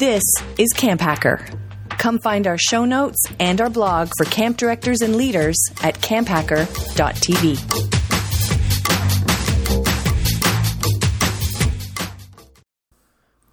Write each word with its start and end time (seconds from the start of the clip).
This 0.00 0.24
is 0.56 0.72
Camp 0.72 0.98
Hacker. 1.02 1.46
Come 1.90 2.18
find 2.20 2.46
our 2.46 2.56
show 2.56 2.86
notes 2.86 3.22
and 3.38 3.60
our 3.60 3.68
blog 3.68 4.10
for 4.16 4.24
camp 4.24 4.56
directors 4.56 5.02
and 5.02 5.14
leaders 5.14 5.58
at 5.82 5.96
camphacker.tv. 5.96 7.58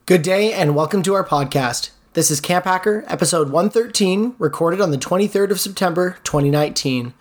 Good 0.06 0.22
day 0.22 0.54
and 0.54 0.74
welcome 0.74 1.04
to 1.04 1.16
our 1.16 1.28
podcast. 1.28 1.90
This 2.14 2.32
is 2.32 2.40
Camp 2.40 2.64
Hacker, 2.64 3.04
episode 3.10 3.52
113, 3.52 4.36
recorded 4.40 4.80
on 4.80 4.92
the 4.92 4.98
23rd 4.98 5.52
of 5.52 5.60
September, 5.60 6.16
2019. 6.24 7.14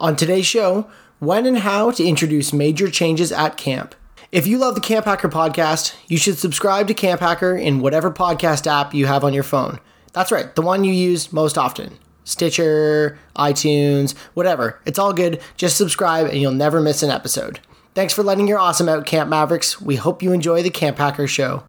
On 0.00 0.14
today's 0.14 0.44
show, 0.44 0.90
when 1.18 1.46
and 1.46 1.60
how 1.60 1.92
to 1.92 2.04
introduce 2.04 2.52
major 2.52 2.90
changes 2.90 3.32
at 3.32 3.56
camp. 3.56 3.94
If 4.32 4.46
you 4.46 4.58
love 4.58 4.74
the 4.74 4.80
Camp 4.80 5.04
Hacker 5.04 5.28
podcast, 5.28 5.94
you 6.08 6.18
should 6.18 6.36
subscribe 6.36 6.88
to 6.88 6.94
Camp 6.94 7.20
Hacker 7.20 7.56
in 7.56 7.80
whatever 7.80 8.10
podcast 8.10 8.66
app 8.66 8.92
you 8.92 9.06
have 9.06 9.22
on 9.22 9.32
your 9.32 9.44
phone. 9.44 9.78
That's 10.12 10.32
right, 10.32 10.52
the 10.54 10.62
one 10.62 10.82
you 10.82 10.92
use 10.92 11.32
most 11.32 11.56
often. 11.56 11.96
Stitcher, 12.24 13.18
iTunes, 13.36 14.16
whatever. 14.34 14.80
It's 14.84 14.98
all 14.98 15.12
good. 15.12 15.40
Just 15.56 15.76
subscribe 15.76 16.26
and 16.26 16.38
you'll 16.38 16.50
never 16.52 16.80
miss 16.80 17.04
an 17.04 17.10
episode. 17.10 17.60
Thanks 17.94 18.12
for 18.12 18.24
letting 18.24 18.48
your 18.48 18.58
awesome 18.58 18.88
out, 18.88 19.06
Camp 19.06 19.30
Mavericks. 19.30 19.80
We 19.80 19.94
hope 19.94 20.22
you 20.24 20.32
enjoy 20.32 20.62
the 20.62 20.70
Camp 20.70 20.98
Hacker 20.98 21.28
show. 21.28 21.62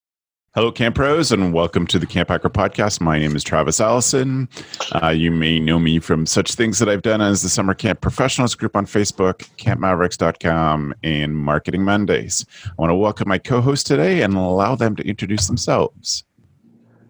Hello, 0.58 0.72
Camp 0.72 0.96
Pros, 0.96 1.32
and 1.32 1.54
welcome 1.54 1.86
to 1.86 2.00
the 2.00 2.08
Camp 2.08 2.30
Hacker 2.30 2.50
Podcast. 2.50 3.00
My 3.00 3.20
name 3.20 3.36
is 3.36 3.44
Travis 3.44 3.80
Allison. 3.80 4.50
Uh, 4.92 5.10
you 5.10 5.30
may 5.30 5.60
know 5.60 5.78
me 5.78 6.00
from 6.00 6.26
such 6.26 6.56
things 6.56 6.80
that 6.80 6.90
I've 6.90 7.04
done 7.04 7.22
as 7.22 7.44
the 7.44 7.50
Summer 7.50 7.76
Camp 7.76 8.02
Professionals 8.02 8.56
group 8.56 8.76
on 8.76 8.88
Facebook, 8.88 9.48
campmavericks.com, 9.58 10.96
and 11.04 11.38
Marketing 11.38 11.84
Mondays. 11.84 12.44
I 12.66 12.72
want 12.80 12.90
to 12.90 12.96
welcome 12.96 13.30
my 13.30 13.38
co 13.38 13.62
host 13.62 13.86
today 13.86 14.24
and 14.24 14.34
allow 14.34 14.74
them 14.74 14.96
to 14.96 15.08
introduce 15.08 15.46
themselves. 15.46 16.24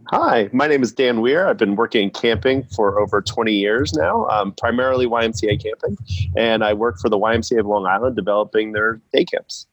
Hi, 0.09 0.49
my 0.51 0.67
name 0.67 0.83
is 0.83 0.91
Dan 0.91 1.21
Weir. 1.21 1.47
I've 1.47 1.55
been 1.57 1.77
working 1.77 2.09
camping 2.09 2.65
for 2.75 2.99
over 2.99 3.21
20 3.21 3.53
years 3.53 3.93
now, 3.93 4.27
um, 4.27 4.51
primarily 4.57 5.07
YMCA 5.07 5.63
camping, 5.63 5.97
and 6.35 6.65
I 6.65 6.73
work 6.73 6.99
for 6.99 7.07
the 7.07 7.17
YMCA 7.17 7.61
of 7.61 7.65
Long 7.65 7.85
Island 7.85 8.17
developing 8.17 8.73
their 8.73 8.99
day 9.13 9.23
camps. 9.23 9.67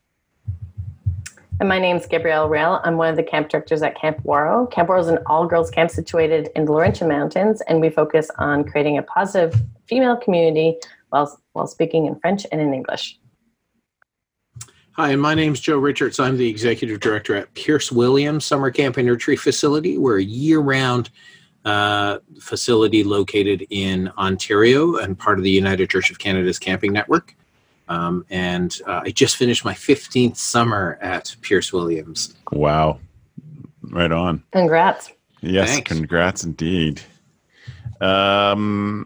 And 1.57 1.69
my 1.69 1.79
name 1.79 1.95
is 1.95 2.05
Gabrielle 2.05 2.49
Rail. 2.49 2.81
I'm 2.83 2.97
one 2.97 3.07
of 3.07 3.15
the 3.15 3.23
camp 3.23 3.47
directors 3.47 3.81
at 3.81 3.95
Camp 3.95 4.21
Ouareau. 4.23 4.69
Camp 4.69 4.89
Ouareau 4.89 4.99
is 4.99 5.07
an 5.07 5.19
all 5.25 5.47
girls 5.47 5.71
camp 5.71 5.89
situated 5.89 6.49
in 6.53 6.65
the 6.65 6.73
Laurentian 6.73 7.07
Mountains, 7.07 7.61
and 7.61 7.79
we 7.79 7.89
focus 7.89 8.29
on 8.39 8.65
creating 8.65 8.97
a 8.97 9.03
positive 9.03 9.61
female 9.87 10.17
community 10.17 10.77
while, 11.11 11.39
while 11.53 11.65
speaking 11.65 12.07
in 12.07 12.19
French 12.19 12.45
and 12.51 12.59
in 12.59 12.73
English. 12.73 13.17
Hi, 14.97 15.11
and 15.11 15.21
my 15.21 15.33
name 15.33 15.53
is 15.53 15.61
Joe 15.61 15.77
Richards. 15.77 16.19
I'm 16.19 16.35
the 16.35 16.49
executive 16.49 16.99
director 16.99 17.35
at 17.35 17.53
Pearce 17.53 17.89
Williams 17.89 18.45
Summer 18.45 18.69
Camp 18.69 18.97
and 18.97 19.09
Retreat 19.09 19.39
Facility. 19.39 19.97
We're 19.97 20.19
a 20.19 20.23
year 20.23 20.59
round 20.59 21.09
uh, 21.63 22.19
facility 22.37 23.05
located 23.05 23.65
in 23.69 24.11
Ontario 24.17 24.97
and 24.97 25.17
part 25.17 25.37
of 25.37 25.45
the 25.45 25.51
United 25.51 25.89
Church 25.89 26.11
of 26.11 26.19
Canada's 26.19 26.59
camping 26.59 26.91
network. 26.91 27.33
Um, 27.87 28.25
and 28.29 28.77
uh, 28.87 29.01
I 29.03 29.11
just 29.11 29.35
finished 29.35 29.63
my 29.63 29.73
15th 29.73 30.37
summer 30.37 30.97
at 31.01 31.35
Pearce 31.41 31.71
Williams. 31.71 32.35
Wow. 32.51 32.99
Right 33.81 34.11
on. 34.11 34.43
Congrats. 34.51 35.11
Yes, 35.41 35.69
Thanks. 35.73 35.87
congrats 35.87 36.43
indeed. 36.43 37.01
Um, 38.01 39.05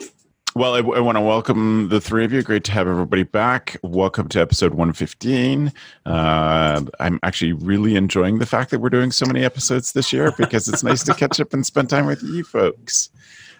well, 0.55 0.73
I, 0.75 0.79
I 0.79 0.99
want 0.99 1.17
to 1.17 1.21
welcome 1.21 1.89
the 1.89 2.01
three 2.01 2.25
of 2.25 2.33
you. 2.33 2.41
Great 2.41 2.63
to 2.65 2.71
have 2.71 2.87
everybody 2.87 3.23
back. 3.23 3.77
Welcome 3.83 4.29
to 4.29 4.39
episode 4.39 4.71
115. 4.71 5.71
Uh, 6.05 6.81
I'm 6.99 7.19
actually 7.23 7.53
really 7.53 7.95
enjoying 7.95 8.39
the 8.39 8.45
fact 8.45 8.71
that 8.71 8.79
we're 8.79 8.89
doing 8.89 9.11
so 9.11 9.25
many 9.25 9.43
episodes 9.43 9.91
this 9.91 10.11
year 10.11 10.33
because 10.37 10.67
it's 10.67 10.83
nice 10.83 11.03
to 11.03 11.13
catch 11.13 11.39
up 11.39 11.53
and 11.53 11.65
spend 11.65 11.89
time 11.89 12.05
with 12.07 12.23
you 12.23 12.43
folks. 12.43 13.09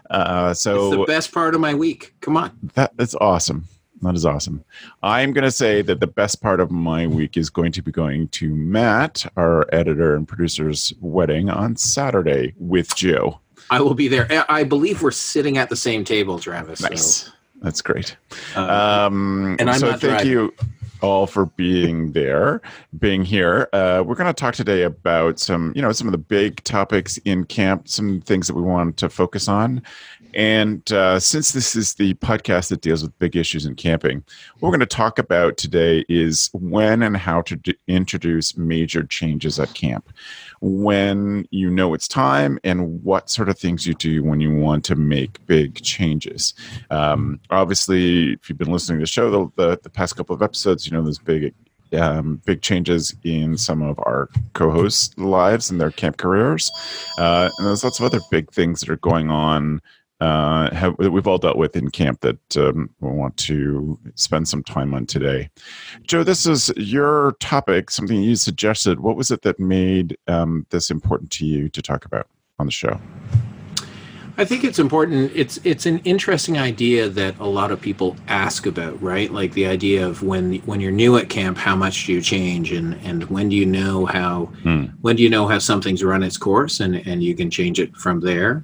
Uh, 0.09 0.53
so 0.53 0.87
it's 0.87 0.97
the 0.97 1.05
best 1.05 1.31
part 1.31 1.53
of 1.53 1.61
my 1.61 1.73
week. 1.73 2.15
Come 2.21 2.35
on. 2.35 2.57
That, 2.73 2.97
that's 2.97 3.15
awesome. 3.15 3.67
That 4.01 4.15
is 4.15 4.25
awesome. 4.25 4.63
I'm 5.03 5.33
going 5.33 5.43
to 5.43 5.51
say 5.51 5.81
that 5.81 5.99
the 5.99 6.07
best 6.07 6.41
part 6.41 6.59
of 6.59 6.71
my 6.71 7.05
week 7.05 7.35
is 7.35 7.49
going 7.49 7.71
to 7.73 7.81
be 7.81 7.91
going 7.91 8.29
to 8.29 8.53
Matt, 8.55 9.25
our 9.35 9.67
editor 9.73 10.15
and 10.15 10.27
producer's 10.27 10.93
wedding 11.01 11.49
on 11.49 11.75
Saturday 11.75 12.53
with 12.57 12.95
Joe. 12.95 13.39
I 13.69 13.81
will 13.81 13.93
be 13.93 14.07
there. 14.07 14.27
I 14.49 14.63
believe 14.63 15.01
we're 15.01 15.11
sitting 15.11 15.57
at 15.57 15.69
the 15.69 15.75
same 15.75 16.03
table, 16.03 16.39
Travis. 16.39 16.81
Nice. 16.81 17.05
So. 17.05 17.31
That's 17.61 17.81
great. 17.81 18.15
Uh, 18.55 18.61
um, 18.61 19.57
and 19.59 19.69
I'm 19.69 19.79
so 19.79 19.89
thank 19.89 20.01
driving. 20.01 20.31
you 20.31 20.53
all 21.01 21.27
for 21.27 21.45
being 21.45 22.11
there, 22.13 22.61
being 22.97 23.23
here. 23.23 23.69
Uh, 23.73 24.03
we're 24.05 24.15
going 24.15 24.27
to 24.27 24.33
talk 24.33 24.55
today 24.55 24.83
about 24.83 25.39
some, 25.39 25.73
you 25.75 25.81
know, 25.81 25.91
some 25.91 26.07
of 26.07 26.11
the 26.13 26.17
big 26.17 26.63
topics 26.63 27.17
in 27.19 27.43
camp, 27.45 27.87
some 27.87 28.21
things 28.21 28.47
that 28.47 28.55
we 28.55 28.61
want 28.61 28.97
to 28.97 29.09
focus 29.09 29.47
on, 29.47 29.81
and 30.33 30.91
uh, 30.91 31.19
since 31.19 31.51
this 31.51 31.75
is 31.75 31.95
the 31.95 32.13
podcast 32.15 32.69
that 32.69 32.81
deals 32.81 33.01
with 33.01 33.17
big 33.19 33.35
issues 33.35 33.65
in 33.65 33.75
camping, 33.75 34.23
what 34.59 34.69
we're 34.69 34.77
going 34.77 34.79
to 34.81 34.85
talk 34.85 35.17
about 35.17 35.57
today 35.57 36.05
is 36.07 36.49
when 36.53 37.01
and 37.01 37.17
how 37.17 37.41
to 37.41 37.55
d- 37.55 37.77
introduce 37.87 38.55
major 38.57 39.03
changes 39.03 39.59
at 39.59 39.73
camp. 39.73 40.11
When 40.61 41.47
you 41.51 41.69
know 41.69 41.93
it's 41.93 42.07
time, 42.07 42.59
and 42.63 43.03
what 43.03 43.29
sort 43.29 43.49
of 43.49 43.57
things 43.57 43.87
you 43.87 43.93
do 43.93 44.23
when 44.23 44.41
you 44.41 44.53
want 44.53 44.83
to 44.85 44.95
make 44.95 45.45
big 45.45 45.81
changes. 45.81 46.53
Um, 46.89 47.39
obviously, 47.49 48.33
if 48.33 48.49
you've 48.49 48.57
been 48.57 48.71
listening 48.71 48.99
to 48.99 49.03
the 49.03 49.07
show 49.07 49.29
the, 49.29 49.51
the, 49.55 49.79
the 49.83 49.89
past 49.89 50.15
couple 50.15 50.35
of 50.35 50.41
episodes, 50.41 50.85
you 50.85 50.91
know 50.91 51.01
there's 51.01 51.19
big 51.19 51.53
um, 51.93 52.41
big 52.45 52.61
changes 52.61 53.15
in 53.23 53.57
some 53.57 53.81
of 53.81 53.97
our 53.99 54.29
co-hosts' 54.53 55.17
lives 55.17 55.71
and 55.71 55.81
their 55.81 55.91
camp 55.91 56.17
careers, 56.17 56.69
uh, 57.17 57.49
and 57.57 57.67
there's 57.67 57.83
lots 57.83 57.99
of 57.99 58.05
other 58.05 58.19
big 58.29 58.51
things 58.51 58.81
that 58.81 58.89
are 58.89 58.97
going 58.97 59.31
on 59.31 59.81
uh, 60.19 60.73
have 60.75 60.95
we've 60.97 61.27
all 61.27 61.37
dealt 61.37 61.57
with 61.57 61.75
in 61.75 61.89
camp 61.89 62.21
that 62.21 62.57
um, 62.57 62.89
we 62.99 63.09
want 63.09 63.37
to 63.37 63.97
spend 64.15 64.47
some 64.47 64.63
time 64.63 64.93
on 64.93 65.05
today. 65.05 65.49
Joe, 66.03 66.23
this 66.23 66.45
is 66.45 66.71
your 66.75 67.33
topic, 67.39 67.89
something 67.89 68.21
you 68.21 68.35
suggested. 68.35 68.99
What 68.99 69.15
was 69.15 69.31
it 69.31 69.43
that 69.43 69.59
made 69.59 70.17
um, 70.27 70.65
this 70.71 70.91
important 70.91 71.31
to 71.31 71.45
you 71.45 71.69
to 71.69 71.81
talk 71.81 72.05
about 72.05 72.27
on 72.59 72.65
the 72.65 72.71
show? 72.71 72.99
I 74.37 74.45
think 74.45 74.63
it's 74.63 74.79
important. 74.79 75.31
It's 75.35 75.59
it's 75.65 75.85
an 75.85 75.99
interesting 75.99 76.57
idea 76.57 77.09
that 77.09 77.37
a 77.39 77.45
lot 77.45 77.71
of 77.71 77.81
people 77.81 78.15
ask 78.29 78.65
about, 78.65 79.01
right? 79.01 79.31
Like 79.31 79.53
the 79.53 79.65
idea 79.65 80.07
of 80.07 80.23
when 80.23 80.55
when 80.59 80.79
you're 80.79 80.91
new 80.91 81.17
at 81.17 81.27
camp, 81.27 81.57
how 81.57 81.75
much 81.75 82.05
do 82.05 82.13
you 82.13 82.21
change, 82.21 82.71
and 82.71 82.97
and 83.03 83.25
when 83.25 83.49
do 83.49 83.57
you 83.57 83.65
know 83.65 84.05
how 84.05 84.45
hmm. 84.63 84.85
when 85.01 85.17
do 85.17 85.23
you 85.23 85.29
know 85.29 85.47
how 85.47 85.59
something's 85.59 86.03
run 86.03 86.23
its 86.23 86.37
course, 86.37 86.79
and 86.79 86.95
and 87.07 87.21
you 87.21 87.35
can 87.35 87.49
change 87.49 87.81
it 87.81 87.95
from 87.97 88.21
there. 88.21 88.63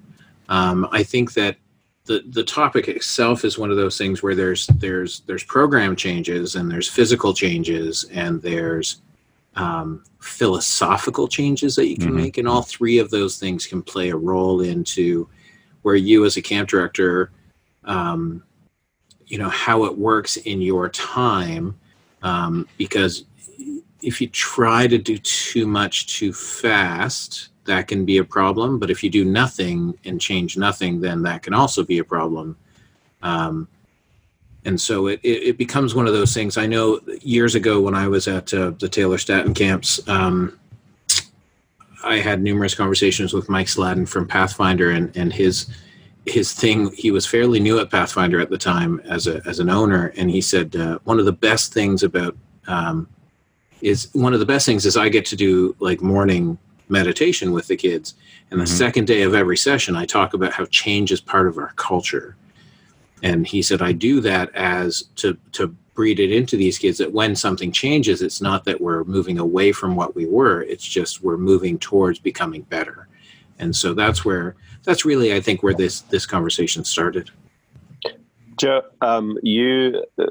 Um, 0.49 0.87
I 0.91 1.03
think 1.03 1.33
that 1.33 1.57
the 2.05 2.23
the 2.29 2.43
topic 2.43 2.87
itself 2.87 3.43
is 3.43 3.57
one 3.57 3.71
of 3.71 3.77
those 3.77 3.97
things 3.97 4.21
where 4.21 4.35
there's 4.35 4.67
there's 4.67 5.21
there's 5.21 5.43
program 5.43 5.95
changes 5.95 6.55
and 6.55 6.71
there's 6.71 6.87
physical 6.87 7.33
changes 7.33 8.05
and 8.11 8.41
there's 8.41 9.01
um, 9.55 10.03
philosophical 10.19 11.27
changes 11.27 11.75
that 11.75 11.87
you 11.87 11.95
can 11.95 12.07
mm-hmm. 12.07 12.17
make, 12.17 12.37
and 12.37 12.47
all 12.47 12.61
three 12.61 12.99
of 12.99 13.09
those 13.09 13.37
things 13.37 13.65
can 13.65 13.81
play 13.81 14.09
a 14.09 14.15
role 14.15 14.61
into 14.61 15.27
where 15.81 15.95
you 15.95 16.25
as 16.25 16.35
a 16.35 16.41
camp 16.41 16.67
director, 16.67 17.31
um, 17.85 18.43
you 19.27 19.37
know 19.37 19.49
how 19.49 19.85
it 19.85 19.97
works 19.97 20.37
in 20.37 20.61
your 20.61 20.89
time, 20.89 21.75
um, 22.21 22.67
because 22.77 23.25
if 24.01 24.19
you 24.19 24.27
try 24.27 24.87
to 24.87 24.97
do 24.97 25.17
too 25.17 25.65
much 25.65 26.07
too 26.17 26.33
fast, 26.33 27.49
that 27.65 27.87
can 27.87 28.05
be 28.05 28.17
a 28.17 28.23
problem. 28.23 28.79
But 28.79 28.89
if 28.89 29.03
you 29.03 29.09
do 29.09 29.25
nothing 29.25 29.97
and 30.05 30.19
change 30.19 30.57
nothing, 30.57 31.01
then 31.01 31.23
that 31.23 31.43
can 31.43 31.53
also 31.53 31.83
be 31.83 31.99
a 31.99 32.03
problem. 32.03 32.57
Um, 33.21 33.67
and 34.65 34.79
so 34.81 35.07
it, 35.07 35.19
it, 35.23 35.57
becomes 35.57 35.93
one 35.93 36.07
of 36.07 36.13
those 36.13 36.33
things. 36.33 36.57
I 36.57 36.65
know 36.65 36.99
years 37.21 37.53
ago 37.53 37.79
when 37.81 37.93
I 37.93 38.07
was 38.07 38.27
at 38.27 38.51
uh, 38.53 38.71
the 38.71 38.89
Taylor 38.89 39.19
Statten 39.19 39.53
camps, 39.53 40.05
um, 40.07 40.59
I 42.03 42.17
had 42.17 42.41
numerous 42.41 42.73
conversations 42.73 43.33
with 43.33 43.47
Mike 43.47 43.67
Sladden 43.67 44.07
from 44.07 44.27
Pathfinder 44.27 44.91
and, 44.91 45.15
and 45.15 45.31
his 45.31 45.67
his 46.25 46.53
thing. 46.53 46.91
He 46.95 47.11
was 47.11 47.27
fairly 47.27 47.59
new 47.59 47.79
at 47.79 47.91
Pathfinder 47.91 48.39
at 48.39 48.49
the 48.49 48.57
time 48.57 48.99
as 49.05 49.27
a 49.27 49.41
as 49.45 49.59
an 49.59 49.69
owner, 49.69 50.13
and 50.17 50.29
he 50.29 50.41
said 50.41 50.75
uh, 50.75 50.99
one 51.03 51.19
of 51.19 51.25
the 51.25 51.31
best 51.31 51.73
things 51.73 52.03
about 52.03 52.35
um, 52.67 53.07
is 53.81 54.09
one 54.13 54.33
of 54.33 54.39
the 54.39 54.45
best 54.45 54.65
things 54.65 54.85
is 54.85 54.97
I 54.97 55.09
get 55.09 55.25
to 55.25 55.35
do 55.35 55.75
like 55.79 56.01
morning 56.01 56.57
meditation 56.89 57.51
with 57.51 57.67
the 57.67 57.75
kids. 57.75 58.15
And 58.51 58.59
the 58.59 58.65
mm-hmm. 58.65 58.75
second 58.75 59.07
day 59.07 59.23
of 59.23 59.33
every 59.33 59.57
session, 59.57 59.95
I 59.95 60.05
talk 60.05 60.33
about 60.33 60.53
how 60.53 60.65
change 60.65 61.11
is 61.11 61.21
part 61.21 61.47
of 61.47 61.57
our 61.57 61.73
culture. 61.75 62.35
And 63.23 63.47
he 63.47 63.61
said, 63.61 63.81
I 63.81 63.91
do 63.91 64.21
that 64.21 64.53
as 64.55 65.03
to, 65.17 65.37
to 65.53 65.75
breed 65.93 66.19
it 66.19 66.31
into 66.31 66.57
these 66.57 66.77
kids 66.77 66.97
that 66.97 67.13
when 67.13 67.35
something 67.35 67.71
changes, 67.71 68.21
it's 68.21 68.41
not 68.41 68.65
that 68.65 68.81
we're 68.81 69.03
moving 69.05 69.39
away 69.39 69.71
from 69.71 69.95
what 69.95 70.15
we 70.15 70.25
were, 70.25 70.61
it's 70.63 70.85
just 70.85 71.23
we're 71.23 71.37
moving 71.37 71.79
towards 71.79 72.19
becoming 72.19 72.61
better. 72.63 73.07
And 73.57 73.75
so 73.75 73.93
that's 73.93 74.25
where, 74.25 74.55
that's 74.83 75.05
really, 75.05 75.33
I 75.33 75.39
think, 75.39 75.63
where 75.63 75.73
this, 75.73 76.01
this 76.01 76.25
conversation 76.25 76.83
started. 76.83 77.31
Joe, 78.57 78.83
um, 79.01 79.37
you 79.41 80.03
uh, 80.17 80.27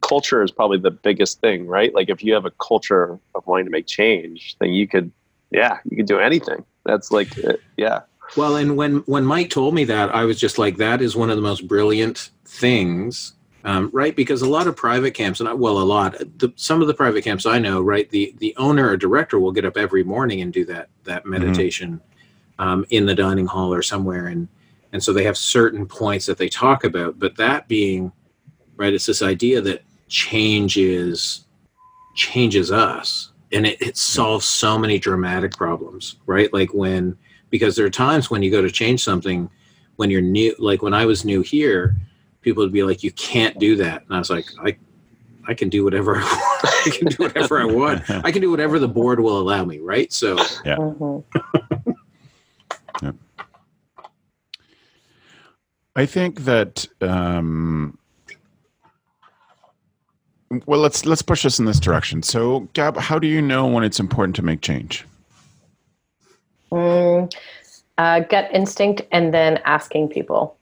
culture 0.00 0.42
is 0.42 0.50
probably 0.50 0.78
the 0.78 0.90
biggest 0.90 1.40
thing, 1.40 1.66
right? 1.66 1.94
Like 1.94 2.08
if 2.08 2.22
you 2.22 2.34
have 2.34 2.44
a 2.44 2.52
culture 2.52 3.18
of 3.34 3.46
wanting 3.46 3.66
to 3.66 3.70
make 3.70 3.86
change, 3.86 4.56
then 4.60 4.70
you 4.70 4.86
could 4.86 5.10
yeah, 5.50 5.78
you 5.88 5.96
can 5.96 6.06
do 6.06 6.18
anything. 6.18 6.64
That's 6.84 7.10
like, 7.10 7.36
uh, 7.44 7.54
yeah. 7.76 8.00
Well, 8.36 8.56
and 8.56 8.76
when 8.76 8.96
when 9.06 9.24
Mike 9.24 9.50
told 9.50 9.74
me 9.74 9.84
that, 9.84 10.14
I 10.14 10.24
was 10.24 10.40
just 10.40 10.58
like, 10.58 10.76
that 10.78 11.00
is 11.00 11.14
one 11.14 11.30
of 11.30 11.36
the 11.36 11.42
most 11.42 11.68
brilliant 11.68 12.30
things, 12.44 13.34
um, 13.64 13.90
right? 13.92 14.16
Because 14.16 14.42
a 14.42 14.48
lot 14.48 14.66
of 14.66 14.76
private 14.76 15.12
camps, 15.12 15.40
and 15.40 15.48
I, 15.48 15.52
well, 15.52 15.78
a 15.78 15.84
lot, 15.84 16.18
the, 16.38 16.52
some 16.56 16.80
of 16.80 16.88
the 16.88 16.94
private 16.94 17.22
camps 17.22 17.46
I 17.46 17.58
know, 17.58 17.80
right? 17.80 18.08
The 18.10 18.34
the 18.38 18.54
owner 18.56 18.88
or 18.88 18.96
director 18.96 19.38
will 19.38 19.52
get 19.52 19.64
up 19.64 19.76
every 19.76 20.02
morning 20.04 20.40
and 20.40 20.52
do 20.52 20.64
that 20.66 20.88
that 21.04 21.26
meditation 21.26 22.00
um, 22.58 22.84
in 22.90 23.06
the 23.06 23.14
dining 23.14 23.46
hall 23.46 23.72
or 23.72 23.82
somewhere, 23.82 24.26
and 24.26 24.48
and 24.92 25.02
so 25.02 25.12
they 25.12 25.24
have 25.24 25.36
certain 25.36 25.86
points 25.86 26.26
that 26.26 26.38
they 26.38 26.48
talk 26.48 26.84
about. 26.84 27.18
But 27.18 27.36
that 27.36 27.68
being 27.68 28.12
right, 28.76 28.92
it's 28.92 29.06
this 29.06 29.22
idea 29.22 29.60
that 29.60 29.82
changes 30.08 31.44
changes 32.14 32.70
us, 32.70 33.32
and 33.52 33.66
it, 33.66 33.80
it 33.80 33.96
solves 33.96 34.46
so 34.46 34.78
many 34.78 34.98
dramatic 34.98 35.56
problems, 35.56 36.16
right? 36.26 36.52
Like 36.52 36.72
when 36.74 37.16
because 37.50 37.76
there 37.76 37.86
are 37.86 37.90
times 37.90 38.30
when 38.30 38.42
you 38.42 38.50
go 38.50 38.60
to 38.62 38.70
change 38.70 39.02
something 39.04 39.48
when 39.96 40.10
you're 40.10 40.20
new 40.20 40.52
like 40.58 40.82
when 40.82 40.92
i 40.92 41.06
was 41.06 41.24
new 41.24 41.40
here 41.40 41.94
people 42.40 42.64
would 42.64 42.72
be 42.72 42.82
like 42.82 43.04
you 43.04 43.12
can't 43.12 43.56
do 43.60 43.76
that 43.76 44.02
and 44.02 44.12
i 44.12 44.18
was 44.18 44.28
like 44.28 44.44
i 44.64 44.76
i 45.46 45.54
can 45.54 45.68
do 45.68 45.84
whatever 45.84 46.16
i 46.18 46.20
want 46.20 46.64
i 46.86 46.90
can 46.90 47.06
do 47.06 47.16
whatever 47.22 47.60
i 47.60 47.64
want 47.64 48.10
i 48.24 48.32
can 48.32 48.42
do 48.42 48.50
whatever 48.50 48.80
the 48.80 48.88
board 48.88 49.20
will 49.20 49.38
allow 49.38 49.64
me 49.64 49.78
right 49.78 50.12
so 50.12 50.36
Yeah. 50.64 50.76
Mhm. 50.78 51.24
I 55.94 56.06
think 56.06 56.40
that 56.40 56.86
um, 57.00 57.98
well 60.66 60.80
let's 60.80 61.06
let's 61.06 61.22
push 61.22 61.44
us 61.44 61.58
in 61.58 61.64
this 61.64 61.80
direction. 61.80 62.22
So 62.22 62.68
Gab, 62.72 62.96
how 62.96 63.18
do 63.18 63.26
you 63.26 63.40
know 63.40 63.66
when 63.66 63.84
it's 63.84 64.00
important 64.00 64.36
to 64.36 64.42
make 64.42 64.60
change? 64.60 65.04
Mm, 66.70 67.32
uh, 67.98 68.20
gut 68.20 68.50
instinct, 68.52 69.02
and 69.12 69.32
then 69.32 69.58
asking 69.64 70.08
people. 70.08 70.56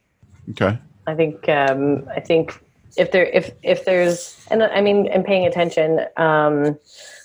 Okay. 0.51 0.79
I 1.07 1.15
think 1.15 1.49
um, 1.49 2.09
I 2.15 2.21
think 2.21 2.63
if 2.97 3.11
there 3.13 3.27
if 3.27 3.51
if 3.63 3.85
there's 3.85 4.47
and 4.51 4.63
I 4.63 4.81
mean 4.81 5.07
and 5.09 5.25
paying 5.25 5.47
attention 5.47 6.01
um, 6.17 6.79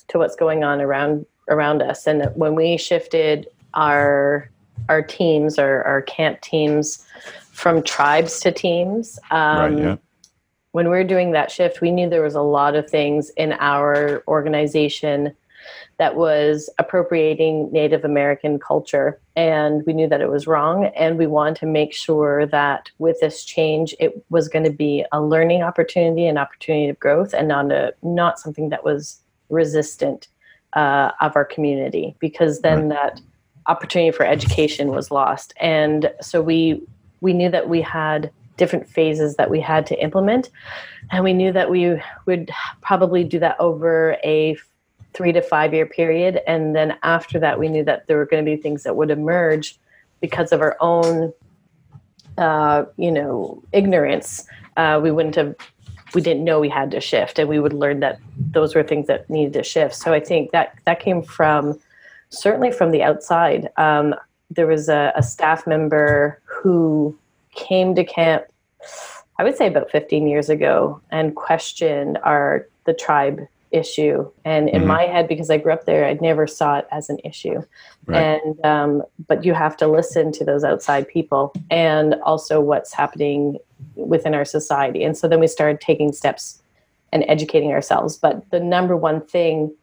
to 0.08 0.18
what's 0.18 0.36
going 0.36 0.64
on 0.64 0.82
around 0.82 1.26
around 1.50 1.82
us 1.82 2.08
and 2.08 2.30
when 2.36 2.56
we 2.56 2.78
shifted 2.78 3.48
our 3.74 4.50
our 4.90 5.02
teams 5.02 5.58
our, 5.58 5.84
our 5.84 6.02
camp 6.02 6.42
teams 6.42 7.06
from 7.52 7.82
tribes 7.84 8.40
to 8.42 8.52
teams 8.52 9.20
um, 9.32 9.76
right, 9.76 9.78
yeah. 9.78 9.98
When 10.78 10.86
we 10.86 10.92
were 10.92 11.04
doing 11.04 11.32
that 11.32 11.50
shift 11.50 11.82
we 11.82 11.90
knew 11.90 12.08
there 12.08 12.22
was 12.22 12.36
a 12.36 12.42
lot 12.42 12.76
of 12.76 12.88
things 12.88 13.32
in 13.32 13.54
our 13.54 14.24
organization 14.28 15.36
that 15.98 16.16
was 16.16 16.70
appropriating 16.78 17.72
Native 17.72 18.06
American 18.06 18.60
culture. 18.60 19.20
And 19.36 19.84
we 19.88 19.94
knew 19.94 20.08
that 20.08 20.22
it 20.22 20.30
was 20.30 20.46
wrong. 20.46 20.86
And 20.96 21.18
we 21.18 21.26
wanted 21.26 21.56
to 21.58 21.66
make 21.66 21.94
sure 21.94 22.46
that 22.46 22.92
with 23.00 23.20
this 23.20 23.44
change, 23.44 23.96
it 24.00 24.24
was 24.30 24.48
going 24.48 24.66
to 24.66 24.72
be 24.72 25.04
a 25.12 25.22
learning 25.22 25.64
opportunity, 25.64 26.28
an 26.28 26.38
opportunity 26.38 26.90
of 26.90 27.00
growth, 27.00 27.34
and 27.34 27.48
not, 27.48 27.72
a, 27.72 27.96
not 28.04 28.40
something 28.40 28.70
that 28.70 28.84
was 28.84 29.20
resistant 29.50 30.28
uh, 30.74 31.12
of 31.20 31.36
our 31.36 31.46
community, 31.46 32.16
because 32.20 32.62
then 32.62 32.90
that 32.90 33.20
opportunity 33.66 34.16
for 34.16 34.26
education 34.26 34.90
was 34.90 35.10
lost. 35.10 35.54
And 35.60 36.14
so 36.22 36.42
we 36.42 36.84
we 37.20 37.34
knew 37.34 37.50
that 37.50 37.68
we 37.68 37.82
had 37.82 38.30
different 38.58 38.90
phases 38.90 39.36
that 39.36 39.50
we 39.50 39.62
had 39.62 39.86
to 39.86 40.02
implement 40.02 40.50
and 41.12 41.24
we 41.24 41.34
knew 41.34 41.52
that 41.52 41.70
we 41.70 42.02
would 42.26 42.50
probably 42.82 43.24
do 43.24 43.40
that 43.40 43.56
over 43.60 44.18
a 44.24 44.58
three 45.14 45.32
to 45.32 45.42
five 45.42 45.74
year 45.74 45.86
period. 45.86 46.42
And 46.48 46.76
then 46.76 46.98
after 47.04 47.40
that, 47.40 47.60
we 47.60 47.70
knew 47.70 47.84
that 47.86 48.08
there 48.08 48.18
were 48.18 48.26
going 48.26 48.44
to 48.44 48.50
be 48.50 48.62
things 48.62 48.84
that 48.84 48.96
would 48.96 49.10
emerge 49.10 49.80
because 50.22 50.52
of 50.52 50.62
our 50.62 50.76
own, 50.80 51.34
uh, 52.38 52.86
you 52.98 53.12
know, 53.12 53.64
ignorance. 53.72 54.46
Uh, 54.76 55.00
we 55.02 55.12
wouldn't 55.12 55.36
have, 55.36 55.56
we 56.14 56.22
didn't 56.22 56.44
know 56.44 56.60
we 56.60 56.70
had 56.70 56.92
to 56.92 57.02
shift, 57.02 57.40
and 57.40 57.50
we 57.50 57.60
would 57.60 57.74
learn 57.74 58.00
that 58.00 58.20
those 58.52 58.76
were 58.76 58.84
things 58.84 59.08
that 59.08 59.30
needed 59.30 59.54
to 59.54 59.64
shift. 59.64 59.96
So 59.96 60.14
I 60.14 60.20
think 60.20 60.52
that 60.52 60.78
that 60.86 61.00
came 61.00 61.22
from 61.22 61.80
certainly 62.30 62.72
from 62.72 62.92
the 62.92 63.04
outside. 63.04 63.70
Um, 63.78 64.14
there 64.50 64.68
was 64.68 64.88
a, 64.88 65.12
a 65.16 65.24
staff 65.24 65.66
member 65.68 66.42
who 66.46 67.18
came 67.58 67.94
to 67.96 68.04
camp, 68.06 68.46
I 69.38 69.44
would 69.44 69.58
say 69.58 69.68
about 69.68 69.92
15 69.92 70.28
years 70.28 70.50
ago, 70.50 71.02
and 71.12 71.36
questioned 71.36 72.18
our 72.24 72.68
the 72.86 72.94
tribe 72.94 73.42
issue 73.72 74.26
and 74.46 74.70
in 74.70 74.84
Mhm. 74.84 74.86
my 74.86 75.04
head 75.04 75.28
because 75.28 75.50
i 75.50 75.58
grew 75.58 75.74
up 75.74 75.84
there 75.84 76.06
i 76.06 76.14
never 76.22 76.48
saw 76.48 76.78
it 76.78 76.88
as 76.90 77.10
an 77.10 77.18
issue 77.26 77.62
Right. 78.06 78.22
and 78.24 78.66
um, 78.66 79.04
but 79.28 79.44
you 79.44 79.54
have 79.54 79.76
to 79.78 79.88
listen 79.90 80.32
to 80.32 80.46
those 80.46 80.64
outside 80.64 81.06
people 81.06 81.52
and 81.70 82.16
also 82.24 82.62
what's 82.62 82.94
happening 82.94 83.58
within 83.98 84.34
our 84.34 84.46
society 84.46 85.04
and 85.04 85.18
so 85.18 85.28
then 85.28 85.42
we 85.42 85.48
started 85.48 85.82
taking 85.82 86.14
steps 86.14 86.64
and 87.12 87.26
educating 87.28 87.74
ourselves 87.74 88.16
but 88.16 88.50
the 88.52 88.60
number 88.62 88.96
one 88.96 89.20
thing 89.20 89.76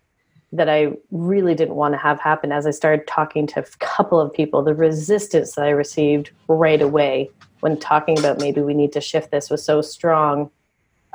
that 0.50 0.70
i 0.70 0.90
really 1.10 1.54
didn't 1.54 1.74
want 1.74 1.92
to 1.92 1.98
have 1.98 2.18
happen 2.18 2.52
as 2.52 2.66
i 2.66 2.70
started 2.70 3.06
talking 3.06 3.46
to 3.46 3.60
a 3.60 3.64
couple 3.80 4.18
of 4.18 4.32
people 4.32 4.62
the 4.62 4.74
resistance 4.74 5.56
that 5.56 5.64
i 5.66 5.70
received 5.70 6.30
right 6.48 6.80
away 6.80 7.28
when 7.64 7.78
talking 7.78 8.19
about 8.19 8.38
maybe 8.38 8.61
we 8.61 8.75
need 8.75 8.93
to 8.93 9.00
shift 9.00 9.31
this 9.31 9.49
was 9.49 9.64
so 9.64 9.81
strong 9.81 10.50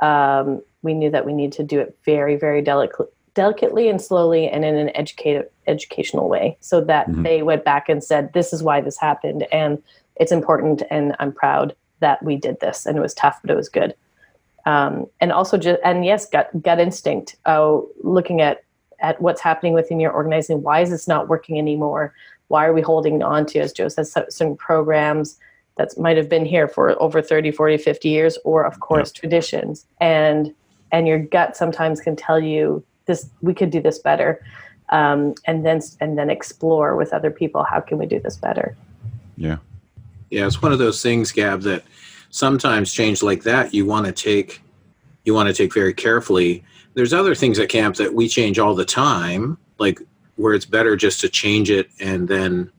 um, 0.00 0.60
we 0.82 0.94
knew 0.94 1.08
that 1.08 1.24
we 1.24 1.32
need 1.32 1.52
to 1.52 1.62
do 1.62 1.78
it 1.78 1.96
very, 2.04 2.34
very 2.34 2.60
delicate, 2.60 3.06
delicately 3.34 3.88
and 3.88 4.02
slowly 4.02 4.48
and 4.48 4.64
in 4.64 4.74
an 4.74 4.90
educated, 4.96 5.48
educational 5.68 6.28
way 6.28 6.56
so 6.60 6.80
that 6.80 7.08
Mhm. 7.08 7.22
they 7.22 7.42
went 7.42 7.64
back 7.64 7.88
and 7.88 8.02
said, 8.02 8.32
this 8.32 8.52
is 8.52 8.64
why 8.64 8.80
this 8.80 8.96
happened. 8.98 9.46
And 9.52 9.80
it's 10.16 10.32
important. 10.32 10.82
And 10.90 11.14
I'm 11.20 11.30
proud 11.30 11.72
that 12.00 12.20
we 12.20 12.34
did 12.34 12.58
this. 12.58 12.84
And 12.84 12.98
it 12.98 13.00
was 13.00 13.14
tough, 13.14 13.38
but 13.42 13.52
it 13.52 13.56
was 13.56 13.68
good. 13.68 13.94
Um, 14.66 15.06
and 15.20 15.30
also 15.30 15.56
just, 15.56 15.78
and 15.84 16.04
yes, 16.04 16.28
gut, 16.28 16.50
gut 16.62 16.80
instinct, 16.80 17.36
uh, 17.46 17.78
looking 18.02 18.40
at, 18.40 18.64
at 18.98 19.20
what's 19.22 19.40
happening 19.40 19.72
within 19.72 20.00
your 20.00 20.14
organization. 20.14 20.62
Why 20.62 20.80
is 20.80 20.90
this 20.90 21.06
not 21.06 21.28
working 21.28 21.58
anymore? 21.58 22.12
Why 22.48 22.66
are 22.66 22.72
we 22.72 22.80
holding 22.80 23.22
on 23.22 23.46
to, 23.46 23.60
as 23.60 23.72
Joe 23.72 23.86
says, 23.88 24.10
certain 24.10 24.56
programs 24.56 25.38
that 25.80 25.98
might 25.98 26.18
have 26.18 26.28
been 26.28 26.44
here 26.44 26.68
for 26.68 27.00
over 27.02 27.22
30 27.22 27.50
40 27.52 27.78
50 27.78 28.08
years 28.08 28.38
or 28.44 28.64
of 28.64 28.80
course 28.80 29.10
traditions. 29.10 29.86
And 30.00 30.54
and 30.92 31.08
your 31.08 31.18
gut 31.18 31.56
sometimes 31.56 32.00
can 32.00 32.16
tell 32.16 32.38
you 32.38 32.84
this 33.06 33.30
we 33.40 33.54
could 33.54 33.70
do 33.70 33.80
this 33.80 33.98
better 33.98 34.44
um, 34.90 35.34
and 35.46 35.64
then 35.64 35.80
and 36.00 36.18
then 36.18 36.28
explore 36.28 36.96
with 36.96 37.14
other 37.14 37.30
people 37.30 37.64
how 37.64 37.80
can 37.80 37.96
we 37.96 38.06
do 38.06 38.20
this 38.20 38.36
better? 38.36 38.76
Yeah. 39.36 39.56
yeah 40.28 40.46
it's 40.46 40.60
one 40.60 40.72
of 40.72 40.78
those 40.78 41.02
things 41.02 41.32
gab 41.32 41.62
that 41.62 41.82
sometimes 42.28 42.92
change 42.92 43.22
like 43.22 43.42
that 43.44 43.72
you 43.72 43.86
want 43.86 44.04
to 44.04 44.12
take 44.12 44.60
you 45.24 45.32
want 45.32 45.48
to 45.48 45.54
take 45.54 45.72
very 45.72 45.94
carefully. 45.94 46.62
There's 46.94 47.14
other 47.14 47.34
things 47.34 47.58
at 47.58 47.68
camp 47.68 47.96
that 47.96 48.14
we 48.14 48.28
change 48.28 48.58
all 48.58 48.74
the 48.74 48.84
time 48.84 49.56
like 49.78 49.98
where 50.36 50.52
it's 50.52 50.66
better 50.66 50.94
just 50.94 51.20
to 51.20 51.28
change 51.30 51.70
it 51.70 51.88
and 52.00 52.28
then 52.28 52.70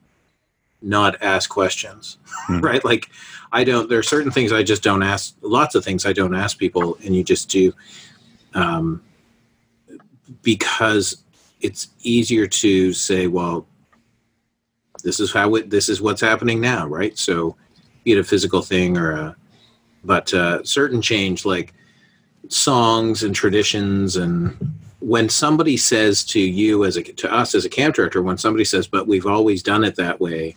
not 0.82 1.22
ask 1.22 1.50
questions 1.50 2.18
Hmm. 2.48 2.60
right 2.62 2.84
like 2.84 3.10
i 3.52 3.64
don't 3.64 3.90
there 3.90 4.00
are 4.00 4.04
certain 4.04 4.32
things 4.32 4.52
i 4.52 4.64
just 4.64 4.84
don't 4.84 5.04
ask 5.04 5.36
lots 5.42 5.76
of 5.76 5.84
things 5.84 6.06
i 6.06 6.14
don't 6.14 6.36
ask 6.36 6.58
people 6.58 6.98
and 7.04 7.16
you 7.16 7.24
just 7.24 7.50
do 7.50 7.74
um, 8.54 9.02
because 10.42 11.24
it's 11.62 11.90
easier 12.02 12.48
to 12.48 12.94
say 12.94 13.28
well 13.28 13.66
this 15.04 15.20
is 15.20 15.32
how 15.32 15.56
it 15.56 15.70
this 15.70 15.90
is 15.90 16.02
what's 16.02 16.22
happening 16.22 16.60
now 16.60 16.88
right 16.88 17.18
so 17.18 17.56
be 18.04 18.14
it 18.14 18.18
a 18.18 18.24
physical 18.24 18.62
thing 18.62 18.98
or 18.98 19.12
a 19.12 19.36
but 20.04 20.34
uh, 20.34 20.64
certain 20.64 21.02
change 21.02 21.46
like 21.46 21.74
songs 22.48 23.24
and 23.24 23.36
traditions 23.36 24.16
and 24.16 24.58
when 25.00 25.30
somebody 25.30 25.78
says 25.78 26.24
to 26.24 26.40
you 26.40 26.86
as 26.86 26.98
a 26.98 27.04
to 27.04 27.32
us 27.32 27.56
as 27.56 27.66
a 27.66 27.70
camp 27.70 27.96
director 27.96 28.22
when 28.22 28.38
somebody 28.38 28.66
says 28.66 28.88
but 28.88 29.08
we've 29.08 29.28
always 29.28 29.62
done 29.62 29.84
it 29.84 29.96
that 29.96 30.20
way 30.20 30.56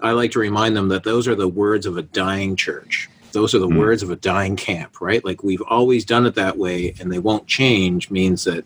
i 0.00 0.10
like 0.12 0.30
to 0.32 0.38
remind 0.38 0.76
them 0.76 0.88
that 0.88 1.04
those 1.04 1.26
are 1.28 1.34
the 1.34 1.48
words 1.48 1.86
of 1.86 1.96
a 1.96 2.02
dying 2.02 2.56
church 2.56 3.08
those 3.32 3.54
are 3.54 3.58
the 3.58 3.68
Mm. 3.68 3.78
words 3.78 4.02
of 4.02 4.10
a 4.10 4.16
dying 4.16 4.56
camp 4.56 5.00
right 5.00 5.24
like 5.24 5.42
we've 5.44 5.62
always 5.62 6.04
done 6.04 6.26
it 6.26 6.34
that 6.36 6.56
way 6.58 6.94
and 7.00 7.12
they 7.12 7.18
won't 7.18 7.46
change 7.46 8.10
means 8.10 8.44
that 8.44 8.64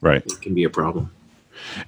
Right. 0.00 0.22
it 0.26 0.40
can 0.42 0.54
be 0.54 0.64
a 0.64 0.70
problem 0.70 1.10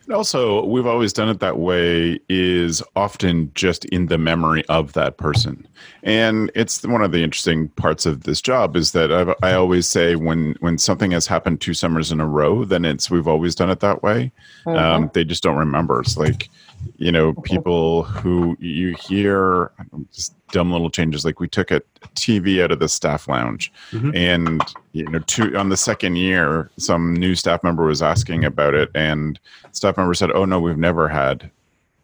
And 0.07 0.15
also, 0.15 0.65
we've 0.65 0.87
always 0.87 1.13
done 1.13 1.29
it 1.29 1.41
that 1.41 1.59
way 1.59 2.19
is 2.31 2.83
often 2.95 3.51
just 3.55 3.85
in 3.87 4.07
the 4.07 4.17
memory 4.17 4.65
of 4.69 4.93
that 4.95 5.19
person. 5.19 5.67
And 6.03 6.51
it's 6.55 6.83
one 6.87 7.03
of 7.03 7.11
the 7.13 7.23
interesting 7.23 7.69
parts 7.71 8.07
of 8.07 8.23
this 8.23 8.41
job 8.41 8.75
is 8.77 8.93
that 8.93 9.13
I've, 9.13 9.35
I 9.43 9.53
always 9.55 9.87
say 9.87 10.15
when, 10.17 10.55
when 10.61 10.79
something 10.79 11.11
has 11.11 11.27
happened 11.27 11.61
two 11.61 11.75
summers 11.75 12.11
in 12.13 12.21
a 12.21 12.27
row, 12.27 12.65
then 12.65 12.85
it's 12.87 13.11
we've 13.11 13.29
always 13.29 13.55
done 13.55 13.69
it 13.69 13.81
that 13.81 14.03
way. 14.03 14.33
Um, 14.67 15.11
they 15.13 15.25
just 15.25 15.43
don't 15.43 15.59
remember. 15.59 16.01
It's 16.01 16.17
like, 16.17 16.49
you 16.97 17.13
know, 17.13 17.35
people 17.45 18.05
who 18.05 18.57
you 18.61 18.95
hear 18.99 19.71
just 20.13 20.35
dumb 20.49 20.73
little 20.73 20.91
changes. 20.91 21.25
Like 21.25 21.41
we 21.41 21.49
took 21.49 21.71
a 21.71 21.83
TV 22.15 22.63
out 22.63 22.73
of 22.73 22.79
the 22.79 22.89
staff 22.89 23.29
lounge, 23.29 23.73
Mhm. 23.93 24.15
and 24.17 24.63
you 24.93 25.05
know, 25.09 25.19
two 25.21 25.57
on 25.57 25.69
the 25.69 25.77
second 25.77 26.17
year, 26.17 26.71
some 26.79 27.15
new 27.15 27.35
staff 27.35 27.63
member 27.63 27.85
was 27.85 28.03
asking 28.03 28.45
about 28.45 28.75
it, 28.75 28.91
and 28.95 29.39
staff 29.73 29.97
member 29.97 30.15
said, 30.15 30.31
"Oh 30.33 30.45
no, 30.45 30.59
we've 30.61 30.79
never 30.79 31.09
had." 31.09 31.51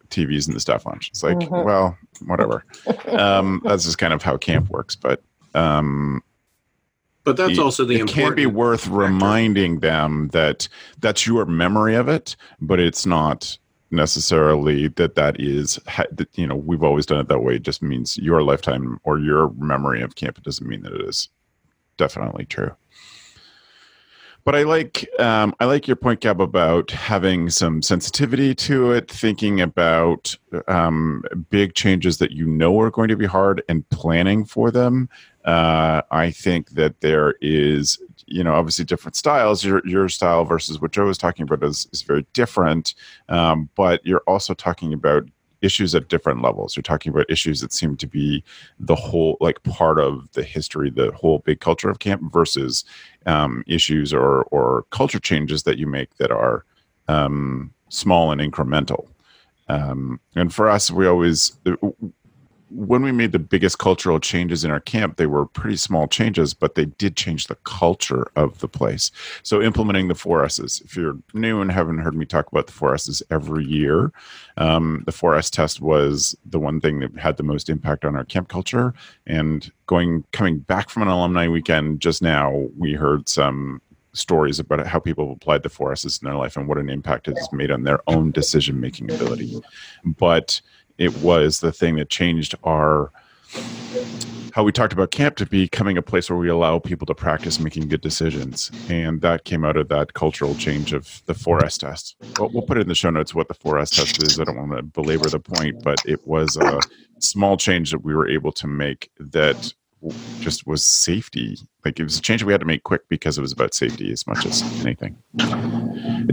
TVs 0.09 0.47
in 0.47 0.53
the 0.53 0.59
staff 0.59 0.85
lounge. 0.85 1.09
It's 1.09 1.23
like, 1.23 1.37
Mhm. 1.39 1.65
well, 1.65 1.97
whatever. 2.27 2.63
um, 3.07 3.61
that's 3.63 3.83
just 3.83 3.97
kind 3.97 4.13
of 4.13 4.21
how 4.21 4.37
camp 4.37 4.69
works. 4.69 4.95
But 4.95 5.23
um, 5.55 6.21
But 7.23 7.35
that's 7.35 7.57
also 7.57 7.83
the 7.83 7.95
it 8.01 8.05
can 8.07 8.35
be 8.35 8.45
worth 8.45 8.81
factor. 8.81 8.95
reminding 8.95 9.79
them 9.79 10.27
that 10.27 10.67
that's 10.99 11.25
your 11.25 11.45
memory 11.47 11.95
of 11.95 12.07
it 12.09 12.35
but 12.61 12.79
it's 12.79 13.07
not 13.07 13.57
necessarily 13.93 14.87
that 14.89 15.15
that 15.15 15.39
is 15.39 15.79
you 16.33 16.47
know 16.47 16.55
we've 16.55 16.83
always 16.83 17.05
done 17.05 17.19
it 17.19 17.27
that 17.27 17.39
way 17.39 17.55
it 17.55 17.63
just 17.63 17.81
means 17.81 18.17
your 18.17 18.41
lifetime 18.41 18.99
or 19.03 19.19
your 19.19 19.51
memory 19.53 20.01
of 20.01 20.15
camp 20.15 20.37
it 20.37 20.43
doesn't 20.43 20.67
mean 20.67 20.81
that 20.81 20.93
it 20.93 21.07
is 21.07 21.29
definitely 21.97 22.45
true 22.45 22.75
but 24.45 24.55
I 24.55 24.63
like 24.63 25.07
um, 25.19 25.55
I 25.61 25.65
like 25.65 25.87
your 25.87 25.95
point, 25.95 26.19
Gab, 26.19 26.41
about 26.41 26.91
having 26.91 27.49
some 27.49 27.81
sensitivity 27.81 28.53
to 28.55 28.91
it, 28.91 29.09
thinking 29.09 29.61
about 29.61 30.35
um, 30.67 31.23
big 31.49 31.75
changes 31.75 32.17
that 32.17 32.31
you 32.31 32.45
know 32.45 32.77
are 32.81 32.91
going 32.91 33.07
to 33.07 33.15
be 33.15 33.25
hard, 33.25 33.63
and 33.69 33.87
planning 33.89 34.43
for 34.43 34.69
them. 34.69 35.07
Uh, 35.45 36.01
I 36.11 36.31
think 36.31 36.71
that 36.71 36.99
there 36.99 37.35
is, 37.41 37.99
you 38.27 38.43
know, 38.43 38.53
obviously 38.53 38.85
different 38.85 39.15
styles. 39.15 39.63
Your 39.63 39.81
your 39.85 40.09
style 40.09 40.45
versus 40.45 40.81
what 40.81 40.91
Joe 40.91 41.05
was 41.05 41.17
talking 41.17 41.43
about 41.43 41.63
is 41.63 41.87
is 41.91 42.01
very 42.01 42.25
different, 42.33 42.93
um, 43.29 43.69
but 43.75 44.05
you're 44.05 44.23
also 44.27 44.53
talking 44.53 44.93
about 44.93 45.27
issues 45.63 45.95
at 45.95 46.09
different 46.09 46.41
levels. 46.41 46.75
You're 46.75 46.83
talking 46.83 47.11
about 47.11 47.29
issues 47.29 47.61
that 47.61 47.71
seem 47.71 47.95
to 47.97 48.05
be 48.05 48.43
the 48.79 48.95
whole, 48.95 49.37
like 49.39 49.63
part 49.63 49.97
of 49.97 50.29
the 50.33 50.43
history, 50.43 50.89
the 50.89 51.11
whole 51.13 51.39
big 51.39 51.61
culture 51.61 51.89
of 51.89 51.99
camp 51.99 52.31
versus 52.31 52.83
um, 53.25 53.63
issues 53.65 54.13
or 54.13 54.43
or 54.43 54.85
culture 54.91 55.19
changes 55.19 55.63
that 55.63 55.77
you 55.77 55.87
make 55.87 56.15
that 56.17 56.31
are 56.31 56.65
um, 57.07 57.73
small 57.89 58.31
and 58.31 58.41
incremental. 58.41 59.07
Um, 59.69 60.19
and 60.35 60.53
for 60.53 60.69
us, 60.69 60.91
we 60.91 61.07
always 61.07 61.53
when 62.75 63.03
we 63.03 63.11
made 63.11 63.31
the 63.31 63.39
biggest 63.39 63.77
cultural 63.77 64.19
changes 64.19 64.63
in 64.63 64.71
our 64.71 64.79
camp, 64.79 65.17
they 65.17 65.27
were 65.27 65.45
pretty 65.45 65.77
small 65.77 66.07
changes, 66.07 66.53
but 66.53 66.75
they 66.75 66.85
did 66.85 67.15
change 67.15 67.47
the 67.47 67.55
culture 67.63 68.27
of 68.35 68.59
the 68.59 68.67
place. 68.67 69.11
So 69.43 69.61
implementing 69.61 70.07
the 70.07 70.15
four 70.15 70.43
S's. 70.43 70.81
If 70.83 70.95
you're 70.95 71.17
new 71.33 71.61
and 71.61 71.71
haven't 71.71 71.99
heard 71.99 72.15
me 72.15 72.25
talk 72.25 72.51
about 72.51 72.67
the 72.67 72.73
four 72.73 72.93
S's 72.93 73.21
every 73.29 73.65
year, 73.65 74.11
um, 74.57 75.03
the 75.05 75.11
four 75.11 75.35
S 75.35 75.49
test 75.49 75.81
was 75.81 76.35
the 76.45 76.59
one 76.59 76.81
thing 76.81 76.99
that 76.99 77.15
had 77.17 77.37
the 77.37 77.43
most 77.43 77.69
impact 77.69 78.05
on 78.05 78.15
our 78.15 78.25
camp 78.25 78.49
culture. 78.49 78.93
And 79.27 79.71
going 79.85 80.23
coming 80.31 80.59
back 80.59 80.89
from 80.89 81.03
an 81.03 81.09
alumni 81.09 81.47
weekend 81.47 82.01
just 82.01 82.21
now, 82.21 82.67
we 82.77 82.93
heard 82.93 83.29
some 83.29 83.81
stories 84.15 84.59
about 84.59 84.85
how 84.85 84.99
people 84.99 85.27
have 85.27 85.37
applied 85.37 85.63
the 85.63 85.69
four 85.69 85.91
S's 85.91 86.19
in 86.21 86.27
their 86.27 86.37
life 86.37 86.55
and 86.55 86.67
what 86.67 86.77
an 86.77 86.89
impact 86.89 87.27
it 87.27 87.37
has 87.37 87.51
made 87.51 87.71
on 87.71 87.83
their 87.83 87.99
own 88.07 88.31
decision 88.31 88.79
making 88.79 89.11
ability. 89.11 89.59
But 90.05 90.61
it 90.97 91.15
was 91.17 91.59
the 91.59 91.71
thing 91.71 91.95
that 91.97 92.09
changed 92.09 92.55
our 92.63 93.11
how 94.53 94.63
we 94.63 94.71
talked 94.71 94.93
about 94.93 95.09
camp 95.09 95.35
to 95.35 95.47
becoming 95.47 95.97
a 95.97 96.01
place 96.01 96.29
where 96.29 96.37
we 96.37 96.47
allow 96.47 96.77
people 96.77 97.07
to 97.07 97.15
practice 97.15 97.59
making 97.59 97.87
good 97.87 98.01
decisions. 98.01 98.69
And 98.87 99.19
that 99.21 99.45
came 99.45 99.65
out 99.65 99.77
of 99.77 99.87
that 99.89 100.13
cultural 100.13 100.53
change 100.53 100.93
of 100.93 101.23
the 101.25 101.33
4S 101.33 101.79
test. 101.79 102.15
Well, 102.37 102.51
we'll 102.53 102.61
put 102.61 102.77
it 102.77 102.81
in 102.81 102.87
the 102.87 102.93
show 102.93 103.09
notes 103.09 103.33
what 103.33 103.47
the 103.47 103.55
4S 103.55 103.95
test 103.95 104.21
is. 104.21 104.39
I 104.39 104.43
don't 104.43 104.57
want 104.57 104.73
to 104.73 104.83
belabor 104.83 105.27
the 105.27 105.39
point, 105.39 105.83
but 105.83 105.97
it 106.05 106.27
was 106.27 106.55
a 106.57 106.79
small 107.17 107.57
change 107.57 107.89
that 107.89 108.03
we 108.03 108.13
were 108.13 108.27
able 108.27 108.51
to 108.51 108.67
make 108.67 109.09
that 109.19 109.73
just 110.39 110.65
was 110.67 110.83
safety. 110.85 111.57
Like 111.85 111.99
it 111.99 112.03
was 112.03 112.17
a 112.17 112.21
change 112.21 112.43
we 112.43 112.53
had 112.53 112.61
to 112.61 112.65
make 112.67 112.83
quick 112.83 113.07
because 113.09 113.37
it 113.37 113.41
was 113.41 113.51
about 113.51 113.73
safety 113.73 114.11
as 114.11 114.25
much 114.27 114.45
as 114.45 114.61
anything. 114.85 115.17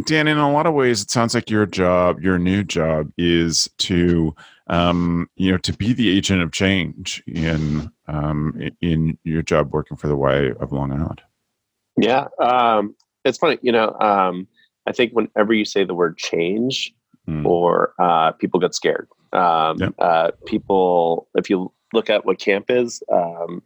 Dan, 0.06 0.28
in 0.28 0.38
a 0.38 0.50
lot 0.52 0.66
of 0.66 0.74
ways, 0.74 1.02
it 1.02 1.10
sounds 1.10 1.34
like 1.34 1.50
your 1.50 1.66
job, 1.66 2.20
your 2.22 2.38
new 2.38 2.62
job, 2.64 3.10
is 3.18 3.68
to 3.78 4.34
um, 4.68 5.28
you 5.36 5.50
know 5.50 5.58
to 5.58 5.72
be 5.72 5.92
the 5.92 6.16
agent 6.16 6.42
of 6.42 6.52
change 6.52 7.22
in 7.26 7.90
um, 8.08 8.60
in 8.80 9.18
your 9.24 9.42
job 9.42 9.72
working 9.72 9.96
for 9.96 10.08
the 10.08 10.16
Y 10.16 10.50
of 10.60 10.72
Long 10.72 10.92
Island. 10.92 11.20
Yeah, 11.96 12.28
um, 12.40 12.94
it's 13.24 13.38
funny. 13.38 13.58
You 13.62 13.72
know, 13.72 13.92
um, 14.00 14.46
I 14.86 14.92
think 14.92 15.12
whenever 15.12 15.52
you 15.52 15.64
say 15.64 15.84
the 15.84 15.94
word 15.94 16.16
change, 16.18 16.94
Mm. 17.28 17.44
or 17.46 17.92
uh, 18.00 18.32
people 18.32 18.58
get 18.58 18.74
scared. 18.74 19.06
Um, 19.34 19.76
Yep. 19.78 19.94
uh, 19.98 20.30
people, 20.46 21.28
if 21.34 21.50
you 21.50 21.70
look 21.92 22.10
at 22.10 22.24
what 22.24 22.38
camp 22.38 22.66
is, 22.68 23.02
um, 23.12 23.62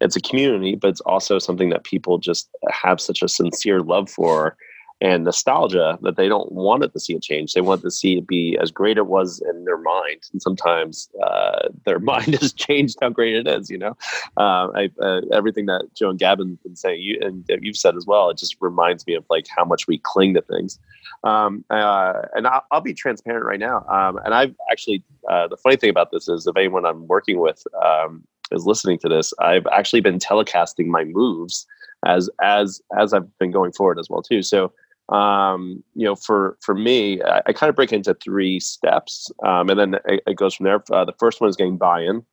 it's 0.00 0.16
a 0.16 0.20
community, 0.20 0.74
but 0.76 0.88
it's 0.88 1.00
also 1.02 1.38
something 1.38 1.70
that 1.70 1.84
people 1.84 2.18
just 2.18 2.48
have 2.70 3.00
such 3.00 3.22
a 3.22 3.28
sincere 3.28 3.82
love 3.82 4.08
for 4.08 4.56
and 5.00 5.24
nostalgia 5.24 5.98
that 6.02 6.16
they 6.16 6.28
don't 6.28 6.52
want 6.52 6.84
it 6.84 6.92
to 6.92 7.00
see 7.00 7.14
a 7.14 7.20
change. 7.20 7.54
They 7.54 7.62
want 7.62 7.82
to 7.82 7.90
see 7.90 8.18
it 8.18 8.26
be 8.26 8.58
as 8.60 8.70
great 8.70 8.98
it 8.98 9.06
was 9.06 9.42
in 9.48 9.64
their 9.64 9.78
mind. 9.78 10.20
And 10.32 10.42
sometimes 10.42 11.08
uh, 11.22 11.68
their 11.86 11.98
mind 12.12 12.34
has 12.40 12.52
changed 12.52 12.98
how 13.00 13.08
great 13.08 13.34
it 13.34 13.48
is. 13.48 13.70
You 13.70 13.78
know, 13.78 13.96
uh, 14.36 14.68
I, 14.74 14.90
uh, 15.00 15.22
everything 15.32 15.66
that 15.66 15.88
Joe 15.94 16.10
and 16.10 16.18
Gavin 16.18 16.58
been 16.62 16.76
saying, 16.76 17.00
you 17.00 17.18
and 17.22 17.44
you've 17.62 17.76
said 17.76 17.96
as 17.96 18.06
well, 18.06 18.28
it 18.30 18.36
just 18.36 18.56
reminds 18.60 19.06
me 19.06 19.14
of 19.14 19.24
like 19.30 19.46
how 19.48 19.64
much 19.64 19.86
we 19.86 19.98
cling 19.98 20.34
to 20.34 20.42
things. 20.42 20.78
Um, 21.24 21.64
uh, 21.70 22.22
and 22.34 22.46
I'll, 22.46 22.64
I'll 22.70 22.80
be 22.80 22.94
transparent 22.94 23.44
right 23.44 23.60
now. 23.60 23.84
Um, 23.88 24.18
and 24.24 24.34
I've 24.34 24.54
actually, 24.70 25.02
uh, 25.28 25.48
the 25.48 25.56
funny 25.56 25.76
thing 25.76 25.90
about 25.90 26.10
this 26.10 26.28
is 26.28 26.46
if 26.46 26.56
anyone 26.56 26.84
I'm 26.84 27.06
working 27.06 27.40
with 27.40 27.62
um, 27.82 28.24
is 28.52 28.66
listening 28.66 28.98
to 29.00 29.08
this, 29.08 29.32
I've 29.38 29.66
actually 29.66 30.00
been 30.00 30.18
telecasting 30.18 30.86
my 30.86 31.04
moves 31.04 31.66
as 32.06 32.30
as 32.40 32.80
as 32.98 33.12
I've 33.12 33.38
been 33.38 33.50
going 33.50 33.72
forward 33.72 33.98
as 33.98 34.08
well 34.08 34.22
too. 34.22 34.42
So 34.42 34.72
um, 35.10 35.82
you 35.94 36.04
know, 36.04 36.14
for 36.14 36.56
for 36.60 36.74
me, 36.74 37.20
I, 37.22 37.42
I 37.46 37.52
kind 37.52 37.68
of 37.68 37.76
break 37.76 37.92
into 37.92 38.14
three 38.14 38.60
steps, 38.60 39.30
um, 39.44 39.68
and 39.68 39.78
then 39.78 39.94
it, 40.06 40.22
it 40.26 40.36
goes 40.36 40.54
from 40.54 40.64
there. 40.64 40.82
Uh, 40.90 41.04
the 41.04 41.14
first 41.18 41.40
one 41.40 41.50
is 41.50 41.56
getting 41.56 41.76
buy-in. 41.76 42.24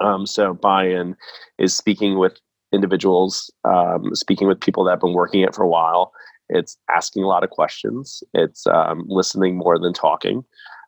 Um, 0.00 0.26
so 0.26 0.54
buy-in 0.54 1.16
is 1.58 1.76
speaking 1.76 2.18
with 2.18 2.38
individuals, 2.72 3.50
um, 3.64 4.14
speaking 4.14 4.46
with 4.46 4.60
people 4.60 4.84
that 4.84 4.92
have 4.92 5.00
been 5.00 5.14
working 5.14 5.40
it 5.40 5.54
for 5.54 5.62
a 5.62 5.68
while. 5.68 6.12
It's 6.48 6.76
asking 6.90 7.24
a 7.24 7.28
lot 7.28 7.44
of 7.44 7.50
questions. 7.50 8.22
It's 8.34 8.66
um, 8.66 9.04
listening 9.08 9.56
more 9.56 9.78
than 9.78 9.94
talking. 9.94 10.44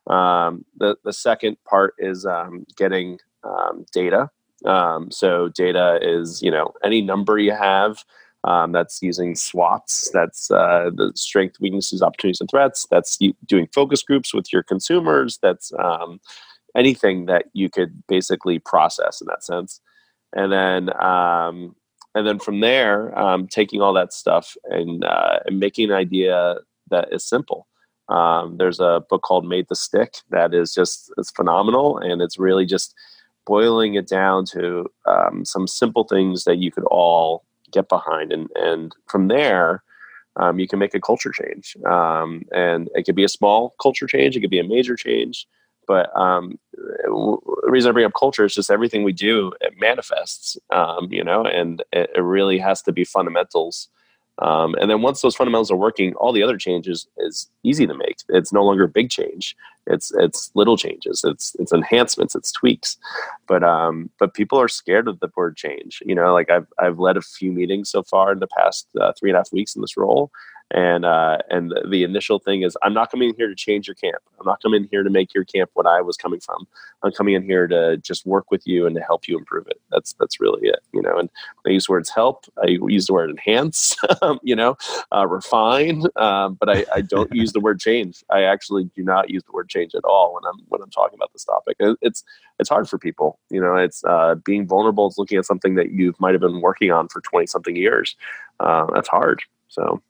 Um, 0.07 0.63
the 0.77 0.95
the 1.03 1.13
second 1.13 1.57
part 1.67 1.95
is 1.97 2.27
getting 2.77 3.17
data. 3.91 4.29
So 5.09 5.49
data 5.55 5.99
is 6.03 6.43
you 6.43 6.51
know 6.51 6.71
any 6.83 7.01
number 7.01 7.39
you 7.39 7.53
have 7.53 8.03
um, 8.45 8.71
that's 8.71 9.01
using 9.01 9.35
SWOTs. 9.35 10.09
That's 10.13 10.49
uh, 10.51 10.91
the 10.95 11.11
strength, 11.15 11.59
weaknesses, 11.59 12.01
opportunities, 12.01 12.39
and 12.39 12.49
threats. 12.49 12.87
That's 12.89 13.17
doing 13.45 13.67
focus 13.73 14.03
groups 14.03 14.33
with 14.33 14.53
your 14.53 14.63
consumers. 14.63 15.39
That's 15.41 15.73
um, 15.79 16.21
anything 16.77 17.25
that 17.25 17.45
you 17.53 17.69
could 17.69 18.03
basically 18.07 18.59
process 18.59 19.19
in 19.19 19.27
that 19.27 19.43
sense. 19.43 19.81
And 20.33 20.51
then, 20.51 20.89
um, 21.01 21.75
and 22.13 22.27
then 22.27 22.39
from 22.39 22.59
there, 22.59 23.17
um, 23.17 23.47
taking 23.47 23.81
all 23.81 23.93
that 23.93 24.13
stuff 24.13 24.55
and, 24.65 25.03
uh, 25.03 25.39
and 25.45 25.59
making 25.59 25.89
an 25.89 25.95
idea 25.95 26.57
that 26.91 27.11
is 27.11 27.23
simple. 27.23 27.67
Um, 28.09 28.57
there's 28.57 28.79
a 28.79 29.03
book 29.09 29.23
called 29.23 29.47
Made 29.47 29.67
to 29.69 29.75
Stick 29.75 30.17
that 30.29 30.53
is 30.53 30.73
just 30.73 31.11
it's 31.17 31.31
phenomenal, 31.31 31.97
and 31.97 32.21
it's 32.21 32.37
really 32.37 32.65
just 32.65 32.93
boiling 33.47 33.95
it 33.95 34.07
down 34.07 34.45
to 34.45 34.85
um, 35.07 35.43
some 35.43 35.67
simple 35.67 36.03
things 36.03 36.43
that 36.43 36.57
you 36.57 36.71
could 36.71 36.83
all 36.85 37.43
get 37.75 37.89
behind. 37.89 38.31
And 38.31 38.49
and 38.55 38.95
from 39.07 39.27
there 39.27 39.83
um, 40.37 40.59
you 40.59 40.67
can 40.67 40.79
make 40.79 40.93
a 40.93 40.99
culture 40.99 41.31
change. 41.31 41.77
Um, 41.85 42.43
and 42.51 42.89
it 42.93 43.03
could 43.03 43.15
be 43.15 43.23
a 43.23 43.29
small 43.29 43.75
culture 43.81 44.07
change 44.07 44.35
it 44.35 44.41
could 44.41 44.49
be 44.49 44.59
a 44.59 44.63
major 44.67 44.95
change 44.95 45.47
but 45.87 46.15
um, 46.19 46.57
the 46.73 47.37
reason 47.63 47.89
i 47.89 47.93
bring 47.93 48.05
up 48.05 48.13
culture 48.17 48.45
is 48.45 48.55
just 48.55 48.71
everything 48.71 49.03
we 49.03 49.13
do 49.13 49.51
it 49.61 49.73
manifests 49.79 50.57
um, 50.73 51.07
you 51.11 51.23
know 51.23 51.45
and 51.45 51.83
it, 51.91 52.09
it 52.15 52.21
really 52.21 52.57
has 52.57 52.81
to 52.81 52.91
be 52.91 53.03
fundamentals 53.03 53.89
um, 54.39 54.75
and 54.75 54.91
then 54.91 55.01
once 55.01 55.21
those 55.21 55.35
fundamentals 55.35 55.71
are 55.71 55.77
working 55.77 56.13
all 56.15 56.33
the 56.33 56.43
other 56.43 56.57
changes 56.57 57.07
is 57.17 57.49
easy 57.63 57.87
to 57.87 57.93
make. 57.93 58.17
It's 58.29 58.51
no 58.51 58.63
longer 58.63 58.83
a 58.83 58.89
big 58.89 59.09
change. 59.09 59.55
It's 59.87 60.11
it's 60.15 60.51
little 60.55 60.77
changes. 60.77 61.23
It's 61.23 61.55
it's 61.59 61.71
enhancements. 61.71 62.35
It's 62.35 62.51
tweaks. 62.51 62.97
But 63.47 63.63
um 63.63 64.09
but 64.19 64.33
people 64.33 64.59
are 64.59 64.67
scared 64.67 65.07
of 65.07 65.19
the 65.19 65.31
word 65.35 65.55
change. 65.55 66.01
You 66.05 66.15
know 66.15 66.33
like 66.33 66.49
i've 66.49 66.67
i've 66.79 66.99
led 66.99 67.17
a 67.17 67.21
few 67.21 67.51
meetings 67.51 67.89
so 67.89 68.03
far 68.03 68.31
in 68.31 68.39
the 68.39 68.47
past 68.47 68.87
uh, 68.99 69.13
three 69.17 69.29
and 69.29 69.37
a 69.37 69.39
half 69.39 69.53
weeks 69.53 69.75
in 69.75 69.81
this 69.81 69.97
role 69.97 70.31
and 70.71 71.05
uh, 71.05 71.37
and 71.49 71.73
the, 71.89 72.03
initial 72.03 72.39
thing 72.39 72.61
is 72.61 72.77
i'm 72.83 72.93
not 72.93 73.09
coming 73.09 73.29
in 73.29 73.35
here 73.35 73.47
to 73.47 73.55
change 73.55 73.87
your 73.87 73.95
camp. 73.95 74.21
I'm 74.39 74.45
not 74.45 74.61
coming 74.61 74.83
in 74.83 74.89
here 74.91 75.01
to 75.03 75.09
make 75.09 75.33
your 75.33 75.43
camp 75.45 75.71
what 75.73 75.87
i 75.87 76.01
was 76.01 76.17
coming 76.17 76.39
from. 76.39 76.67
I'm 77.03 77.11
coming 77.11 77.33
in 77.33 77.43
here 77.43 77.67
to 77.67 77.97
just 77.97 78.25
work 78.25 78.51
with 78.51 78.65
you 78.67 78.85
and 78.85 78.95
to 78.95 79.01
help 79.01 79.27
you 79.27 79.37
improve 79.37 79.67
it. 79.67 79.79
That's 79.91 80.13
that's 80.13 80.39
really 80.39 80.67
it 80.67 80.79
you 80.93 81.01
know? 81.01 81.17
And 81.17 81.29
i 81.65 81.69
use 81.69 81.89
words 81.89 82.09
help 82.09 82.45
i 82.63 82.67
use 82.67 83.07
the 83.07 83.13
word 83.13 83.29
enhance 83.29 83.95
you 84.43 84.55
know 84.55 84.77
uh, 85.11 85.27
refine 85.27 86.03
um, 86.15 86.55
but 86.55 86.69
I, 86.69 86.85
I 86.93 87.01
don't 87.01 87.33
use 87.43 87.53
the 87.53 87.59
word 87.59 87.79
change. 87.79 88.23
I 88.29 88.43
actually 88.43 88.85
do 88.95 89.03
not 89.03 89.29
use 89.29 89.43
the 89.43 89.51
word 89.51 89.69
change 89.69 89.95
at 89.95 90.03
all 90.03 90.33
when 90.33 90.43
i'm 90.51 90.59
when 90.69 90.81
i'm 90.81 90.91
talking 90.91 91.17
about 91.17 91.31
this 91.33 91.45
topic. 91.45 91.77
It's 92.01 92.23
it's 92.59 92.69
hard 92.69 92.87
for 92.89 92.97
people 92.97 93.39
you 93.49 93.61
know? 93.61 93.75
It's 93.75 94.03
uh, 94.03 94.35
being 94.35 94.67
vulnerable 94.67 95.07
it's 95.07 95.17
looking 95.17 95.37
at 95.37 95.45
something 95.45 95.75
that 95.75 95.91
you 95.91 96.13
might 96.19 96.33
have 96.33 96.41
been 96.41 96.61
working 96.61 96.91
on 96.91 97.07
for 97.07 97.21
20 97.21 97.47
something 97.47 97.75
years. 97.75 98.15
Uh, 98.59 98.85
that's 98.93 99.09
hard 99.09 99.41
so 99.67 100.01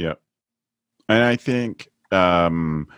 yeah. 0.00 0.14
And 1.08 1.24
I 1.24 1.36
think 1.36 1.88
um, 2.10 2.88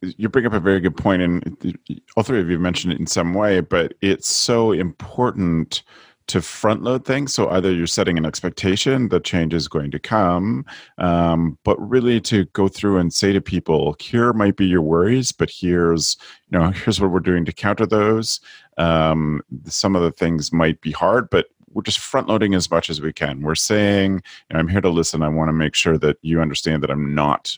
you 0.00 0.28
bring 0.28 0.46
up 0.46 0.52
a 0.52 0.60
very 0.60 0.80
good 0.80 0.96
point, 0.96 1.22
and 1.22 1.78
all 2.16 2.22
three 2.22 2.40
of 2.40 2.50
you 2.50 2.58
mentioned 2.58 2.92
it 2.92 2.98
in 3.00 3.06
some 3.06 3.34
way, 3.34 3.60
but 3.60 3.94
it's 4.00 4.28
so 4.28 4.72
important 4.72 5.82
to 6.26 6.40
front 6.40 6.82
load 6.82 7.04
things. 7.04 7.34
So 7.34 7.50
either 7.50 7.72
you're 7.72 7.86
setting 7.86 8.16
an 8.16 8.24
expectation 8.24 9.08
that 9.08 9.24
change 9.24 9.52
is 9.52 9.68
going 9.68 9.90
to 9.90 9.98
come, 9.98 10.64
um, 10.98 11.58
but 11.64 11.76
really 11.80 12.20
to 12.22 12.44
go 12.46 12.68
through 12.68 12.98
and 12.98 13.12
say 13.12 13.32
to 13.32 13.40
people, 13.40 13.96
here 14.00 14.32
might 14.32 14.56
be 14.56 14.66
your 14.66 14.82
worries, 14.82 15.32
but 15.32 15.50
here's 15.50 16.16
you 16.50 16.58
know 16.58 16.70
here's 16.70 17.00
what 17.00 17.10
we're 17.10 17.20
doing 17.20 17.44
to 17.44 17.52
counter 17.52 17.86
those. 17.86 18.40
Um, 18.78 19.42
some 19.66 19.94
of 19.96 20.02
the 20.02 20.12
things 20.12 20.52
might 20.52 20.80
be 20.80 20.92
hard, 20.92 21.28
but 21.30 21.46
we're 21.72 21.82
just 21.82 21.98
front 21.98 22.28
loading 22.28 22.54
as 22.54 22.70
much 22.70 22.90
as 22.90 23.00
we 23.00 23.12
can. 23.12 23.42
We're 23.42 23.54
saying, 23.54 24.14
you 24.14 24.54
know, 24.54 24.60
I'm 24.60 24.68
here 24.68 24.80
to 24.80 24.88
listen. 24.88 25.22
I 25.22 25.28
want 25.28 25.48
to 25.48 25.52
make 25.52 25.74
sure 25.74 25.98
that 25.98 26.18
you 26.22 26.40
understand 26.40 26.82
that 26.82 26.90
I'm 26.90 27.14
not 27.14 27.56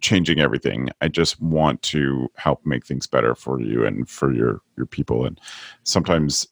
changing 0.00 0.40
everything. 0.40 0.90
I 1.00 1.08
just 1.08 1.40
want 1.40 1.82
to 1.82 2.28
help 2.36 2.64
make 2.66 2.86
things 2.86 3.06
better 3.06 3.34
for 3.34 3.60
you 3.60 3.86
and 3.86 4.08
for 4.08 4.32
your 4.32 4.60
your 4.76 4.86
people. 4.86 5.24
And 5.24 5.40
sometimes 5.84 6.46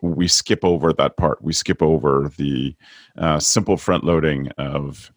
we 0.00 0.28
skip 0.28 0.64
over 0.64 0.92
that 0.92 1.16
part. 1.16 1.42
We 1.42 1.52
skip 1.52 1.82
over 1.82 2.30
the 2.36 2.74
uh, 3.16 3.38
simple 3.38 3.76
front 3.76 4.04
loading 4.04 4.48
of 4.58 5.12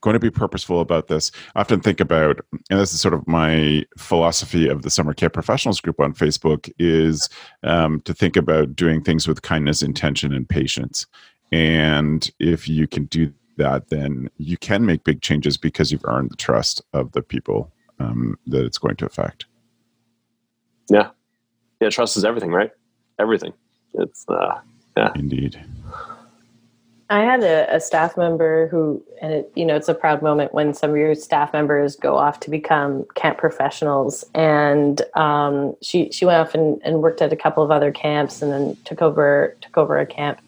going 0.00 0.14
to 0.14 0.20
be 0.20 0.30
purposeful 0.30 0.80
about 0.80 1.08
this. 1.08 1.30
I 1.54 1.60
often 1.60 1.80
think 1.80 2.00
about, 2.00 2.40
and 2.70 2.78
this 2.78 2.92
is 2.92 3.00
sort 3.00 3.14
of 3.14 3.26
my 3.26 3.84
philosophy 3.96 4.68
of 4.68 4.82
the 4.82 4.90
Summer 4.90 5.14
Camp 5.14 5.32
Professionals 5.32 5.80
group 5.80 6.00
on 6.00 6.14
Facebook, 6.14 6.70
is 6.78 7.28
um, 7.62 8.00
to 8.02 8.14
think 8.14 8.36
about 8.36 8.76
doing 8.76 9.02
things 9.02 9.26
with 9.26 9.42
kindness, 9.42 9.82
intention, 9.82 10.32
and 10.32 10.48
patience. 10.48 11.06
And 11.50 12.30
if 12.38 12.68
you 12.68 12.86
can 12.86 13.04
do 13.06 13.32
that, 13.56 13.88
then 13.88 14.30
you 14.38 14.56
can 14.56 14.86
make 14.86 15.04
big 15.04 15.20
changes 15.20 15.56
because 15.56 15.92
you've 15.92 16.04
earned 16.04 16.30
the 16.30 16.36
trust 16.36 16.82
of 16.92 17.12
the 17.12 17.22
people 17.22 17.70
um, 17.98 18.38
that 18.46 18.64
it's 18.64 18.78
going 18.78 18.96
to 18.96 19.06
affect. 19.06 19.46
Yeah, 20.90 21.10
yeah. 21.80 21.90
Trust 21.90 22.16
is 22.16 22.24
everything, 22.24 22.50
right? 22.50 22.70
Everything. 23.18 23.52
It's 23.94 24.24
uh, 24.28 24.60
yeah. 24.96 25.12
Indeed. 25.14 25.62
I 27.12 27.20
had 27.20 27.42
a, 27.42 27.76
a, 27.76 27.78
staff 27.78 28.16
member 28.16 28.68
who, 28.68 29.04
and 29.20 29.34
it, 29.34 29.52
you 29.54 29.66
know, 29.66 29.76
it's 29.76 29.90
a 29.90 29.94
proud 29.94 30.22
moment 30.22 30.54
when 30.54 30.72
some 30.72 30.92
of 30.92 30.96
your 30.96 31.14
staff 31.14 31.52
members 31.52 31.94
go 31.94 32.16
off 32.16 32.40
to 32.40 32.48
become 32.48 33.04
camp 33.14 33.36
professionals. 33.36 34.24
And 34.34 35.02
um, 35.14 35.76
she 35.82 36.10
she 36.10 36.24
went 36.24 36.38
off 36.38 36.54
and, 36.54 36.80
and, 36.82 37.02
worked 37.02 37.20
at 37.20 37.30
a 37.30 37.36
couple 37.36 37.62
of 37.62 37.70
other 37.70 37.92
camps, 37.92 38.40
and 38.40 38.50
then 38.50 38.78
took 38.86 39.02
over 39.02 39.54
took 39.60 39.76
over 39.76 39.98
a 39.98 40.06
camp. 40.06 40.40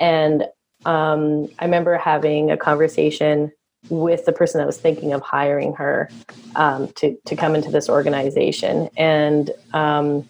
And 0.00 0.42
um, 0.84 1.46
I 1.60 1.66
remember 1.66 1.96
having 1.96 2.50
a 2.50 2.56
conversation 2.56 3.52
with 3.88 4.24
the 4.24 4.32
person 4.32 4.58
that 4.58 4.66
was 4.66 4.78
thinking 4.78 5.12
of 5.12 5.22
hiring 5.22 5.72
her 5.74 6.10
um, 6.56 6.88
to 6.96 7.16
to 7.26 7.36
come 7.36 7.54
into 7.54 7.70
this 7.70 7.88
organization, 7.88 8.88
and 8.96 9.52
um, 9.72 10.28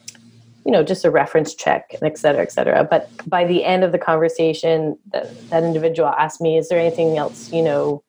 you 0.65 0.73
know, 0.73 0.83
just 0.83 1.05
a 1.05 1.11
reference 1.11 1.55
check, 1.55 1.95
and 1.95 2.03
et 2.05 2.19
cetera, 2.19 2.43
et 2.43 2.53
cetera. 2.53 2.85
But 2.85 3.11
by 3.27 3.45
the 3.45 3.65
end 3.65 3.85
of 3.85 3.93
the 3.93 3.99
conversation, 3.99 4.97
that, 5.13 5.27
that 5.51 5.65
individual 5.65 6.09
asked 6.11 6.41
me, 6.41 6.57
"Is 6.57 6.69
there 6.69 6.79
anything 6.79 7.19
else, 7.19 7.53
you 7.53 7.63
know, 7.63 8.03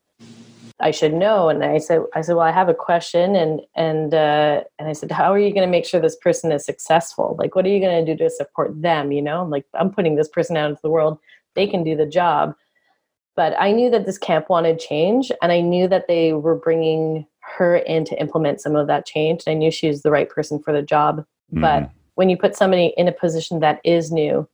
I 0.80 0.92
should 0.92 1.14
know?" 1.14 1.50
And 1.50 1.64
I 1.64 1.80
said, 1.80 2.02
"I 2.14 2.22
said, 2.22 2.36
well, 2.36 2.46
I 2.46 2.52
have 2.52 2.70
a 2.70 2.74
question, 2.74 3.36
and 3.36 3.62
and 3.76 4.14
uh, 4.14 4.64
and 4.78 4.88
I 4.88 4.94
said, 4.94 5.12
how 5.12 5.32
are 5.34 5.40
you 5.40 5.50
going 5.50 5.68
to 5.68 5.72
make 5.72 5.86
sure 5.86 6.00
this 6.00 6.16
person 6.18 6.52
is 6.52 6.66
successful? 6.66 7.36
Like, 7.40 7.56
what 7.56 7.66
are 7.66 7.70
you 7.70 7.80
going 7.80 8.06
to 8.06 8.16
do 8.16 8.24
to 8.24 8.30
support 8.30 8.82
them? 8.82 9.12
You 9.12 9.22
know, 9.22 9.42
I'm 9.42 9.50
like, 9.50 9.66
I'm 9.74 9.92
putting 9.92 10.16
this 10.16 10.30
person 10.30 10.56
out 10.58 10.70
into 10.70 10.82
the 10.84 10.90
world; 10.90 11.18
they 11.56 11.68
can 11.68 11.84
do 11.84 11.96
the 11.96 12.06
job." 12.06 12.56
But 13.36 13.56
I 13.60 13.72
knew 13.72 13.90
that 13.90 14.06
this 14.06 14.20
camp 14.20 14.48
wanted 14.48 14.80
change, 14.80 15.32
and 15.42 15.52
I 15.52 15.60
knew 15.62 15.88
that 15.88 16.08
they 16.08 16.34
were 16.34 16.54
bringing 16.54 17.26
her 17.58 17.78
in 17.78 18.06
to 18.06 18.20
implement 18.22 18.62
some 18.62 18.76
of 18.76 18.86
that 18.88 19.08
change. 19.08 19.44
And 19.48 19.56
I 19.56 19.58
knew 19.58 19.72
she 19.72 19.88
was 19.88 20.04
the 20.04 20.12
right 20.12 20.30
person 20.30 20.62
for 20.62 20.72
the 20.72 20.84
job, 20.84 21.26
mm-hmm. 21.52 21.62
but 21.62 21.90
when 22.16 22.30
you 22.30 22.38
put 22.38 22.56
somebody 22.56 22.94
in 22.98 23.08
a 23.08 23.12
position 23.12 23.60
that 23.60 23.80
is 23.84 24.12
new 24.12 24.48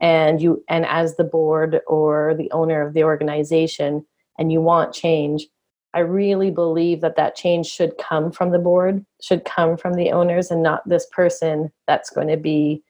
and 0.00 0.40
you 0.40 0.62
and 0.68 0.84
as 0.86 1.16
the 1.16 1.24
board 1.24 1.80
or 1.86 2.34
the 2.36 2.50
owner 2.50 2.86
of 2.86 2.94
the 2.94 3.04
organization 3.04 4.04
and 4.38 4.52
you 4.52 4.60
want 4.60 4.92
change 4.92 5.46
i 5.94 6.00
really 6.00 6.50
believe 6.50 7.00
that 7.00 7.16
that 7.16 7.36
change 7.36 7.66
should 7.66 7.96
come 7.98 8.32
from 8.32 8.50
the 8.50 8.58
board 8.58 9.04
should 9.22 9.44
come 9.44 9.76
from 9.76 9.94
the 9.94 10.10
owners 10.10 10.50
and 10.50 10.62
not 10.62 10.86
this 10.88 11.06
person 11.12 11.70
that's 11.86 12.10
going 12.10 12.28
to 12.28 12.36
be 12.36 12.82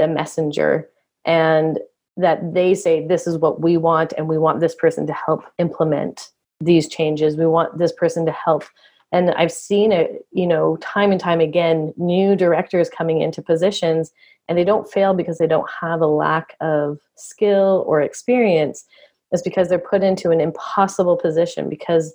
the 0.00 0.08
messenger. 0.08 0.88
And 1.24 1.78
that 2.16 2.54
they 2.54 2.74
say 2.74 3.06
this 3.06 3.26
is 3.26 3.38
what 3.38 3.60
we 3.60 3.76
want 3.76 4.12
and 4.16 4.28
we 4.28 4.36
want 4.36 4.58
this 4.58 4.74
person 4.74 5.06
to 5.06 5.12
help 5.12 5.44
implement 5.58 6.30
these 6.60 6.88
changes. 6.88 7.36
We 7.36 7.46
want 7.46 7.78
this 7.78 7.92
person 7.92 8.26
to 8.26 8.32
help 8.32 8.64
and 9.12 9.30
i've 9.32 9.52
seen 9.52 9.92
it 9.92 10.26
you 10.32 10.46
know 10.46 10.76
time 10.76 11.10
and 11.10 11.20
time 11.20 11.40
again 11.40 11.92
new 11.96 12.36
directors 12.36 12.88
coming 12.88 13.20
into 13.20 13.42
positions 13.42 14.12
and 14.48 14.58
they 14.58 14.64
don't 14.64 14.90
fail 14.90 15.14
because 15.14 15.38
they 15.38 15.46
don't 15.46 15.68
have 15.80 16.00
a 16.00 16.06
lack 16.06 16.56
of 16.60 16.98
skill 17.16 17.84
or 17.86 18.00
experience 18.00 18.84
it's 19.32 19.42
because 19.42 19.68
they're 19.68 19.78
put 19.78 20.02
into 20.02 20.30
an 20.30 20.40
impossible 20.40 21.16
position 21.16 21.68
because 21.68 22.14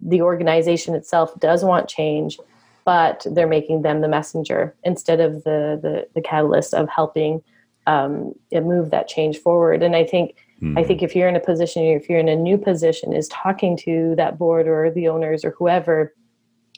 the 0.00 0.22
organization 0.22 0.94
itself 0.94 1.38
does 1.40 1.64
want 1.64 1.88
change 1.88 2.38
but 2.84 3.26
they're 3.32 3.46
making 3.46 3.82
them 3.82 4.00
the 4.00 4.08
messenger 4.08 4.74
instead 4.84 5.20
of 5.20 5.44
the 5.44 5.78
the, 5.82 6.08
the 6.14 6.20
catalyst 6.20 6.74
of 6.74 6.88
helping 6.88 7.42
um, 7.86 8.34
move 8.52 8.90
that 8.90 9.08
change 9.08 9.38
forward 9.38 9.82
and 9.82 9.96
i 9.96 10.04
think. 10.04 10.36
I 10.76 10.82
think 10.82 11.04
if 11.04 11.14
you're 11.14 11.28
in 11.28 11.36
a 11.36 11.40
position, 11.40 11.84
if 11.84 12.08
you're 12.08 12.18
in 12.18 12.28
a 12.28 12.34
new 12.34 12.58
position, 12.58 13.12
is 13.12 13.28
talking 13.28 13.76
to 13.76 14.14
that 14.16 14.38
board 14.38 14.66
or 14.66 14.90
the 14.90 15.06
owners 15.06 15.44
or 15.44 15.52
whoever 15.52 16.12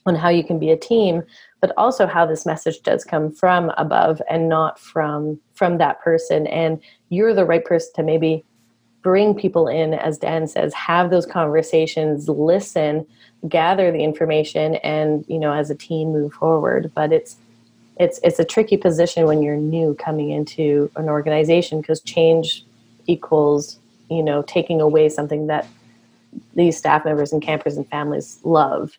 on 0.06 0.14
how 0.14 0.28
you 0.28 0.42
can 0.42 0.58
be 0.58 0.70
a 0.70 0.76
team 0.76 1.22
but 1.60 1.72
also 1.76 2.06
how 2.06 2.26
this 2.26 2.46
message 2.46 2.82
does 2.82 3.04
come 3.04 3.30
from 3.30 3.70
above 3.76 4.20
and 4.28 4.48
not 4.48 4.78
from 4.78 5.38
from 5.54 5.78
that 5.78 6.00
person. 6.00 6.46
And 6.46 6.80
you're 7.10 7.34
the 7.34 7.44
right 7.44 7.64
person 7.64 7.92
to 7.96 8.02
maybe 8.02 8.44
bring 9.02 9.34
people 9.34 9.66
in 9.66 9.94
as 9.94 10.18
dan 10.18 10.46
says 10.46 10.74
have 10.74 11.08
those 11.08 11.24
conversations 11.24 12.28
listen 12.28 13.06
gather 13.48 13.90
the 13.90 14.04
information 14.04 14.74
and 14.76 15.24
you 15.26 15.38
know 15.38 15.54
as 15.54 15.70
a 15.70 15.74
team 15.74 16.12
move 16.12 16.32
forward. 16.32 16.90
But 16.94 17.12
it's 17.12 17.36
it's 17.98 18.18
it's 18.22 18.38
a 18.38 18.44
tricky 18.44 18.76
position 18.76 19.26
when 19.26 19.42
you're 19.42 19.56
new 19.56 19.94
coming 19.94 20.30
into 20.30 20.90
an 20.96 21.08
organization 21.08 21.80
because 21.80 22.00
change 22.00 22.64
equals 23.06 23.78
you 24.08 24.22
know 24.22 24.42
taking 24.42 24.80
away 24.80 25.08
something 25.08 25.46
that 25.48 25.66
these 26.54 26.76
staff 26.76 27.04
members 27.04 27.32
and 27.32 27.42
campers 27.42 27.76
and 27.76 27.86
families 27.88 28.38
love 28.44 28.96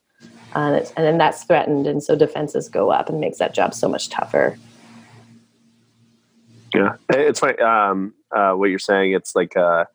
and, 0.55 0.75
and 0.75 1.05
then 1.05 1.17
that's 1.17 1.43
threatened 1.43 1.87
and 1.87 2.03
so 2.03 2.15
defenses 2.15 2.69
go 2.69 2.91
up 2.91 3.09
and 3.09 3.19
makes 3.19 3.37
that 3.39 3.53
job 3.53 3.73
so 3.73 3.87
much 3.87 4.09
tougher. 4.09 4.57
Yeah. 6.73 6.95
It's 7.09 7.39
funny 7.39 7.57
um, 7.59 8.13
uh, 8.35 8.53
what 8.53 8.69
you're 8.69 8.79
saying 8.79 9.13
it's 9.13 9.35
like 9.35 9.55
uh, 9.57 9.85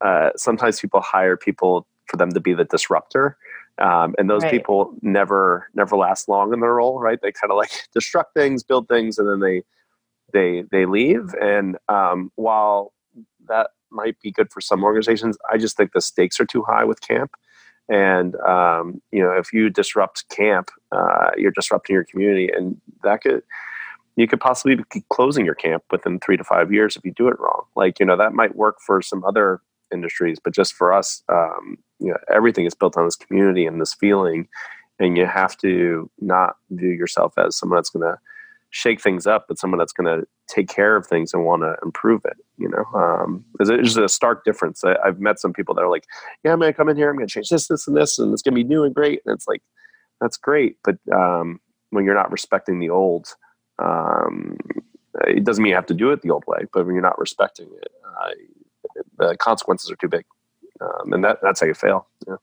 uh, 0.00 0.30
sometimes 0.36 0.80
people 0.80 1.00
hire 1.00 1.36
people 1.36 1.86
for 2.06 2.16
them 2.16 2.32
to 2.32 2.40
be 2.40 2.54
the 2.54 2.64
disruptor 2.64 3.36
um, 3.78 4.14
and 4.18 4.28
those 4.28 4.42
right. 4.42 4.50
people 4.50 4.94
never 5.02 5.68
never 5.74 5.96
last 5.96 6.28
long 6.28 6.52
in 6.52 6.60
their 6.60 6.74
role 6.74 6.98
right? 6.98 7.20
They 7.22 7.32
kind 7.32 7.50
of 7.50 7.56
like 7.56 7.70
destruct 7.96 8.32
things 8.34 8.62
build 8.62 8.88
things 8.88 9.18
and 9.18 9.28
then 9.28 9.40
they 9.40 9.62
they 10.32 10.64
they 10.70 10.86
leave 10.86 11.34
and 11.40 11.76
um, 11.88 12.30
while 12.36 12.92
that 13.48 13.70
might 13.90 14.18
be 14.20 14.30
good 14.30 14.52
for 14.52 14.60
some 14.60 14.84
organizations 14.84 15.36
i 15.50 15.58
just 15.58 15.76
think 15.76 15.92
the 15.92 16.00
stakes 16.00 16.38
are 16.38 16.44
too 16.44 16.62
high 16.62 16.84
with 16.84 17.00
camp 17.00 17.32
and 17.90 18.36
um, 18.36 19.02
you 19.10 19.20
know, 19.22 19.32
if 19.32 19.52
you 19.52 19.68
disrupt 19.68 20.28
camp, 20.30 20.70
uh, 20.92 21.30
you're 21.36 21.50
disrupting 21.50 21.92
your 21.92 22.04
community, 22.04 22.48
and 22.54 22.80
that 23.02 23.20
could 23.20 23.42
you 24.16 24.28
could 24.28 24.40
possibly 24.40 24.76
be 24.76 25.04
closing 25.10 25.44
your 25.44 25.54
camp 25.54 25.82
within 25.90 26.20
three 26.20 26.36
to 26.36 26.44
five 26.44 26.72
years 26.72 26.96
if 26.96 27.04
you 27.04 27.12
do 27.12 27.28
it 27.28 27.38
wrong. 27.40 27.64
Like 27.74 27.98
you 27.98 28.06
know, 28.06 28.16
that 28.16 28.32
might 28.32 28.54
work 28.54 28.76
for 28.80 29.02
some 29.02 29.24
other 29.24 29.60
industries, 29.92 30.38
but 30.42 30.54
just 30.54 30.72
for 30.74 30.92
us, 30.92 31.24
um, 31.28 31.76
you 31.98 32.08
know, 32.08 32.16
everything 32.32 32.64
is 32.64 32.74
built 32.74 32.96
on 32.96 33.04
this 33.04 33.16
community 33.16 33.66
and 33.66 33.80
this 33.80 33.94
feeling, 33.94 34.46
and 35.00 35.16
you 35.16 35.26
have 35.26 35.58
to 35.58 36.08
not 36.20 36.56
view 36.70 36.90
yourself 36.90 37.34
as 37.38 37.56
someone 37.56 37.76
that's 37.76 37.90
going 37.90 38.08
to 38.08 38.18
shake 38.70 39.00
things 39.00 39.26
up, 39.26 39.46
but 39.48 39.58
someone 39.58 39.78
that's 39.78 39.92
going 39.92 40.06
to 40.06 40.26
take 40.48 40.68
care 40.68 40.96
of 40.96 41.06
things 41.06 41.34
and 41.34 41.44
want 41.44 41.62
to 41.62 41.74
improve 41.82 42.22
it. 42.24 42.36
You 42.56 42.68
know, 42.68 42.84
um, 42.98 43.44
there's 43.58 43.96
a 43.96 44.08
stark 44.08 44.44
difference. 44.44 44.84
I, 44.84 44.96
have 45.04 45.20
met 45.20 45.40
some 45.40 45.52
people 45.52 45.74
that 45.74 45.82
are 45.82 45.90
like, 45.90 46.04
"Yeah, 46.44 46.52
I'm 46.52 46.60
going 46.60 46.72
to 46.72 46.76
come 46.76 46.88
in 46.88 46.96
here. 46.96 47.10
I'm 47.10 47.16
going 47.16 47.26
to 47.26 47.32
change 47.32 47.48
this, 47.48 47.68
this, 47.68 47.86
and 47.86 47.96
this, 47.96 48.18
and 48.18 48.32
it's 48.32 48.42
going 48.42 48.54
to 48.54 48.62
be 48.62 48.64
new 48.64 48.84
and 48.84 48.94
great." 48.94 49.20
And 49.26 49.34
it's 49.34 49.48
like, 49.48 49.62
that's 50.20 50.36
great, 50.36 50.76
but 50.84 50.96
um, 51.14 51.60
when 51.90 52.04
you're 52.04 52.14
not 52.14 52.30
respecting 52.30 52.78
the 52.78 52.90
old, 52.90 53.28
um, 53.82 54.56
it 55.26 55.44
doesn't 55.44 55.62
mean 55.62 55.70
you 55.70 55.76
have 55.76 55.86
to 55.86 55.94
do 55.94 56.10
it 56.10 56.22
the 56.22 56.30
old 56.30 56.44
way. 56.46 56.66
But 56.72 56.86
when 56.86 56.94
you're 56.94 57.02
not 57.02 57.18
respecting 57.18 57.68
it, 57.80 57.88
uh, 58.04 58.30
the 59.18 59.36
consequences 59.38 59.90
are 59.90 59.96
too 59.96 60.08
big, 60.08 60.24
um, 60.80 61.12
and 61.12 61.24
that, 61.24 61.38
that's 61.42 61.60
how 61.60 61.66
you 61.66 61.74
fail. 61.74 62.06
Yeah. 62.26 62.36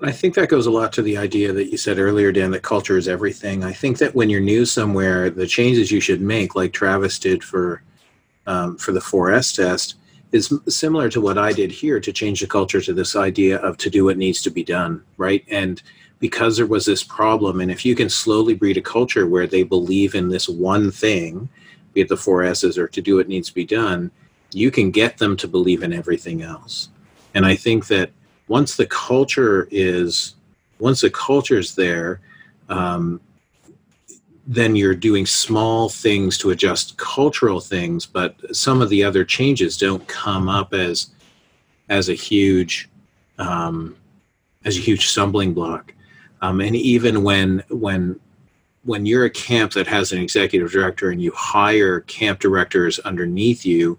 I 0.00 0.12
think 0.12 0.34
that 0.34 0.48
goes 0.48 0.66
a 0.66 0.70
lot 0.70 0.92
to 0.92 1.02
the 1.02 1.16
idea 1.16 1.52
that 1.52 1.70
you 1.70 1.76
said 1.76 1.98
earlier, 1.98 2.30
Dan, 2.30 2.52
that 2.52 2.62
culture 2.62 2.96
is 2.96 3.08
everything. 3.08 3.64
I 3.64 3.72
think 3.72 3.98
that 3.98 4.14
when 4.14 4.30
you're 4.30 4.40
new 4.40 4.64
somewhere, 4.64 5.28
the 5.28 5.46
changes 5.46 5.90
you 5.90 6.00
should 6.00 6.20
make, 6.20 6.54
like 6.54 6.72
Travis 6.72 7.18
did 7.18 7.42
for 7.42 7.82
um, 8.46 8.78
for 8.78 8.92
the 8.92 9.00
4S 9.00 9.54
test, 9.54 9.96
is 10.32 10.52
similar 10.68 11.08
to 11.10 11.20
what 11.20 11.36
I 11.36 11.52
did 11.52 11.70
here 11.70 12.00
to 12.00 12.12
change 12.12 12.40
the 12.40 12.46
culture 12.46 12.80
to 12.80 12.92
this 12.92 13.16
idea 13.16 13.58
of 13.58 13.76
to 13.78 13.90
do 13.90 14.04
what 14.04 14.16
needs 14.16 14.40
to 14.42 14.50
be 14.50 14.62
done, 14.62 15.02
right? 15.16 15.44
And 15.50 15.82
because 16.20 16.56
there 16.56 16.66
was 16.66 16.86
this 16.86 17.02
problem, 17.02 17.60
and 17.60 17.70
if 17.70 17.84
you 17.84 17.94
can 17.94 18.08
slowly 18.08 18.54
breed 18.54 18.76
a 18.76 18.82
culture 18.82 19.26
where 19.26 19.46
they 19.46 19.64
believe 19.64 20.14
in 20.14 20.28
this 20.28 20.48
one 20.48 20.90
thing, 20.90 21.48
be 21.92 22.02
it 22.02 22.08
the 22.08 22.16
four 22.16 22.42
S's 22.44 22.78
or 22.78 22.88
to 22.88 23.02
do 23.02 23.16
what 23.16 23.28
needs 23.28 23.48
to 23.48 23.54
be 23.54 23.64
done, 23.64 24.10
you 24.52 24.70
can 24.70 24.90
get 24.90 25.18
them 25.18 25.36
to 25.36 25.48
believe 25.48 25.82
in 25.82 25.92
everything 25.92 26.42
else. 26.42 26.88
And 27.34 27.44
I 27.44 27.54
think 27.54 27.88
that 27.88 28.10
once 28.48 28.76
the 28.76 28.86
culture 28.86 29.68
is 29.70 30.34
once 30.78 31.00
the 31.00 31.10
culture 31.10 31.58
is 31.58 31.74
there 31.74 32.20
um, 32.68 33.20
then 34.46 34.74
you're 34.74 34.94
doing 34.94 35.26
small 35.26 35.88
things 35.88 36.38
to 36.38 36.50
adjust 36.50 36.96
cultural 36.96 37.60
things 37.60 38.06
but 38.06 38.34
some 38.54 38.82
of 38.82 38.88
the 38.88 39.04
other 39.04 39.24
changes 39.24 39.76
don't 39.76 40.06
come 40.08 40.48
up 40.48 40.72
as 40.72 41.10
as 41.88 42.08
a 42.08 42.14
huge 42.14 42.88
um, 43.38 43.96
as 44.64 44.76
a 44.76 44.80
huge 44.80 45.08
stumbling 45.08 45.54
block. 45.54 45.94
Um, 46.42 46.60
and 46.60 46.76
even 46.76 47.22
when 47.22 47.64
when 47.68 48.18
when 48.84 49.06
you're 49.06 49.24
a 49.24 49.30
camp 49.30 49.72
that 49.72 49.86
has 49.86 50.12
an 50.12 50.20
executive 50.20 50.70
director 50.70 51.10
and 51.10 51.20
you 51.20 51.32
hire 51.32 52.00
camp 52.02 52.38
directors 52.38 53.00
underneath 53.00 53.66
you 53.66 53.98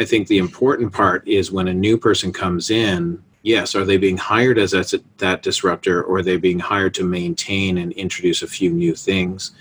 i 0.00 0.04
think 0.04 0.26
the 0.26 0.38
important 0.38 0.90
part 0.90 1.28
is 1.28 1.52
when 1.52 1.68
a 1.68 1.74
new 1.74 1.98
person 1.98 2.32
comes 2.32 2.70
in 2.70 3.22
yes, 3.42 3.74
are 3.74 3.84
they 3.84 3.96
being 3.96 4.16
hired 4.16 4.58
as 4.58 4.70
that, 4.70 4.94
that 5.18 5.42
disruptor 5.42 6.02
or 6.02 6.18
are 6.18 6.22
they 6.22 6.36
being 6.36 6.58
hired 6.58 6.94
to 6.94 7.04
maintain 7.04 7.78
and 7.78 7.92
introduce 7.92 8.42
a 8.42 8.46
few 8.46 8.70
new 8.70 8.94
things? 8.94 9.52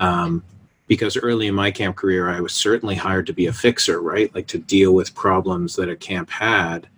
Um, 0.00 0.42
because 0.88 1.16
early 1.16 1.46
in 1.46 1.54
my 1.54 1.70
camp 1.70 1.96
career, 1.96 2.28
I 2.28 2.40
was 2.40 2.52
certainly 2.52 2.96
hired 2.96 3.26
to 3.26 3.32
be 3.32 3.46
a 3.46 3.52
fixer, 3.52 4.00
right? 4.00 4.34
Like 4.34 4.48
to 4.48 4.58
deal 4.58 4.92
with 4.92 5.14
problems 5.14 5.76
that 5.76 5.88
a 5.88 5.94
camp 5.94 6.28
had. 6.28 6.88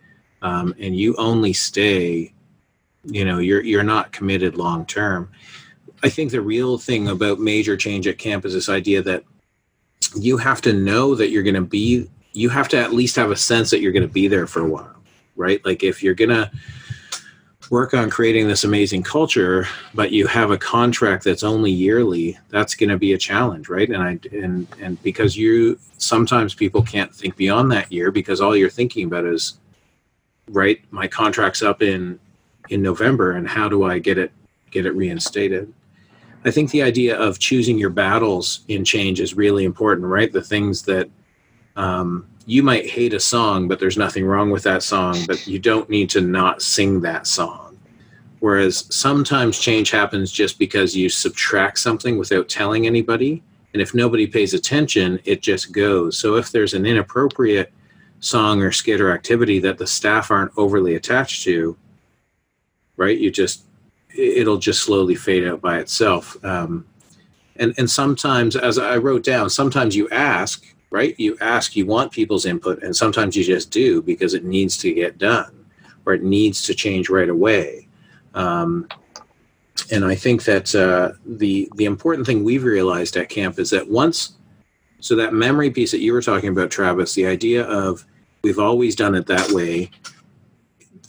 Um, 0.40 0.75
and 0.81 0.97
you 0.97 1.14
only 1.16 1.53
stay, 1.53 2.33
you 3.05 3.25
know, 3.25 3.38
you're, 3.38 3.62
you're 3.62 3.83
not 3.83 4.12
committed 4.12 4.57
long 4.57 4.87
term. 4.87 5.31
I 6.03 6.09
think 6.09 6.31
the 6.31 6.40
real 6.40 6.79
thing 6.79 7.09
about 7.09 7.38
major 7.38 7.77
change 7.77 8.09
at 8.09 8.18
camp 8.18 8.47
is 8.47 8.55
this 8.55 8.71
idea 8.71 9.03
that 9.03 9.25
you 10.16 10.38
have 10.38 10.62
to 10.62 10.73
know 10.73 11.14
that 11.14 11.29
you're 11.29 11.42
going 11.42 11.55
to 11.55 11.61
be, 11.61 12.09
you 12.33 12.49
have 12.49 12.68
to 12.68 12.79
at 12.79 12.95
least 12.95 13.16
have 13.16 13.31
a 13.31 13.37
sense 13.37 13.71
that 13.71 13.81
you're 13.81 13.92
going 13.92 14.07
to 14.07 14.12
be 14.12 14.27
there 14.27 14.47
for 14.47 14.61
a 14.61 14.68
while 14.68 15.02
right? 15.37 15.64
Like 15.64 15.83
if 15.83 16.03
you're 16.03 16.14
gonna 16.14 16.51
work 17.73 17.95
on 17.95 18.11
creating 18.11 18.47
this 18.47 18.64
amazing 18.64 19.03
culture, 19.03 19.66
but 19.95 20.12
you 20.12 20.27
have 20.27 20.51
a 20.51 20.59
contract 20.59 21.25
that's 21.25 21.42
only 21.42 21.71
yearly, 21.71 22.38
that's 22.51 22.75
going 22.75 22.90
to 22.90 22.99
be 22.99 23.14
a 23.14 23.18
challenge, 23.18 23.71
right? 23.71 23.88
And 23.88 24.03
I 24.03 24.18
and 24.31 24.66
and 24.79 25.03
because 25.03 25.38
you 25.38 25.79
sometimes 25.97 26.55
people 26.55 26.83
can't 26.83 27.14
think 27.14 27.35
beyond 27.35 27.73
that 27.73 27.90
year 27.90 28.11
because 28.11 28.42
all 28.42 28.55
you're 28.55 28.68
thinking 28.68 29.07
about 29.07 29.25
is 29.25 29.55
right, 30.51 30.81
my 30.90 31.09
contract's 31.09 31.62
up 31.62 31.81
in 31.81 32.21
in 32.68 32.83
November 32.83 33.33
and 33.33 33.49
how 33.49 33.71
do 33.71 33.85
I 33.85 33.99
get 33.99 34.18
it 34.18 34.33
get 34.71 34.85
it 34.85 34.92
reinstated? 34.92 35.73
I 36.45 36.51
think 36.51 36.73
the 36.73 36.83
idea 36.83 37.16
of 37.18 37.38
choosing 37.38 37.79
your 37.79 37.90
battles 37.90 38.64
in 38.68 38.85
change 38.85 39.18
is 39.18 39.35
really 39.35 39.64
important, 39.64 40.09
right? 40.09 40.31
The 40.31 40.42
things 40.42 40.83
that 40.83 41.09
um, 41.77 42.27
you 42.46 42.62
might 42.62 42.88
hate 42.88 43.14
a 43.14 43.20
song, 43.20 43.68
but 43.68 43.78
there's 43.78 43.96
nothing 43.96 44.24
wrong 44.24 44.50
with 44.50 44.62
that 44.64 44.83
song, 44.83 45.16
but 45.26 45.46
you 45.46 45.59
don't 45.59 45.88
need 45.88 46.11
to 46.11 46.20
not 46.20 46.62
sing 46.62 47.00
that 47.00 47.26
song. 47.26 47.78
Whereas 48.40 48.87
sometimes 48.94 49.61
change 49.61 49.90
happens 49.90 50.33
just 50.33 50.59
because 50.59 50.96
you 50.96 51.09
subtract 51.09 51.78
something 51.78 52.18
without 52.18 52.48
telling 52.48 52.87
anybody. 52.87 53.42
And 53.72 53.81
if 53.81 53.94
nobody 53.94 54.26
pays 54.26 54.52
attention, 54.52 55.20
it 55.24 55.42
just 55.42 55.72
goes. 55.72 56.18
So 56.18 56.35
if 56.35 56.50
there's 56.50 56.74
an 56.74 56.85
inappropriate 56.85 57.72
song 58.20 58.61
or 58.61 58.72
skit 58.72 59.00
or 59.00 59.12
activity 59.12 59.61
that 59.61 59.78
the 59.78 59.87
staff 59.87 60.31
aren't 60.31 60.52
overly 60.57 60.96
attached 60.96 61.44
to, 61.44 61.76
right, 62.96 63.16
you 63.16 63.31
just, 63.31 63.62
it'll 64.14 64.59
just 64.59 64.83
slowly 64.83 65.14
fade 65.14 65.46
out 65.46 65.61
by 65.61 65.78
itself. 65.78 66.42
Um, 66.44 66.87
and, 67.57 67.74
and 67.78 67.88
sometimes, 67.88 68.57
as 68.57 68.78
I 68.78 68.96
wrote 68.96 69.22
down, 69.22 69.50
sometimes 69.50 69.94
you 69.94 70.09
ask, 70.11 70.71
right? 70.92 71.18
You 71.18 71.37
ask, 71.40 71.74
you 71.74 71.87
want 71.87 72.12
people's 72.12 72.44
input, 72.44 72.83
and 72.83 72.94
sometimes 72.94 73.35
you 73.35 73.42
just 73.42 73.70
do 73.70 74.02
because 74.02 74.35
it 74.35 74.44
needs 74.44 74.76
to 74.78 74.92
get 74.92 75.18
done 75.18 75.64
or 76.05 76.12
it 76.12 76.22
needs 76.22 76.62
to 76.64 76.74
change 76.74 77.09
right 77.09 77.31
away. 77.31 77.88
Um, 78.35 78.87
and 79.90 80.05
I 80.05 80.14
think 80.14 80.44
that 80.44 80.74
uh, 80.74 81.12
the 81.24 81.68
the 81.76 81.87
important 81.87 82.26
thing 82.26 82.44
we've 82.44 82.62
realized 82.62 83.16
at 83.16 83.31
camp 83.31 83.59
is 83.59 83.70
that 83.70 83.88
once, 83.88 84.35
so 85.00 85.16
that 85.16 85.33
memory 85.33 85.70
piece 85.70 85.90
that 85.92 86.00
you 86.00 86.12
were 86.12 86.22
talking 86.22 86.50
about, 86.50 86.70
Travis, 86.70 87.14
the 87.14 87.26
idea 87.26 87.64
of 87.64 88.05
we've 88.42 88.59
always 88.59 88.94
done 88.94 89.14
it 89.14 89.26
that 89.26 89.50
way. 89.50 89.90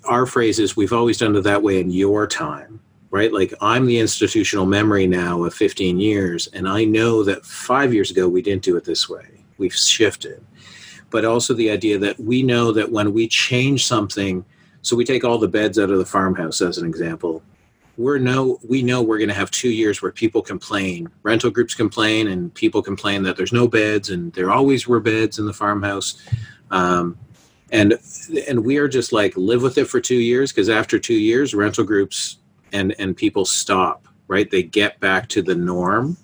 Our 0.05 0.25
phrase 0.25 0.59
is 0.59 0.75
we've 0.75 0.93
always 0.93 1.17
done 1.17 1.35
it 1.35 1.41
that 1.41 1.61
way 1.61 1.79
in 1.79 1.89
your 1.89 2.25
time, 2.25 2.79
right? 3.09 3.31
Like 3.33 3.53
I'm 3.61 3.85
the 3.85 3.99
institutional 3.99 4.65
memory 4.65 5.07
now 5.07 5.43
of 5.43 5.53
15 5.53 5.99
years, 5.99 6.47
and 6.47 6.67
I 6.67 6.85
know 6.85 7.23
that 7.23 7.45
five 7.45 7.93
years 7.93 8.11
ago 8.11 8.29
we 8.29 8.41
didn't 8.41 8.63
do 8.63 8.77
it 8.77 8.85
this 8.85 9.09
way 9.09 9.42
we've 9.57 9.73
shifted. 9.73 10.43
But 11.09 11.25
also 11.25 11.53
the 11.53 11.69
idea 11.69 11.97
that 11.99 12.19
we 12.19 12.41
know 12.43 12.71
that 12.71 12.91
when 12.91 13.13
we 13.13 13.27
change 13.27 13.85
something 13.85 14.45
so 14.81 14.97
we 14.97 15.05
take 15.05 15.23
all 15.23 15.37
the 15.37 15.47
beds 15.47 15.79
out 15.79 15.91
of 15.91 15.97
the 15.97 16.05
farmhouse 16.05 16.61
as 16.61 16.77
an 16.77 16.85
example 16.85 17.41
we're 17.95 18.17
no 18.17 18.59
we 18.67 18.81
know 18.81 19.01
we're 19.01 19.19
going 19.19 19.29
to 19.29 19.35
have 19.35 19.51
two 19.51 19.69
years 19.69 20.01
where 20.01 20.11
people 20.11 20.41
complain 20.41 21.07
rental 21.21 21.51
groups 21.51 21.75
complain 21.75 22.27
and 22.27 22.53
people 22.53 22.81
complain 22.81 23.23
that 23.23 23.37
there's 23.37 23.53
no 23.53 23.67
beds 23.67 24.09
and 24.09 24.33
there 24.33 24.51
always 24.51 24.87
were 24.87 24.99
beds 24.99 25.37
in 25.37 25.45
the 25.45 25.53
farmhouse. 25.53 26.21
Um, 26.71 27.17
and 27.71 27.99
and 28.47 28.65
we 28.65 28.77
are 28.77 28.87
just 28.87 29.13
like 29.13 29.37
live 29.37 29.61
with 29.61 29.77
it 29.77 29.85
for 29.85 30.01
two 30.01 30.15
years 30.15 30.51
because 30.51 30.69
after 30.69 30.97
two 30.97 31.13
years 31.13 31.53
rental 31.53 31.83
groups 31.83 32.37
and 32.71 32.95
and 32.97 33.15
people 33.15 33.45
stop 33.45 34.07
right? 34.27 34.49
They 34.49 34.63
get 34.63 34.99
back 34.99 35.29
to 35.29 35.41
the 35.41 35.55
norm. 35.55 36.17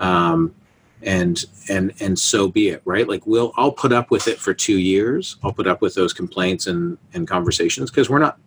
Um, 0.00 0.54
and 1.02 1.44
and 1.68 1.92
and 2.00 2.18
so 2.18 2.48
be 2.48 2.68
it 2.68 2.82
right? 2.84 3.08
Like 3.08 3.26
we'll 3.26 3.52
i'll 3.56 3.72
put 3.72 3.92
up 3.92 4.10
with 4.10 4.28
it 4.28 4.38
for 4.38 4.54
two 4.54 4.78
years. 4.78 5.36
I'll 5.42 5.52
put 5.52 5.66
up 5.66 5.80
with 5.80 5.94
those 5.94 6.12
complaints 6.12 6.66
and 6.66 6.98
and 7.14 7.26
conversations 7.26 7.90
because 7.90 8.10
we're 8.10 8.18
not 8.18 8.38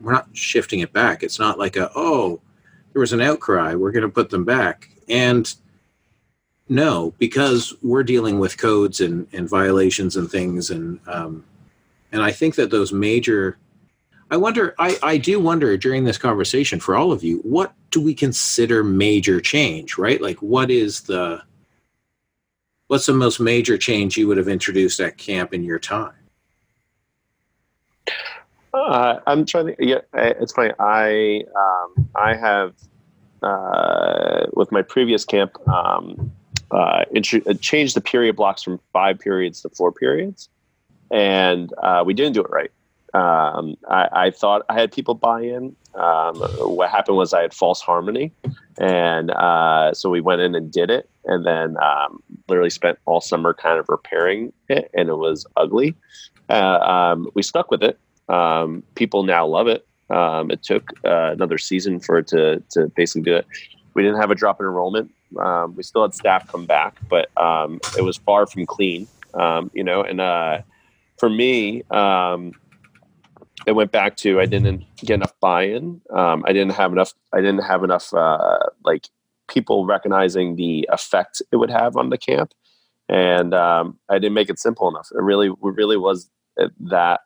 we're 0.00 0.12
not 0.12 0.28
shifting 0.32 0.80
it 0.80 0.92
back. 0.92 1.22
It's 1.22 1.38
not 1.38 1.58
like 1.58 1.76
a 1.76 1.90
oh 1.94 2.40
there 2.92 3.00
was 3.00 3.12
an 3.12 3.20
outcry. 3.20 3.74
We're 3.74 3.92
going 3.92 4.02
to 4.02 4.08
put 4.08 4.30
them 4.30 4.44
back. 4.44 4.88
And 5.08 5.52
no 6.68 7.12
because 7.18 7.74
we're 7.82 8.02
dealing 8.02 8.38
with 8.38 8.56
codes 8.58 9.00
and 9.00 9.26
and 9.32 9.48
violations 9.48 10.16
and 10.16 10.30
things 10.30 10.70
and 10.70 10.98
um 11.06 11.44
and 12.10 12.22
i 12.22 12.32
think 12.32 12.54
that 12.54 12.70
those 12.70 12.90
major 12.90 13.58
i 14.30 14.36
wonder 14.36 14.74
i 14.78 14.96
i 15.02 15.18
do 15.18 15.38
wonder 15.38 15.76
during 15.76 16.04
this 16.04 16.16
conversation 16.16 16.80
for 16.80 16.96
all 16.96 17.12
of 17.12 17.22
you 17.22 17.36
what 17.40 17.74
do 17.94 18.00
we 18.00 18.12
consider 18.12 18.82
major 18.82 19.40
change 19.40 19.96
right? 19.96 20.20
Like 20.20 20.42
what 20.42 20.68
is 20.68 21.02
the 21.02 21.40
what's 22.88 23.06
the 23.06 23.12
most 23.12 23.40
major 23.40 23.78
change 23.78 24.16
you 24.16 24.28
would 24.28 24.36
have 24.36 24.48
introduced 24.48 25.00
at 25.00 25.16
camp 25.16 25.54
in 25.54 25.64
your 25.64 25.78
time? 25.78 26.14
Uh, 28.72 29.20
I'm 29.26 29.46
trying 29.46 29.66
to. 29.66 29.76
Yeah, 29.78 30.00
it's 30.12 30.52
funny. 30.52 30.72
I 30.80 31.44
um, 31.56 32.08
I 32.16 32.34
have 32.34 32.74
uh, 33.42 34.46
with 34.54 34.72
my 34.72 34.82
previous 34.82 35.24
camp 35.24 35.56
um, 35.68 36.32
uh, 36.72 37.04
int- 37.12 37.60
changed 37.60 37.94
the 37.94 38.00
period 38.00 38.34
blocks 38.34 38.62
from 38.62 38.80
five 38.92 39.20
periods 39.20 39.62
to 39.62 39.68
four 39.68 39.92
periods, 39.92 40.48
and 41.12 41.72
uh, 41.82 42.02
we 42.04 42.14
didn't 42.14 42.32
do 42.32 42.42
it 42.42 42.50
right. 42.50 42.70
Um, 43.14 43.76
I, 43.88 44.08
I, 44.12 44.30
thought 44.32 44.62
I 44.68 44.74
had 44.74 44.90
people 44.90 45.14
buy 45.14 45.42
in. 45.42 45.76
Um, 45.94 46.34
what 46.74 46.90
happened 46.90 47.16
was 47.16 47.32
I 47.32 47.42
had 47.42 47.54
false 47.54 47.80
harmony, 47.80 48.32
and 48.80 49.30
uh, 49.30 49.94
so 49.94 50.10
we 50.10 50.20
went 50.20 50.40
in 50.40 50.56
and 50.56 50.72
did 50.72 50.90
it, 50.90 51.08
and 51.24 51.46
then 51.46 51.76
um, 51.80 52.23
literally 52.48 52.70
spent 52.70 52.98
all 53.06 53.20
summer 53.20 53.54
kind 53.54 53.78
of 53.78 53.88
repairing 53.88 54.52
it, 54.68 54.90
and 54.94 55.08
it 55.08 55.16
was 55.16 55.46
ugly. 55.56 55.94
Uh, 56.48 56.78
um, 56.78 57.30
we 57.34 57.42
stuck 57.42 57.70
with 57.70 57.82
it. 57.82 57.98
Um, 58.28 58.82
people 58.94 59.22
now 59.22 59.46
love 59.46 59.66
it. 59.66 59.86
Um, 60.10 60.50
it 60.50 60.62
took 60.62 60.92
uh, 61.04 61.32
another 61.32 61.58
season 61.58 62.00
for 62.00 62.18
it 62.18 62.26
to 62.28 62.62
to 62.70 62.88
basically 62.88 63.22
do 63.22 63.36
it. 63.36 63.46
we 63.94 64.02
didn't 64.02 64.20
have 64.20 64.30
a 64.30 64.34
drop 64.34 64.60
in 64.60 64.66
enrollment. 64.66 65.10
Um, 65.38 65.74
we 65.74 65.82
still 65.82 66.02
had 66.02 66.14
staff 66.14 66.46
come 66.48 66.66
back, 66.66 66.98
but 67.08 67.30
um, 67.40 67.80
it 67.98 68.02
was 68.02 68.16
far 68.16 68.46
from 68.46 68.66
clean. 68.66 69.08
Um, 69.34 69.70
you 69.74 69.82
know, 69.82 70.02
and 70.02 70.20
uh, 70.20 70.58
for 71.18 71.28
me, 71.28 71.82
it 73.66 73.72
went 73.72 73.90
back 73.92 74.16
to 74.18 74.40
I 74.40 74.46
didn't 74.46 74.84
get 74.96 75.14
enough 75.14 75.34
buy-in. 75.40 76.00
I 76.12 76.52
didn't 76.52 76.72
have 76.72 76.92
enough. 76.92 77.14
I 77.32 77.40
didn't 77.40 77.64
have 77.64 77.82
enough 77.82 78.12
uh, 78.12 78.58
like 78.84 79.08
people 79.48 79.86
recognizing 79.86 80.56
the 80.56 80.88
effect 80.92 81.42
it 81.52 81.56
would 81.56 81.70
have 81.70 81.96
on 81.96 82.10
the 82.10 82.18
camp, 82.18 82.52
and 83.08 83.54
um, 83.54 83.98
I 84.08 84.14
didn't 84.14 84.34
make 84.34 84.50
it 84.50 84.58
simple 84.58 84.88
enough. 84.88 85.08
It 85.14 85.22
really, 85.22 85.48
it 85.48 85.56
really 85.60 85.96
was 85.96 86.30
that. 86.80 87.20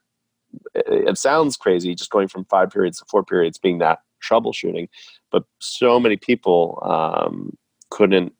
It, 0.74 1.18
sounds 1.18 1.58
crazy, 1.58 1.94
just 1.94 2.10
going 2.10 2.28
from 2.28 2.46
five 2.46 2.70
periods 2.70 2.98
to 2.98 3.04
four 3.04 3.22
periods, 3.22 3.58
being 3.58 3.78
that 3.78 3.98
troubleshooting, 4.22 4.88
but 5.30 5.44
so 5.58 6.00
many 6.00 6.16
people 6.16 6.82
um, 6.82 7.54
couldn't 7.90 8.32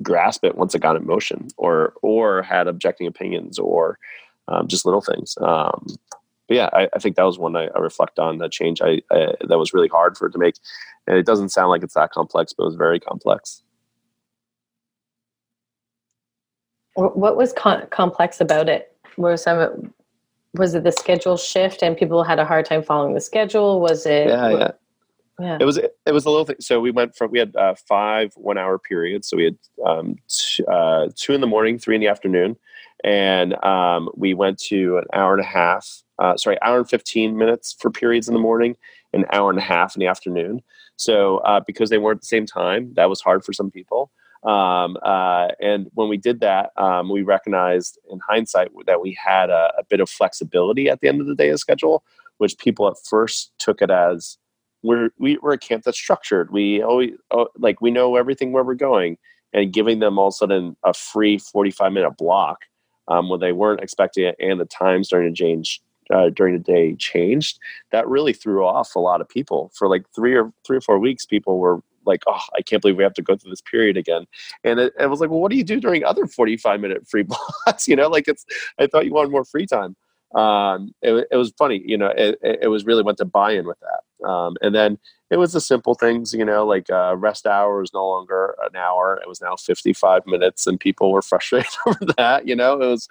grasp 0.00 0.44
it 0.44 0.56
once 0.56 0.74
it 0.74 0.80
got 0.80 0.96
in 0.96 1.06
motion, 1.06 1.48
or 1.56 1.94
or 2.02 2.42
had 2.42 2.68
objecting 2.68 3.06
opinions, 3.06 3.58
or 3.58 3.98
um, 4.48 4.68
just 4.68 4.86
little 4.86 5.00
things. 5.00 5.36
But 6.48 6.56
yeah, 6.56 6.70
I, 6.72 6.88
I, 6.94 6.98
think 6.98 7.16
that 7.16 7.24
was 7.24 7.38
one 7.38 7.56
I, 7.56 7.68
I 7.74 7.78
reflect 7.78 8.18
on 8.18 8.38
that 8.38 8.52
change 8.52 8.80
I, 8.80 9.02
I, 9.10 9.32
that 9.48 9.58
was 9.58 9.74
really 9.74 9.88
hard 9.88 10.16
for 10.16 10.26
it 10.26 10.32
to 10.32 10.38
make, 10.38 10.54
and 11.06 11.16
it 11.16 11.26
doesn't 11.26 11.48
sound 11.48 11.70
like 11.70 11.82
it's 11.82 11.94
that 11.94 12.12
complex, 12.12 12.52
but 12.52 12.64
it 12.64 12.66
was 12.66 12.76
very 12.76 13.00
complex. 13.00 13.62
What 16.94 17.36
was 17.36 17.52
con- 17.52 17.86
complex 17.90 18.40
about 18.40 18.68
it? 18.68 18.96
Was 19.18 19.42
some 19.42 19.92
was 20.54 20.74
it 20.74 20.84
the 20.84 20.92
schedule 20.92 21.36
shift 21.36 21.82
and 21.82 21.96
people 21.96 22.22
had 22.24 22.38
a 22.38 22.44
hard 22.44 22.64
time 22.64 22.82
following 22.82 23.14
the 23.14 23.20
schedule? 23.20 23.80
Was 23.80 24.06
it? 24.06 24.28
Yeah, 24.28 24.50
yeah. 24.50 24.70
Yeah. 25.38 25.58
It 25.60 25.66
was 25.66 25.76
it 25.76 26.12
was 26.12 26.24
a 26.24 26.30
little 26.30 26.46
thing. 26.46 26.56
So 26.60 26.80
we 26.80 26.90
went 26.90 27.14
from 27.14 27.30
we 27.30 27.38
had 27.38 27.54
uh, 27.56 27.74
five 27.86 28.32
one 28.36 28.56
hour 28.56 28.78
periods. 28.78 29.28
So 29.28 29.36
we 29.36 29.44
had 29.44 29.58
um, 29.84 30.16
t- 30.28 30.64
uh, 30.66 31.08
two 31.14 31.34
in 31.34 31.42
the 31.42 31.46
morning, 31.46 31.78
three 31.78 31.94
in 31.94 32.00
the 32.00 32.08
afternoon, 32.08 32.56
and 33.04 33.62
um, 33.62 34.08
we 34.14 34.32
went 34.32 34.58
to 34.60 34.96
an 34.96 35.04
hour 35.12 35.34
and 35.34 35.42
a 35.42 35.46
half 35.46 36.02
uh, 36.18 36.36
sorry, 36.36 36.60
hour 36.62 36.78
and 36.78 36.88
15 36.88 37.36
minutes 37.36 37.76
for 37.78 37.90
periods 37.90 38.28
in 38.28 38.34
the 38.34 38.40
morning, 38.40 38.76
an 39.12 39.24
hour 39.32 39.50
and 39.50 39.58
a 39.58 39.62
half 39.62 39.96
in 39.96 40.00
the 40.00 40.06
afternoon. 40.06 40.62
So 40.96 41.38
uh, 41.38 41.60
because 41.66 41.90
they 41.90 41.98
weren't 41.98 42.18
at 42.18 42.22
the 42.22 42.26
same 42.26 42.46
time, 42.46 42.92
that 42.94 43.10
was 43.10 43.20
hard 43.20 43.44
for 43.44 43.52
some 43.52 43.70
people. 43.70 44.10
Um, 44.44 44.96
uh, 45.02 45.48
and 45.60 45.90
when 45.94 46.08
we 46.08 46.16
did 46.16 46.40
that, 46.40 46.70
um, 46.76 47.08
we 47.08 47.22
recognized 47.22 47.98
in 48.10 48.20
hindsight 48.20 48.70
that 48.86 49.00
we 49.00 49.16
had 49.22 49.50
a, 49.50 49.72
a, 49.78 49.84
bit 49.84 49.98
of 49.98 50.08
flexibility 50.08 50.88
at 50.88 51.00
the 51.00 51.08
end 51.08 51.20
of 51.20 51.26
the 51.26 51.34
day 51.34 51.48
of 51.48 51.58
schedule, 51.58 52.04
which 52.38 52.56
people 52.58 52.86
at 52.86 52.94
first 53.08 53.52
took 53.58 53.82
it 53.82 53.90
as 53.90 54.38
we're 54.82 55.10
we, 55.18 55.36
are 55.42 55.52
a 55.52 55.58
camp 55.58 55.82
that's 55.82 55.98
structured. 55.98 56.52
We 56.52 56.80
always 56.80 57.12
oh, 57.32 57.48
like 57.58 57.80
we 57.80 57.90
know 57.90 58.14
everything 58.14 58.52
where 58.52 58.62
we're 58.62 58.74
going, 58.74 59.18
and 59.52 59.72
giving 59.72 59.98
them 59.98 60.18
all 60.18 60.28
of 60.28 60.34
a 60.34 60.36
sudden 60.36 60.76
a 60.84 60.94
free 60.94 61.38
45 61.38 61.92
minute 61.92 62.16
block 62.16 62.58
um, 63.08 63.28
when 63.28 63.40
they 63.40 63.52
weren't 63.52 63.80
expecting 63.80 64.24
it, 64.24 64.36
and 64.38 64.60
the 64.60 64.64
time 64.64 65.02
starting 65.02 65.34
to 65.34 65.36
change 65.36 65.82
uh, 66.12 66.30
during 66.30 66.54
the 66.54 66.60
day 66.60 66.94
changed, 66.94 67.58
that 67.90 68.08
really 68.08 68.32
threw 68.32 68.64
off 68.64 68.94
a 68.94 69.00
lot 69.00 69.20
of 69.20 69.28
people. 69.28 69.70
For 69.74 69.88
like 69.88 70.04
three 70.14 70.34
or 70.34 70.52
three 70.66 70.76
or 70.76 70.80
four 70.80 70.98
weeks, 70.98 71.26
people 71.26 71.58
were 71.58 71.80
like, 72.04 72.22
"Oh, 72.26 72.40
I 72.56 72.62
can't 72.62 72.80
believe 72.82 72.96
we 72.96 73.02
have 73.02 73.14
to 73.14 73.22
go 73.22 73.36
through 73.36 73.50
this 73.50 73.62
period 73.62 73.96
again." 73.96 74.26
And 74.64 74.78
it, 74.80 74.92
it 74.98 75.10
was 75.10 75.20
like, 75.20 75.30
"Well, 75.30 75.40
what 75.40 75.50
do 75.50 75.56
you 75.56 75.64
do 75.64 75.80
during 75.80 76.04
other 76.04 76.26
forty-five 76.26 76.80
minute 76.80 77.08
free 77.08 77.22
blocks?" 77.66 77.88
you 77.88 77.96
know, 77.96 78.08
like 78.08 78.28
it's. 78.28 78.44
I 78.78 78.86
thought 78.86 79.06
you 79.06 79.12
wanted 79.12 79.30
more 79.32 79.44
free 79.44 79.66
time. 79.66 79.96
Um, 80.34 80.92
it, 81.02 81.28
it 81.30 81.36
was 81.36 81.52
funny, 81.56 81.82
you 81.84 81.96
know. 81.96 82.12
It, 82.16 82.38
it 82.42 82.68
was 82.68 82.84
really 82.84 83.02
went 83.02 83.18
to 83.18 83.24
buy-in 83.24 83.66
with 83.66 83.78
that, 83.80 84.28
um, 84.28 84.56
and 84.60 84.74
then 84.74 84.98
it 85.30 85.38
was 85.38 85.52
the 85.52 85.60
simple 85.60 85.94
things, 85.94 86.32
you 86.32 86.44
know, 86.44 86.64
like 86.64 86.88
uh, 86.90 87.16
rest 87.16 87.46
hour 87.46 87.80
was 87.80 87.92
no 87.92 88.06
longer 88.06 88.56
an 88.68 88.76
hour; 88.76 89.18
it 89.22 89.28
was 89.28 89.40
now 89.40 89.56
fifty-five 89.56 90.26
minutes, 90.26 90.66
and 90.66 90.80
people 90.80 91.12
were 91.12 91.22
frustrated 91.30 91.72
over 91.86 92.12
that. 92.16 92.46
You 92.46 92.56
know, 92.56 92.74
it 92.74 92.86
was 92.86 93.08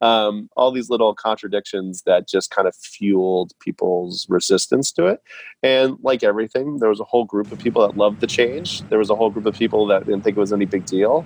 um, 0.00 0.48
all 0.56 0.70
these 0.70 0.90
little 0.90 1.14
contradictions 1.14 2.02
that 2.02 2.28
just 2.28 2.50
kind 2.50 2.68
of 2.68 2.74
fueled 2.76 3.52
people's 3.60 4.26
resistance 4.28 4.92
to 4.92 5.06
it. 5.06 5.22
And 5.62 5.96
like 6.02 6.22
everything, 6.22 6.78
there 6.78 6.90
was 6.90 7.00
a 7.00 7.04
whole 7.04 7.24
group 7.24 7.50
of 7.52 7.58
people 7.58 7.86
that 7.86 7.96
loved 7.96 8.20
the 8.20 8.26
change. 8.26 8.82
There 8.88 8.98
was 8.98 9.10
a 9.10 9.14
whole 9.14 9.30
group 9.30 9.46
of 9.46 9.54
people 9.54 9.86
that 9.86 10.04
didn't 10.04 10.22
think 10.22 10.36
it 10.36 10.40
was 10.40 10.52
any 10.52 10.66
big 10.66 10.84
deal, 10.84 11.24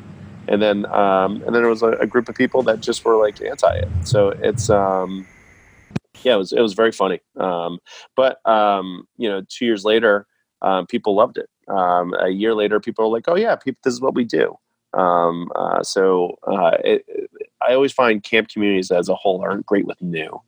and 0.49 0.61
then 0.61 0.87
um, 0.87 1.37
and 1.43 1.55
then 1.55 1.63
there 1.63 1.69
was 1.69 1.83
a, 1.83 1.93
a, 1.93 2.07
group 2.07 2.29
of 2.29 2.35
people 2.35 2.63
that 2.63 2.81
just 2.81 3.05
were 3.05 3.17
like 3.17 3.41
anti 3.43 3.73
it. 3.75 3.89
So 4.05 4.31
it's 4.31 4.71
um, 4.71 5.27
yeah, 6.23 6.35
it 6.35 6.39
was 6.39 6.53
it 6.53 6.61
was 6.61 6.75
very 6.75 6.93
funny. 6.93 7.21
Um, 7.37 7.79
but 8.17 8.45
um, 8.47 9.07
you 9.17 9.29
know, 9.29 9.43
two 9.49 9.65
years 9.67 9.85
later 9.85 10.27
um, 10.63 10.87
people 10.87 11.15
loved 11.15 11.39
it. 11.39 11.49
Um, 11.69 12.15
a 12.15 12.31
year 12.31 12.55
later, 12.55 12.81
people 12.81 13.05
are 13.05 13.09
like, 13.09 13.25
"Oh 13.29 13.37
yeah, 13.37 13.57
people, 13.57 13.81
this 13.85 13.95
is 13.95 14.01
what 14.01 14.15
we 14.15 14.25
do." 14.25 14.57
Uh, 14.93 15.83
so 15.83 16.39
uh, 16.47 16.73
it, 16.83 17.07
I 17.63 17.75
always 17.75 17.93
find 17.93 18.23
camp 18.23 18.49
communities 18.49 18.91
as 18.91 19.09
a 19.09 19.15
whole 19.15 19.41
aren't 19.41 19.67
great 19.67 19.87
with 19.87 20.01
new. 20.03 20.41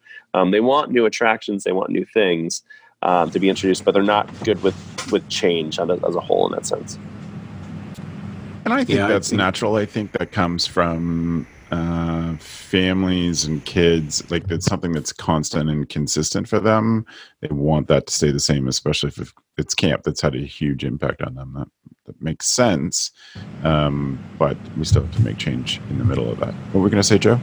They 0.50 0.60
want 0.60 0.90
new 0.90 1.06
attractions, 1.06 1.64
they 1.64 1.72
want 1.72 1.90
new 1.90 2.04
things 2.04 2.62
to 3.02 3.38
be 3.38 3.48
introduced, 3.48 3.84
but 3.84 3.92
they're 3.92 4.02
not 4.02 4.28
good 4.44 4.62
with 4.62 4.76
with 5.12 5.28
change 5.28 5.78
as 5.78 6.14
a 6.14 6.20
whole 6.20 6.46
in 6.46 6.52
that 6.52 6.66
sense. 6.66 6.98
And 8.64 8.72
I 8.74 8.84
think 8.84 8.98
yeah, 8.98 9.08
that's 9.08 9.28
I 9.28 9.30
think- 9.30 9.38
natural. 9.38 9.76
I 9.76 9.86
think 9.86 10.12
that 10.12 10.32
comes 10.32 10.66
from 10.66 11.46
uh, 11.72 12.36
families 12.36 13.46
and 13.46 13.64
kids, 13.64 14.30
like 14.30 14.48
it's 14.50 14.66
something 14.66 14.92
that's 14.92 15.12
constant 15.12 15.70
and 15.70 15.88
consistent 15.88 16.46
for 16.46 16.60
them. 16.60 17.06
They 17.40 17.48
want 17.48 17.88
that 17.88 18.06
to 18.06 18.12
stay 18.12 18.30
the 18.30 18.40
same, 18.40 18.68
especially 18.68 19.08
if 19.08 19.32
it's 19.56 19.74
camp 19.74 20.02
that's 20.02 20.20
had 20.20 20.34
a 20.34 20.40
huge 20.40 20.84
impact 20.84 21.22
on 21.22 21.34
them. 21.34 21.54
That, 21.54 21.68
that 22.04 22.22
makes 22.22 22.46
sense. 22.46 23.10
Um, 23.64 24.22
but 24.38 24.58
we 24.76 24.84
still 24.84 25.02
have 25.02 25.14
to 25.16 25.22
make 25.22 25.38
change 25.38 25.80
in 25.88 25.98
the 25.98 26.04
middle 26.04 26.30
of 26.30 26.40
that. 26.40 26.52
What 26.52 26.74
were 26.74 26.80
we 26.82 26.90
going 26.90 27.02
to 27.02 27.08
say, 27.08 27.18
Joe? 27.18 27.40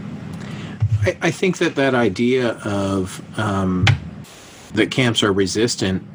I, 1.01 1.17
I, 1.23 1.31
think 1.31 1.57
that 1.57 1.75
that 1.75 1.95
idea 1.95 2.51
of 2.65 3.23
um, 3.39 3.85
that 4.75 4.91
camps 4.91 5.23
are 5.23 5.33
resistant, 5.33 6.05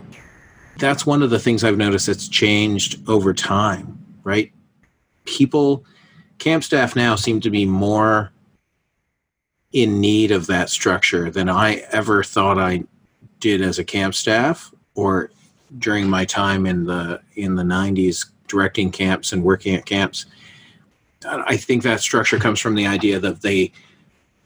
that's 0.79 1.05
one 1.05 1.23
of 1.23 1.31
the 1.31 1.41
things 1.41 1.65
I've 1.65 1.79
noticed 1.79 2.07
that's 2.07 2.29
changed 2.29 3.09
over 3.09 3.35
time, 3.35 3.99
right? 4.23 4.53
People 5.25 5.85
camp 6.39 6.65
staff 6.65 6.97
now 6.97 7.15
seem 7.15 7.41
to 7.41 7.51
be 7.51 7.65
more 7.65 8.33
in 9.73 10.01
need 10.01 10.31
of 10.31 10.47
that 10.47 10.71
structure 10.71 11.31
than 11.31 11.49
I 11.49 11.77
ever 11.91 12.23
thought 12.23 12.59
I 12.59 12.85
did 13.41 13.61
as 13.61 13.79
a 13.79 13.85
camp 13.85 14.15
staff 14.15 14.73
or 14.95 15.31
during 15.79 16.09
my 16.09 16.25
time 16.25 16.67
in 16.67 16.85
the 16.85 17.21
in 17.35 17.57
the 17.57 17.63
90s 17.63 18.27
directing 18.47 18.91
camps 18.91 19.33
and 19.33 19.43
working 19.43 19.75
at 19.75 19.85
camps. 19.85 20.27
I 21.27 21.57
think 21.57 21.83
that 21.83 22.01
structure 22.01 22.39
comes 22.39 22.61
from 22.61 22.75
the 22.75 22.87
idea 22.87 23.19
that 23.19 23.41
they 23.43 23.73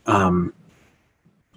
um, 0.06 0.54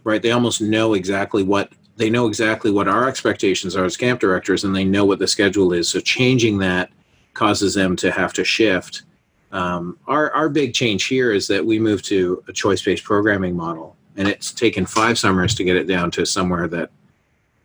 right 0.03 0.21
they 0.21 0.31
almost 0.31 0.62
know 0.62 0.93
exactly 0.93 1.43
what 1.43 1.71
they 1.97 2.10
know 2.10 2.27
exactly 2.27 2.71
what 2.71 2.88
our 2.88 3.07
expectations 3.07 3.75
are 3.75 3.86
as 3.86 3.95
camp 3.95 4.19
directors 4.19 4.63
and 4.63 4.75
they 4.75 4.84
know 4.84 5.05
what 5.05 5.19
the 5.19 5.27
schedule 5.27 5.73
is 5.73 5.88
so 5.88 5.99
changing 5.99 6.57
that 6.57 6.89
causes 7.34 7.73
them 7.75 7.95
to 7.95 8.12
have 8.12 8.34
to 8.34 8.43
shift 8.43 9.03
um, 9.51 9.97
our 10.07 10.31
our 10.31 10.49
big 10.49 10.73
change 10.73 11.05
here 11.05 11.31
is 11.31 11.47
that 11.47 11.65
we 11.65 11.79
moved 11.79 12.05
to 12.05 12.43
a 12.47 12.53
choice 12.53 12.81
based 12.81 13.03
programming 13.03 13.55
model, 13.55 13.95
and 14.15 14.27
it's 14.27 14.51
taken 14.51 14.85
five 14.85 15.19
summers 15.19 15.55
to 15.55 15.63
get 15.63 15.75
it 15.75 15.87
down 15.87 16.11
to 16.11 16.25
somewhere 16.25 16.67
that 16.69 16.89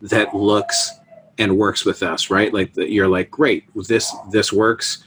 that 0.01 0.35
looks 0.35 0.91
and 1.37 1.57
works 1.57 1.85
with 1.85 2.03
us. 2.03 2.29
Right, 2.29 2.53
like 2.53 2.73
the, 2.73 2.89
you're 2.89 3.07
like, 3.07 3.31
great, 3.31 3.63
this 3.87 4.13
this 4.31 4.51
works. 4.51 5.03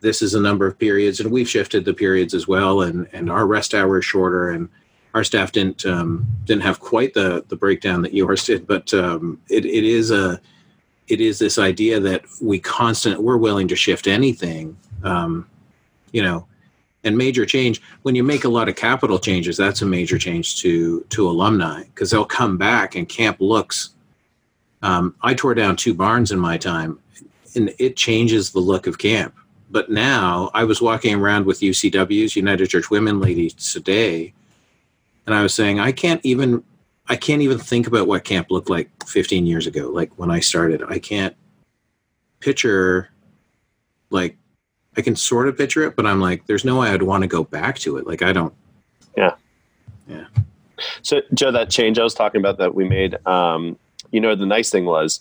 This 0.00 0.20
is 0.20 0.34
a 0.34 0.40
number 0.40 0.66
of 0.66 0.78
periods, 0.78 1.20
and 1.20 1.30
we've 1.30 1.48
shifted 1.48 1.84
the 1.84 1.94
periods 1.94 2.34
as 2.34 2.48
well, 2.48 2.82
and 2.82 3.08
and 3.12 3.30
our 3.30 3.46
rest 3.46 3.74
hour 3.74 3.98
is 3.98 4.04
shorter, 4.04 4.50
and 4.50 4.68
our 5.14 5.22
staff 5.22 5.52
didn't 5.52 5.86
um, 5.86 6.26
didn't 6.44 6.62
have 6.62 6.80
quite 6.80 7.14
the 7.14 7.44
the 7.48 7.56
breakdown 7.56 8.02
that 8.02 8.12
yours 8.12 8.44
did, 8.44 8.66
but 8.66 8.92
um, 8.92 9.40
it, 9.48 9.64
it 9.64 9.84
is 9.84 10.10
a 10.10 10.40
it 11.06 11.20
is 11.20 11.38
this 11.38 11.58
idea 11.58 12.00
that 12.00 12.24
we 12.42 12.58
constant 12.58 13.22
we're 13.22 13.36
willing 13.36 13.68
to 13.68 13.76
shift 13.76 14.06
anything 14.06 14.76
um, 15.04 15.46
you 16.14 16.22
know 16.22 16.46
and 17.02 17.18
major 17.18 17.44
change. 17.44 17.82
When 18.00 18.14
you 18.14 18.22
make 18.24 18.44
a 18.44 18.48
lot 18.48 18.70
of 18.70 18.76
capital 18.76 19.18
changes 19.18 19.58
that's 19.58 19.82
a 19.82 19.86
major 19.86 20.16
change 20.16 20.58
to 20.62 21.04
to 21.10 21.28
alumni 21.28 21.82
because 21.82 22.10
they'll 22.10 22.24
come 22.24 22.56
back 22.56 22.94
and 22.94 23.06
camp 23.06 23.36
looks. 23.40 23.90
Um, 24.80 25.14
i 25.22 25.34
tore 25.34 25.54
down 25.54 25.76
two 25.76 25.94
barns 25.94 26.30
in 26.30 26.38
my 26.38 26.56
time 26.56 26.98
and 27.54 27.74
it 27.78 27.96
changes 27.96 28.50
the 28.50 28.60
look 28.60 28.86
of 28.86 28.96
camp. 28.96 29.34
But 29.70 29.90
now 29.90 30.50
i 30.54 30.64
was 30.64 30.80
walking 30.80 31.14
around 31.16 31.46
with 31.46 31.60
ucw's 31.60 32.36
united 32.36 32.68
church 32.68 32.90
women 32.90 33.18
ladies 33.18 33.54
today 33.54 34.32
and 35.26 35.34
i 35.34 35.42
was 35.42 35.52
saying 35.52 35.80
i 35.80 35.90
can't 35.90 36.20
even 36.22 36.62
i 37.08 37.16
can't 37.16 37.42
even 37.42 37.58
think 37.58 37.86
about 37.88 38.06
what 38.06 38.22
camp 38.24 38.50
looked 38.50 38.70
like 38.70 38.88
15 39.06 39.46
years 39.46 39.66
ago 39.66 39.88
like 39.88 40.12
when 40.16 40.30
i 40.30 40.38
started. 40.38 40.82
I 40.88 40.98
can't 40.98 41.34
picture 42.40 43.08
like 44.10 44.36
I 44.96 45.02
can 45.02 45.16
sort 45.16 45.48
of 45.48 45.56
picture 45.56 45.82
it, 45.86 45.96
but 45.96 46.06
I'm 46.06 46.20
like, 46.20 46.46
there's 46.46 46.64
no 46.64 46.80
way 46.80 46.88
I'd 46.88 47.02
want 47.02 47.22
to 47.22 47.28
go 47.28 47.44
back 47.44 47.78
to 47.80 47.96
it. 47.96 48.06
Like, 48.06 48.22
I 48.22 48.32
don't. 48.32 48.54
Yeah. 49.16 49.34
Yeah. 50.08 50.26
So, 51.02 51.22
Joe, 51.32 51.52
that 51.52 51.70
change 51.70 51.98
I 51.98 52.02
was 52.02 52.14
talking 52.14 52.40
about 52.40 52.58
that 52.58 52.74
we 52.74 52.88
made, 52.88 53.16
um, 53.26 53.78
you 54.10 54.20
know, 54.20 54.34
the 54.34 54.46
nice 54.46 54.70
thing 54.70 54.84
was 54.84 55.20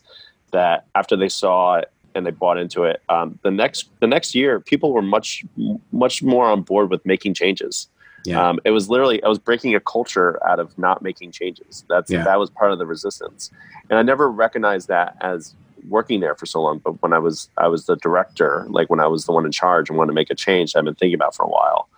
that 0.51 0.85
after 0.95 1.15
they 1.15 1.29
saw 1.29 1.75
it 1.75 1.91
and 2.15 2.25
they 2.25 2.31
bought 2.31 2.57
into 2.57 2.83
it. 2.83 3.01
Um, 3.09 3.39
the 3.43 3.51
next 3.51 3.89
the 3.99 4.07
next 4.07 4.35
year, 4.35 4.59
people 4.59 4.93
were 4.93 5.01
much 5.01 5.43
much 5.91 6.23
more 6.23 6.45
on 6.45 6.61
board 6.61 6.89
with 6.89 7.05
making 7.05 7.33
changes. 7.33 7.87
Yeah. 8.25 8.49
Um, 8.49 8.59
it 8.63 8.71
was 8.71 8.89
literally 8.89 9.21
I 9.23 9.27
was 9.27 9.39
breaking 9.39 9.75
a 9.75 9.79
culture 9.79 10.43
out 10.47 10.59
of 10.59 10.77
not 10.77 11.01
making 11.01 11.31
changes. 11.31 11.83
That's 11.89 12.11
yeah. 12.11 12.23
that 12.23 12.39
was 12.39 12.49
part 12.49 12.71
of 12.71 12.79
the 12.79 12.85
resistance, 12.85 13.51
and 13.89 13.99
I 13.99 14.03
never 14.03 14.31
recognized 14.31 14.87
that 14.87 15.17
as 15.21 15.55
working 15.87 16.19
there 16.19 16.35
for 16.35 16.45
so 16.45 16.61
long. 16.61 16.79
But 16.79 17.01
when 17.01 17.13
I 17.13 17.19
was 17.19 17.49
I 17.57 17.67
was 17.67 17.85
the 17.85 17.95
director, 17.97 18.65
like 18.69 18.89
when 18.89 18.99
I 18.99 19.07
was 19.07 19.25
the 19.25 19.31
one 19.31 19.45
in 19.45 19.51
charge 19.51 19.89
and 19.89 19.97
wanted 19.97 20.11
to 20.11 20.15
make 20.15 20.29
a 20.29 20.35
change, 20.35 20.75
I've 20.75 20.85
been 20.85 20.95
thinking 20.95 21.15
about 21.15 21.35
for 21.35 21.43
a 21.43 21.49
while. 21.49 21.89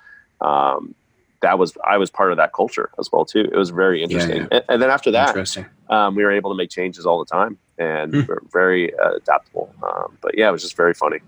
Um, 0.42 0.96
that 1.42 1.60
was 1.60 1.78
I 1.88 1.98
was 1.98 2.10
part 2.10 2.32
of 2.32 2.38
that 2.38 2.54
culture 2.54 2.90
as 3.00 3.12
well 3.12 3.26
too. 3.26 3.42
It 3.42 3.56
was 3.56 3.70
very 3.70 4.02
interesting. 4.02 4.38
Yeah, 4.38 4.48
yeah. 4.52 4.58
And, 4.58 4.64
and, 4.70 4.82
then 4.82 4.90
after 4.90 5.12
that, 5.12 5.58
um, 5.90 6.16
we 6.16 6.24
were 6.24 6.32
able 6.32 6.50
to 6.52 6.58
make 6.58 6.70
changes 6.70 7.06
all 7.06 7.20
the 7.20 7.26
time 7.26 7.58
and 7.78 8.14
mm. 8.14 8.28
we're 8.28 8.42
very 8.52 8.98
uh, 8.98 9.16
adaptable. 9.16 9.74
Um, 9.84 10.18
but 10.22 10.38
yeah, 10.38 10.50
it 10.50 10.52
was 10.52 10.64
just 10.64 10.76
very 10.76 10.94
funny. 10.94 11.20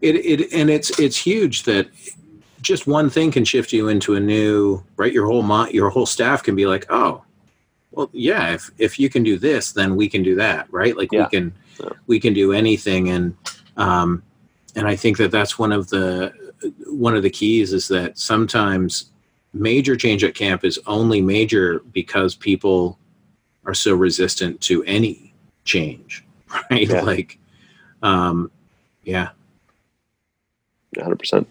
It, 0.00 0.16
it 0.16 0.52
and 0.52 0.70
it's 0.70 0.98
it's 0.98 1.16
huge 1.16 1.62
that 1.64 1.88
just 2.60 2.86
one 2.86 3.10
thing 3.10 3.30
can 3.30 3.44
shift 3.44 3.72
you 3.72 3.88
into 3.88 4.14
a 4.14 4.20
new 4.20 4.82
right. 4.96 5.12
Your 5.12 5.26
whole 5.26 5.42
mo- 5.42 5.68
your 5.68 5.90
whole 5.90 6.06
staff 6.06 6.42
can 6.42 6.56
be 6.56 6.66
like, 6.66 6.86
oh, 6.90 7.22
well, 7.92 8.10
yeah. 8.12 8.54
If 8.54 8.70
if 8.78 8.98
you 8.98 9.08
can 9.08 9.22
do 9.22 9.38
this, 9.38 9.72
then 9.72 9.96
we 9.96 10.08
can 10.08 10.22
do 10.22 10.34
that, 10.36 10.72
right? 10.72 10.96
Like 10.96 11.12
yeah. 11.12 11.24
we 11.24 11.28
can 11.30 11.54
yeah. 11.80 11.90
we 12.06 12.20
can 12.20 12.34
do 12.34 12.52
anything, 12.52 13.08
and 13.08 13.36
um, 13.76 14.22
and 14.74 14.88
I 14.88 14.96
think 14.96 15.18
that 15.18 15.30
that's 15.30 15.58
one 15.58 15.72
of 15.72 15.88
the 15.88 16.32
one 16.86 17.14
of 17.14 17.22
the 17.22 17.30
keys 17.30 17.72
is 17.72 17.88
that 17.88 18.18
sometimes 18.18 19.10
major 19.52 19.96
change 19.96 20.24
at 20.24 20.34
camp 20.34 20.64
is 20.64 20.78
only 20.86 21.20
major 21.20 21.80
because 21.92 22.34
people 22.34 22.98
are 23.64 23.74
so 23.74 23.94
resistant 23.94 24.60
to 24.62 24.82
any 24.84 25.34
change 25.64 26.24
right 26.70 26.88
yeah. 26.88 27.02
like 27.02 27.38
um 28.02 28.50
yeah 29.04 29.30
100% 30.96 31.46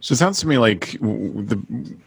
so 0.00 0.14
it 0.14 0.16
sounds 0.16 0.40
to 0.40 0.46
me 0.46 0.58
like 0.58 0.92
the, 1.00 1.56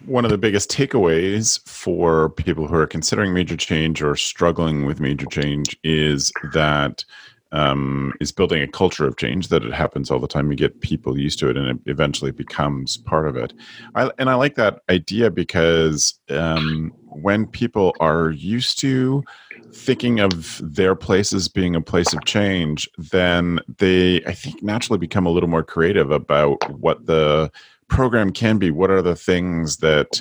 one 0.05 0.25
of 0.25 0.31
the 0.31 0.37
biggest 0.37 0.71
takeaways 0.71 1.65
for 1.67 2.29
people 2.29 2.67
who 2.67 2.75
are 2.75 2.87
considering 2.87 3.33
major 3.33 3.55
change 3.55 4.01
or 4.01 4.15
struggling 4.15 4.85
with 4.85 4.99
major 4.99 5.27
change 5.27 5.77
is 5.83 6.31
that 6.53 7.05
um, 7.53 8.13
is 8.19 8.31
building 8.31 8.63
a 8.63 8.67
culture 8.67 9.07
of 9.07 9.15
change 9.17 9.49
that 9.49 9.63
it 9.63 9.73
happens 9.73 10.09
all 10.09 10.19
the 10.19 10.27
time. 10.27 10.49
You 10.49 10.57
get 10.57 10.81
people 10.81 11.19
used 11.19 11.37
to 11.39 11.49
it, 11.49 11.55
and 11.55 11.67
it 11.67 11.77
eventually 11.85 12.31
becomes 12.31 12.97
part 12.97 13.27
of 13.27 13.37
it. 13.37 13.53
I, 13.93 14.09
and 14.17 14.27
I 14.27 14.33
like 14.33 14.55
that 14.55 14.81
idea 14.89 15.29
because 15.29 16.15
um, 16.31 16.91
when 17.05 17.45
people 17.45 17.95
are 17.99 18.31
used 18.31 18.79
to 18.79 19.23
thinking 19.71 20.19
of 20.19 20.59
their 20.63 20.95
place 20.95 21.31
as 21.31 21.47
being 21.47 21.75
a 21.75 21.81
place 21.81 22.11
of 22.11 22.25
change, 22.25 22.89
then 22.97 23.59
they, 23.77 24.23
I 24.25 24.33
think, 24.33 24.63
naturally 24.63 24.99
become 24.99 25.27
a 25.27 25.31
little 25.31 25.49
more 25.49 25.63
creative 25.63 26.09
about 26.09 26.57
what 26.71 27.05
the 27.05 27.51
program 27.93 28.31
can 28.31 28.57
be. 28.57 28.71
What 28.71 28.89
are 28.89 29.01
the 29.01 29.15
things 29.15 29.77
that 29.77 30.19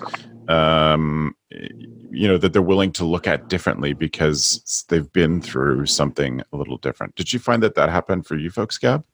um, 0.49 1.35
you 1.51 2.29
know 2.29 2.37
that 2.37 2.53
they're 2.53 2.63
willing 2.63 2.93
to 2.93 3.05
look 3.05 3.27
at 3.27 3.49
differently 3.49 3.95
because 3.95 4.85
they've 4.89 5.11
been 5.13 5.41
through 5.41 5.87
something 5.87 6.43
a 6.53 6.57
little 6.57 6.77
different. 6.77 7.15
Did 7.15 7.33
you 7.33 7.39
find 7.39 7.63
that 7.63 7.75
that 7.75 7.89
happened 7.89 8.27
for 8.27 8.37
you 8.37 8.51
folks, 8.51 8.79
Gab? 8.79 9.05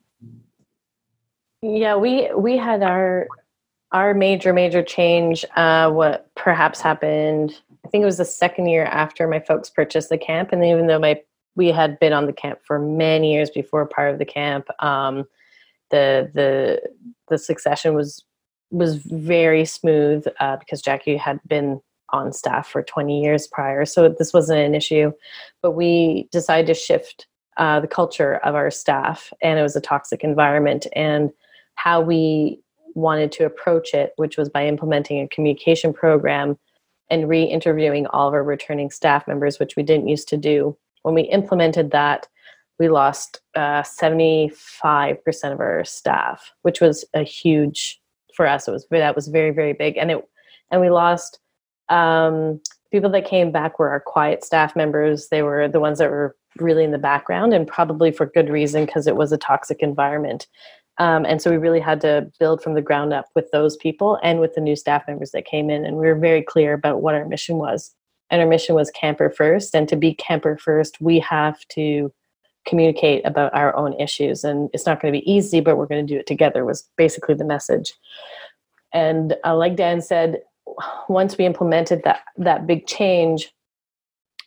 Yeah, 1.62 1.96
we 1.96 2.30
we 2.34 2.56
had 2.56 2.82
our 2.82 3.28
our 3.92 4.14
major 4.14 4.52
major 4.52 4.82
change. 4.82 5.44
Uh, 5.56 5.90
what 5.90 6.30
perhaps 6.34 6.80
happened? 6.80 7.60
I 7.84 7.88
think 7.88 8.02
it 8.02 8.06
was 8.06 8.18
the 8.18 8.24
second 8.24 8.66
year 8.66 8.84
after 8.84 9.26
my 9.28 9.40
folks 9.40 9.70
purchased 9.70 10.08
the 10.08 10.18
camp, 10.18 10.52
and 10.52 10.64
even 10.64 10.86
though 10.86 10.98
my 10.98 11.20
we 11.56 11.68
had 11.68 11.98
been 11.98 12.12
on 12.12 12.26
the 12.26 12.32
camp 12.32 12.60
for 12.64 12.78
many 12.78 13.32
years 13.32 13.50
before 13.50 13.86
part 13.86 14.12
of 14.12 14.18
the 14.18 14.24
camp, 14.24 14.68
um, 14.82 15.24
the 15.90 16.30
the 16.34 16.82
the 17.28 17.38
succession 17.38 17.94
was 17.94 18.24
was 18.70 18.96
very 18.96 19.64
smooth 19.64 20.26
uh, 20.40 20.56
because 20.56 20.82
Jackie 20.82 21.16
had 21.16 21.40
been 21.46 21.80
on 22.10 22.32
staff 22.32 22.68
for 22.68 22.82
20 22.82 23.22
years 23.22 23.46
prior. 23.46 23.84
So 23.84 24.08
this 24.08 24.32
wasn't 24.32 24.60
an 24.60 24.74
issue. 24.74 25.12
But 25.62 25.72
we 25.72 26.28
decided 26.32 26.66
to 26.66 26.74
shift 26.74 27.26
uh, 27.56 27.80
the 27.80 27.88
culture 27.88 28.36
of 28.36 28.54
our 28.54 28.70
staff, 28.70 29.32
and 29.42 29.58
it 29.58 29.62
was 29.62 29.76
a 29.76 29.80
toxic 29.80 30.22
environment. 30.22 30.86
And 30.94 31.30
how 31.74 32.00
we 32.00 32.60
wanted 32.94 33.32
to 33.32 33.44
approach 33.44 33.94
it, 33.94 34.12
which 34.16 34.36
was 34.36 34.48
by 34.48 34.66
implementing 34.66 35.20
a 35.20 35.28
communication 35.28 35.92
program 35.92 36.58
and 37.10 37.28
re 37.28 37.42
interviewing 37.42 38.06
all 38.08 38.28
of 38.28 38.34
our 38.34 38.42
returning 38.42 38.90
staff 38.90 39.26
members, 39.26 39.58
which 39.58 39.76
we 39.76 39.82
didn't 39.82 40.08
used 40.08 40.28
to 40.28 40.36
do. 40.36 40.76
When 41.02 41.14
we 41.14 41.22
implemented 41.22 41.90
that, 41.92 42.26
we 42.78 42.88
lost 42.88 43.40
uh, 43.56 43.82
75% 43.82 44.52
of 45.52 45.60
our 45.60 45.84
staff, 45.84 46.52
which 46.62 46.80
was 46.80 47.04
a 47.14 47.22
huge 47.22 47.97
for 48.38 48.46
us. 48.46 48.68
It 48.68 48.70
was 48.70 48.86
that 48.90 49.16
was 49.16 49.26
very 49.26 49.50
very 49.50 49.72
big, 49.72 49.98
and 49.98 50.10
it 50.12 50.24
and 50.70 50.80
we 50.80 50.88
lost 50.88 51.40
um, 51.88 52.60
people 52.92 53.10
that 53.10 53.26
came 53.26 53.50
back 53.50 53.78
were 53.78 53.90
our 53.90 54.00
quiet 54.00 54.44
staff 54.44 54.76
members. 54.76 55.28
They 55.28 55.42
were 55.42 55.66
the 55.66 55.80
ones 55.80 55.98
that 55.98 56.08
were 56.08 56.36
really 56.58 56.84
in 56.84 56.92
the 56.92 56.98
background, 56.98 57.52
and 57.52 57.66
probably 57.66 58.12
for 58.12 58.26
good 58.26 58.48
reason 58.48 58.86
because 58.86 59.08
it 59.08 59.16
was 59.16 59.32
a 59.32 59.38
toxic 59.38 59.80
environment. 59.80 60.46
Um, 60.98 61.24
and 61.26 61.42
so 61.42 61.50
we 61.50 61.56
really 61.56 61.80
had 61.80 62.00
to 62.02 62.30
build 62.38 62.62
from 62.62 62.74
the 62.74 62.82
ground 62.82 63.12
up 63.12 63.26
with 63.34 63.50
those 63.50 63.76
people 63.76 64.18
and 64.22 64.40
with 64.40 64.54
the 64.54 64.60
new 64.60 64.76
staff 64.76 65.04
members 65.06 65.32
that 65.32 65.44
came 65.44 65.70
in. 65.70 65.84
And 65.84 65.96
we 65.96 66.06
were 66.06 66.18
very 66.18 66.42
clear 66.42 66.72
about 66.72 67.02
what 67.02 67.14
our 67.14 67.24
mission 67.24 67.56
was. 67.56 67.94
And 68.30 68.40
our 68.40 68.48
mission 68.48 68.74
was 68.74 68.90
camper 68.90 69.30
first. 69.30 69.76
And 69.76 69.88
to 69.88 69.96
be 69.96 70.14
camper 70.14 70.56
first, 70.56 71.00
we 71.00 71.20
have 71.20 71.58
to 71.68 72.12
communicate 72.68 73.26
about 73.26 73.54
our 73.54 73.74
own 73.74 73.94
issues. 73.94 74.44
And 74.44 74.70
it's 74.72 74.86
not 74.86 75.00
going 75.00 75.12
to 75.12 75.18
be 75.18 75.30
easy, 75.30 75.60
but 75.60 75.76
we're 75.76 75.86
going 75.86 76.06
to 76.06 76.14
do 76.14 76.20
it 76.20 76.26
together, 76.26 76.64
was 76.64 76.88
basically 76.96 77.34
the 77.34 77.44
message. 77.44 77.94
And 78.92 79.36
uh, 79.44 79.56
like 79.56 79.76
Dan 79.76 80.00
said, 80.00 80.42
once 81.08 81.36
we 81.38 81.46
implemented 81.46 82.02
that 82.04 82.20
that 82.36 82.66
big 82.66 82.86
change, 82.86 83.52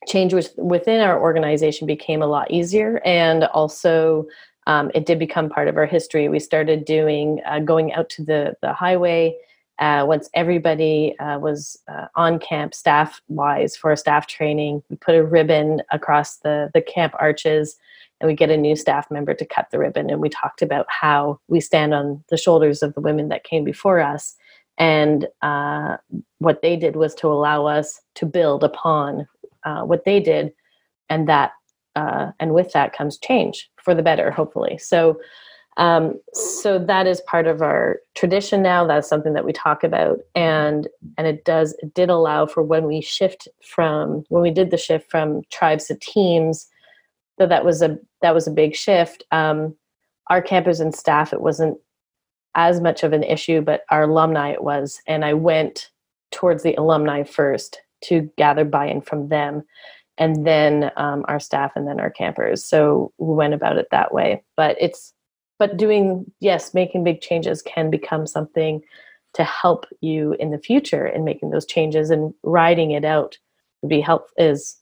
change 0.07 0.33
was 0.33 0.53
within 0.57 1.01
our 1.01 1.19
organization 1.19 1.87
became 1.87 2.21
a 2.21 2.27
lot 2.27 2.49
easier, 2.51 3.01
and 3.05 3.45
also 3.45 4.25
um, 4.67 4.91
it 4.93 5.05
did 5.05 5.19
become 5.19 5.49
part 5.49 5.67
of 5.67 5.77
our 5.77 5.85
history. 5.85 6.29
We 6.29 6.39
started 6.39 6.85
doing 6.85 7.41
uh, 7.45 7.59
going 7.59 7.93
out 7.93 8.09
to 8.11 8.23
the 8.23 8.55
the 8.61 8.73
highway. 8.73 9.35
Uh, 9.79 10.05
once 10.05 10.29
everybody 10.35 11.17
uh, 11.17 11.39
was 11.39 11.79
uh, 11.87 12.05
on 12.15 12.37
camp 12.37 12.75
staff 12.75 13.19
wise 13.29 13.75
for 13.75 13.91
a 13.91 13.97
staff 13.97 14.27
training 14.27 14.83
we 14.89 14.95
put 14.97 15.15
a 15.15 15.23
ribbon 15.23 15.81
across 15.91 16.37
the 16.37 16.69
the 16.75 16.81
camp 16.83 17.15
arches 17.17 17.77
and 18.21 18.29
we 18.29 18.35
get 18.35 18.49
a 18.49 18.55
new 18.57 18.75
staff 18.75 19.09
member 19.11 19.33
to 19.33 19.45
cut 19.45 19.67
the 19.71 19.79
ribbon 19.79 20.09
and 20.09 20.21
we 20.21 20.29
talked 20.29 20.61
about 20.61 20.85
how 20.87 21.39
we 21.49 21.59
stand 21.59 21.93
on 21.93 22.23
the 22.29 22.37
shoulders 22.37 22.81
of 22.81 22.93
the 22.93 23.01
women 23.01 23.27
that 23.27 23.43
came 23.43 23.65
before 23.65 23.99
us 23.99 24.35
and 24.77 25.27
uh, 25.41 25.97
what 26.39 26.61
they 26.61 26.75
did 26.75 26.95
was 26.95 27.13
to 27.15 27.27
allow 27.27 27.67
us 27.67 28.01
to 28.15 28.25
build 28.25 28.63
upon 28.63 29.27
uh, 29.63 29.81
what 29.83 30.05
they 30.05 30.19
did 30.19 30.51
and 31.09 31.27
that 31.27 31.51
uh, 31.95 32.31
and 32.39 32.53
with 32.53 32.71
that 32.71 32.93
comes 32.93 33.17
change 33.17 33.69
for 33.83 33.93
the 33.93 34.01
better 34.01 34.31
hopefully. 34.31 34.77
So 34.77 35.19
um, 35.77 36.19
so 36.33 36.79
that 36.79 37.07
is 37.07 37.21
part 37.21 37.47
of 37.47 37.61
our 37.61 37.99
tradition 38.15 38.61
now 38.61 38.85
that's 38.85 39.07
something 39.07 39.33
that 39.33 39.45
we 39.45 39.53
talk 39.53 39.83
about 39.83 40.19
and 40.35 40.87
and 41.17 41.27
it 41.27 41.45
does 41.45 41.73
it 41.79 41.93
did 41.93 42.09
allow 42.09 42.45
for 42.45 42.61
when 42.61 42.85
we 42.85 43.01
shift 43.01 43.47
from 43.63 44.23
when 44.29 44.41
we 44.41 44.51
did 44.51 44.69
the 44.71 44.77
shift 44.77 45.09
from 45.09 45.41
tribes 45.49 45.85
to 45.87 45.95
teams 45.95 46.67
so 47.41 47.47
that 47.47 47.65
was 47.65 47.81
a 47.81 47.97
that 48.21 48.35
was 48.35 48.45
a 48.45 48.51
big 48.51 48.75
shift. 48.75 49.23
Um, 49.31 49.75
our 50.29 50.43
campus 50.43 50.79
and 50.79 50.93
staff 50.93 51.33
it 51.33 51.41
wasn't 51.41 51.75
as 52.53 52.79
much 52.79 53.01
of 53.03 53.13
an 53.13 53.23
issue 53.23 53.61
but 53.61 53.81
our 53.89 54.03
alumni 54.03 54.51
it 54.51 54.63
was. 54.63 55.01
And 55.07 55.25
i 55.25 55.33
went 55.33 55.89
towards 56.31 56.61
the 56.61 56.75
alumni 56.75 57.23
first 57.23 57.81
to 58.03 58.29
gather 58.37 58.63
buy-in 58.63 59.01
from 59.01 59.29
them 59.29 59.63
and 60.19 60.45
then 60.45 60.91
um, 60.97 61.25
our 61.27 61.39
staff 61.39 61.71
and 61.75 61.87
then 61.87 61.99
our 61.99 62.11
campers. 62.11 62.63
So 62.63 63.11
we 63.17 63.33
went 63.33 63.55
about 63.55 63.77
it 63.77 63.87
that 63.89 64.13
way. 64.13 64.43
But 64.55 64.77
it's 64.79 65.11
but 65.57 65.77
doing 65.77 66.31
yes 66.41 66.75
making 66.75 67.03
big 67.03 67.21
changes 67.21 67.63
can 67.63 67.89
become 67.89 68.27
something 68.27 68.81
to 69.33 69.43
help 69.43 69.87
you 70.01 70.33
in 70.33 70.51
the 70.51 70.59
future 70.59 71.07
in 71.07 71.25
making 71.25 71.49
those 71.49 71.65
changes 71.65 72.11
and 72.11 72.35
riding 72.43 72.91
it 72.91 73.03
out 73.03 73.39
would 73.81 73.89
be 73.89 73.99
help 73.99 74.27
is 74.37 74.77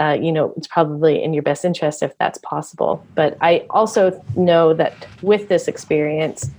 uh, 0.00 0.16
you 0.20 0.32
know, 0.32 0.54
it's 0.56 0.66
probably 0.66 1.22
in 1.22 1.34
your 1.34 1.42
best 1.42 1.64
interest 1.64 2.02
if 2.02 2.16
that's 2.18 2.38
possible. 2.38 3.04
But 3.14 3.36
I 3.40 3.66
also 3.70 4.24
know 4.34 4.72
that 4.74 5.06
with 5.20 5.48
this 5.48 5.68
experience, 5.68 6.50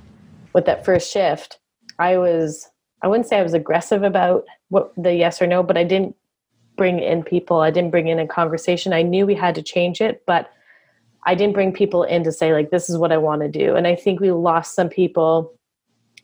with 0.54 0.66
that 0.66 0.86
first 0.86 1.12
shift, 1.12 1.58
I 1.98 2.18
was, 2.18 2.70
I 3.02 3.08
wouldn't 3.08 3.28
say 3.28 3.40
I 3.40 3.44
was 3.44 3.56
aggressive 3.56 4.04
about 4.04 4.46
what 4.70 4.94
the 4.96 5.14
yes 5.14 5.42
or 5.42 5.48
no, 5.48 5.64
but 5.64 5.76
I 5.78 5.84
didn't 5.84 6.16
bring 6.78 7.00
in 7.00 7.24
people. 7.24 7.62
I 7.62 7.72
didn't 7.72 7.92
bring 7.92 8.08
in 8.08 8.20
a 8.20 8.28
conversation. 8.28 8.94
I 8.94 9.02
knew 9.02 9.26
we 9.26 9.36
had 9.36 9.56
to 9.56 9.64
change 9.64 10.02
it, 10.02 10.24
but 10.28 10.52
I 11.26 11.34
didn't 11.34 11.54
bring 11.54 11.74
people 11.74 12.04
in 12.04 12.24
to 12.24 12.32
say, 12.32 12.54
like, 12.54 12.70
this 12.70 12.90
is 12.90 12.98
what 12.98 13.12
I 13.12 13.18
want 13.18 13.42
to 13.42 13.48
do. 13.48 13.76
And 13.76 13.88
I 13.88 13.96
think 13.96 14.20
we 14.20 14.32
lost 14.32 14.76
some 14.76 14.90
people 14.90 15.54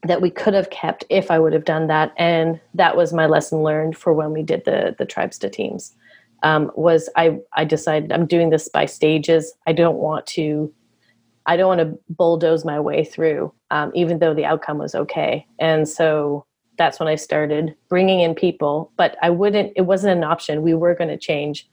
that 0.04 0.22
we 0.22 0.30
could 0.30 0.54
have 0.54 0.70
kept 0.70 1.04
if 1.10 1.32
I 1.32 1.40
would 1.40 1.54
have 1.54 1.66
done 1.66 1.88
that. 1.88 2.14
And 2.18 2.60
that 2.76 2.96
was 2.96 3.12
my 3.12 3.26
lesson 3.26 3.64
learned 3.64 3.98
for 3.98 4.14
when 4.14 4.32
we 4.32 4.44
did 4.44 4.66
the 4.66 4.96
the 4.98 5.06
tribes 5.06 5.40
to 5.40 5.50
teams 5.50 5.96
um, 6.44 6.72
was 6.76 7.10
I 7.16 7.40
I 7.54 7.66
decided 7.66 8.12
I'm 8.12 8.26
doing 8.26 8.50
this 8.50 8.70
by 8.70 8.86
stages. 8.86 9.54
I 9.66 9.74
don't 9.74 9.98
want 9.98 10.26
to 10.28 10.74
I 11.46 11.56
don't 11.56 11.68
want 11.68 11.80
to 11.80 12.00
bulldoze 12.10 12.66
my 12.66 12.80
way 12.80 13.04
through, 13.06 13.54
um, 13.72 13.92
even 13.96 14.20
though 14.20 14.34
the 14.34 14.46
outcome 14.46 14.78
was 14.80 14.94
okay. 14.94 15.48
And 15.60 15.88
so 15.88 16.46
that's 16.78 17.00
when 17.00 17.08
I 17.08 17.16
started 17.16 17.74
bringing 17.90 18.20
in 18.20 18.36
people. 18.36 18.92
But 18.98 19.18
I 19.22 19.30
wouldn't. 19.30 19.74
It 19.76 19.84
wasn't 19.84 20.18
an 20.18 20.24
option. 20.24 20.62
We 20.62 20.74
were 20.74 20.94
going 20.94 21.10
to 21.10 21.18
change, 21.18 21.68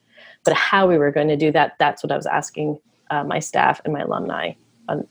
but 0.44 0.54
how 0.54 0.86
we 0.86 0.96
were 0.96 1.10
going 1.10 1.28
to 1.28 1.36
do 1.36 1.50
that. 1.52 1.74
That's 1.78 2.02
what 2.02 2.12
I 2.12 2.16
was 2.16 2.26
asking 2.26 2.78
uh, 3.10 3.24
my 3.24 3.40
staff 3.40 3.80
and 3.84 3.92
my 3.92 4.00
alumni 4.00 4.52
on, 4.88 5.06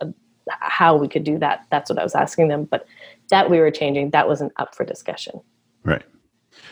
on 0.00 0.14
how 0.48 0.96
we 0.96 1.06
could 1.06 1.24
do 1.24 1.38
that. 1.38 1.66
That's 1.70 1.90
what 1.90 1.98
I 1.98 2.02
was 2.02 2.14
asking 2.14 2.48
them. 2.48 2.64
But 2.64 2.86
that 3.30 3.50
we 3.50 3.58
were 3.58 3.70
changing, 3.70 4.10
that 4.10 4.28
wasn't 4.28 4.52
up 4.56 4.74
for 4.74 4.84
discussion. 4.84 5.40
Right. 5.84 6.02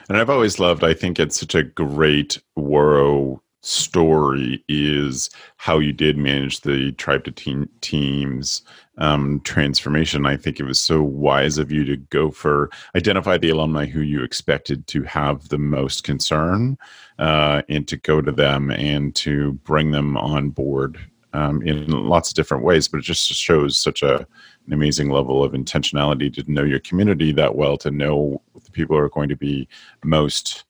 And 0.08 0.18
I've 0.18 0.30
always 0.30 0.58
loved, 0.58 0.84
I 0.84 0.94
think 0.94 1.18
it's 1.18 1.38
such 1.38 1.54
a 1.54 1.62
great 1.62 2.40
Ouareau 2.58 3.40
story 3.62 4.64
is 4.68 5.30
how 5.56 5.78
you 5.78 5.92
did 5.92 6.16
manage 6.16 6.60
the 6.62 6.92
tribe 6.92 7.24
to 7.24 7.30
team 7.30 7.68
teams 7.80 8.62
um, 8.98 9.40
transformation. 9.40 10.26
I 10.26 10.36
think 10.36 10.58
it 10.58 10.64
was 10.64 10.78
so 10.78 11.02
wise 11.02 11.58
of 11.58 11.70
you 11.70 11.84
to 11.84 11.96
go 11.96 12.30
for 12.30 12.70
identify 12.96 13.38
the 13.38 13.50
alumni 13.50 13.86
who 13.86 14.00
you 14.00 14.22
expected 14.22 14.86
to 14.88 15.02
have 15.04 15.48
the 15.48 15.58
most 15.58 16.04
concern 16.04 16.76
uh, 17.18 17.62
and 17.68 17.86
to 17.88 17.96
go 17.96 18.20
to 18.20 18.32
them 18.32 18.70
and 18.70 19.14
to 19.16 19.52
bring 19.64 19.92
them 19.92 20.16
on 20.16 20.50
board 20.50 20.98
um, 21.32 21.62
in 21.62 21.86
lots 21.90 22.30
of 22.30 22.34
different 22.34 22.64
ways. 22.64 22.88
But 22.88 22.98
it 22.98 23.04
just 23.04 23.32
shows 23.32 23.78
such 23.78 24.02
a 24.02 24.26
an 24.66 24.72
amazing 24.72 25.10
level 25.10 25.42
of 25.42 25.52
intentionality 25.52 26.32
to 26.32 26.50
know 26.50 26.62
your 26.62 26.78
community 26.80 27.32
that 27.32 27.56
well, 27.56 27.76
to 27.78 27.90
know 27.90 28.40
the 28.64 28.70
people 28.70 28.96
who 28.96 29.02
are 29.02 29.08
going 29.08 29.28
to 29.28 29.36
be 29.36 29.68
most, 30.04 30.64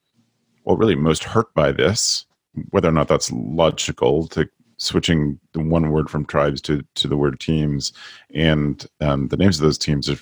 well, 0.64 0.76
really 0.76 0.94
most 0.94 1.24
hurt 1.24 1.52
by 1.54 1.72
this, 1.72 2.24
whether 2.70 2.88
or 2.88 2.92
not 2.92 3.08
that's 3.08 3.30
logical 3.32 4.26
to 4.28 4.48
switching 4.78 5.38
the 5.52 5.60
one 5.60 5.90
word 5.90 6.10
from 6.10 6.24
tribes 6.24 6.60
to, 6.60 6.84
to 6.94 7.06
the 7.06 7.16
word 7.16 7.38
teams. 7.38 7.92
And 8.34 8.84
um, 9.00 9.28
the 9.28 9.36
names 9.36 9.58
of 9.58 9.62
those 9.62 9.78
teams 9.78 10.10
are 10.10 10.18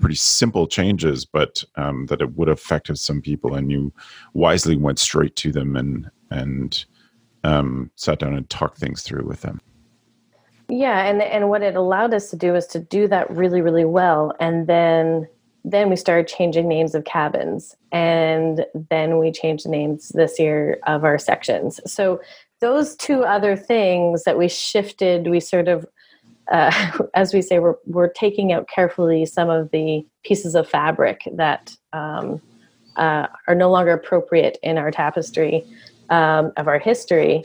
pretty 0.00 0.16
simple 0.16 0.66
changes, 0.66 1.24
but 1.24 1.62
um, 1.76 2.06
that 2.06 2.20
it 2.20 2.34
would 2.36 2.48
have 2.48 2.58
affected 2.58 2.98
some 2.98 3.20
people. 3.20 3.54
And 3.54 3.70
you 3.70 3.92
wisely 4.32 4.76
went 4.76 4.98
straight 4.98 5.36
to 5.36 5.52
them 5.52 5.76
and, 5.76 6.10
and 6.30 6.84
um, 7.44 7.90
sat 7.94 8.18
down 8.18 8.34
and 8.34 8.48
talked 8.50 8.78
things 8.78 9.02
through 9.02 9.24
with 9.24 9.42
them. 9.42 9.60
Yeah, 10.72 11.04
and 11.04 11.20
and 11.20 11.50
what 11.50 11.60
it 11.60 11.76
allowed 11.76 12.14
us 12.14 12.30
to 12.30 12.36
do 12.36 12.54
is 12.54 12.66
to 12.68 12.78
do 12.78 13.06
that 13.08 13.30
really 13.30 13.60
really 13.60 13.84
well, 13.84 14.34
and 14.40 14.66
then 14.66 15.28
then 15.66 15.90
we 15.90 15.96
started 15.96 16.26
changing 16.26 16.66
names 16.66 16.94
of 16.94 17.04
cabins, 17.04 17.76
and 17.92 18.64
then 18.88 19.18
we 19.18 19.30
changed 19.32 19.66
the 19.66 19.68
names 19.68 20.08
this 20.14 20.38
year 20.38 20.78
of 20.86 21.04
our 21.04 21.18
sections. 21.18 21.78
So 21.84 22.22
those 22.60 22.96
two 22.96 23.22
other 23.22 23.54
things 23.54 24.24
that 24.24 24.38
we 24.38 24.48
shifted, 24.48 25.28
we 25.28 25.40
sort 25.40 25.68
of, 25.68 25.84
uh, 26.50 26.72
as 27.14 27.34
we 27.34 27.42
say, 27.42 27.58
we're 27.58 27.76
we're 27.84 28.08
taking 28.08 28.50
out 28.50 28.66
carefully 28.66 29.26
some 29.26 29.50
of 29.50 29.70
the 29.72 30.06
pieces 30.24 30.54
of 30.54 30.66
fabric 30.66 31.28
that 31.34 31.76
um, 31.92 32.40
uh, 32.96 33.26
are 33.46 33.54
no 33.54 33.70
longer 33.70 33.92
appropriate 33.92 34.56
in 34.62 34.78
our 34.78 34.90
tapestry 34.90 35.66
um, 36.08 36.50
of 36.56 36.66
our 36.66 36.78
history 36.78 37.44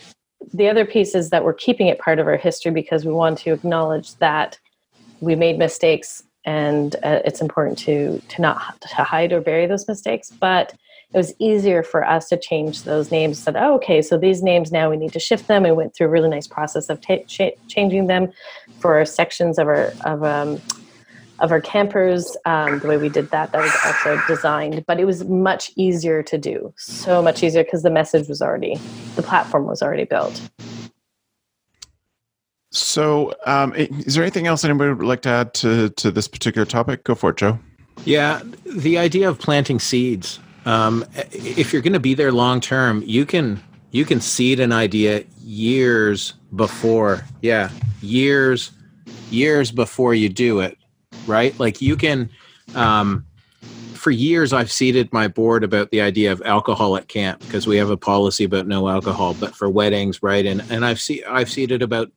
the 0.54 0.70
other 0.70 0.86
piece 0.86 1.16
is 1.16 1.30
that 1.30 1.44
we're 1.44 1.54
keeping 1.54 1.88
it 1.88 2.00
part 2.00 2.20
of 2.20 2.28
our 2.28 2.38
history 2.38 2.72
because 2.72 3.06
we 3.06 3.12
want 3.12 3.38
to 3.40 3.52
acknowledge 3.52 4.16
that 4.16 4.60
we 5.20 5.36
made 5.36 5.58
mistakes 5.58 6.24
and 6.46 6.96
uh, 7.04 7.20
it's 7.26 7.42
important 7.42 7.78
to 7.78 8.22
to 8.30 8.42
not 8.42 8.80
to 8.82 9.04
hide 9.04 9.34
or 9.34 9.42
bury 9.42 9.66
those 9.66 9.88
mistakes 9.88 10.32
but 10.40 10.74
it 11.14 11.18
was 11.18 11.34
easier 11.40 11.84
for 11.84 12.06
us 12.06 12.28
to 12.28 12.38
change 12.38 12.84
those 12.84 13.12
names 13.12 13.40
said 13.40 13.56
oh, 13.56 13.76
okay 13.76 14.02
so 14.02 14.18
these 14.18 14.44
names 14.44 14.72
now 14.72 14.90
we 14.90 14.98
need 14.98 15.14
to 15.14 15.20
shift 15.20 15.48
them. 15.48 15.64
We 15.64 15.72
went 15.72 15.96
through 15.96 16.08
a 16.08 16.10
really 16.10 16.30
nice 16.30 16.48
process 16.48 16.90
of 16.90 17.02
changing 17.02 18.08
them 18.08 18.32
for 18.80 19.04
sections 19.06 19.58
of 19.58 19.68
our 19.68 19.94
of 20.06 20.24
um, 20.24 20.62
of 21.40 21.52
our 21.52 21.62
campers 21.62 22.36
um, 22.46 22.80
the 22.80 22.88
way 22.88 22.98
we 22.98 23.10
did 23.10 23.30
that 23.32 23.52
that 23.52 23.62
was 23.62 23.76
also 23.86 24.20
designed 24.28 24.84
but 24.88 25.00
it 25.00 25.06
was 25.06 25.24
much 25.26 25.72
easier 25.76 26.24
to 26.24 26.38
do 26.38 26.74
so 26.78 27.22
much 27.22 27.44
easier 27.44 27.64
because 27.64 27.84
the 27.84 27.90
message 27.90 28.28
was 28.28 28.42
already 28.42 28.80
the 29.16 29.24
platform 29.24 29.66
was 29.66 29.82
already 29.82 30.06
built. 30.06 30.42
So 32.72 33.34
um, 33.46 33.74
is 33.76 34.16
there 34.16 34.24
anything 34.24 34.46
else 34.46 34.64
anybody 34.64 34.94
would 34.94 35.06
like 35.06 35.22
to 35.22 35.30
add 35.30 35.54
to, 35.56 35.90
to 35.90 36.12
this 36.12 36.28
particular 36.28 36.66
topic? 36.66 37.04
Go 37.04 37.16
for 37.16 37.32
it 37.32 37.38
joe. 37.38 37.60
Yeah 38.06 38.42
the 38.66 38.98
idea 38.98 39.30
of 39.30 39.40
planting 39.40 39.80
seeds 39.80 40.40
um, 40.66 41.06
if 41.32 41.72
you're 41.72 41.82
going 41.82 41.94
to 41.94 42.00
be 42.00 42.14
there 42.14 42.32
long 42.32 42.62
term 42.62 43.04
you 43.06 43.26
can 43.26 43.62
you 43.92 44.06
can 44.06 44.22
seed 44.22 44.60
an 44.60 44.72
idea 44.72 45.24
years 45.42 46.34
before 46.56 47.24
yeah 47.42 47.70
years 48.02 48.72
years 49.32 49.72
before 49.72 50.14
you 50.14 50.30
do 50.30 50.60
it 50.60 50.78
right? 51.28 51.58
Like 51.60 51.82
you 51.82 51.96
can, 51.96 52.30
um, 52.76 53.26
for 53.94 54.12
years, 54.12 54.54
I've 54.54 54.72
seeded 54.72 55.12
my 55.12 55.28
board 55.28 55.64
about 55.64 55.92
the 55.92 56.02
idea 56.02 56.32
of 56.32 56.42
alcohol 56.46 56.96
at 56.96 57.08
camp 57.08 57.40
because 57.42 57.68
we 57.68 57.78
have 57.78 57.90
a 57.90 57.98
policy 57.98 58.44
about 58.44 58.68
no 58.68 58.88
alcohol, 58.88 59.34
but 59.34 59.56
for 59.56 59.70
weddings, 59.70 60.24
right? 60.24 60.46
And 60.46 60.64
and 60.70 60.86
I've 60.86 61.00
see 61.00 61.24
I've 61.26 61.50
seeded 61.50 61.82
about 61.82 62.12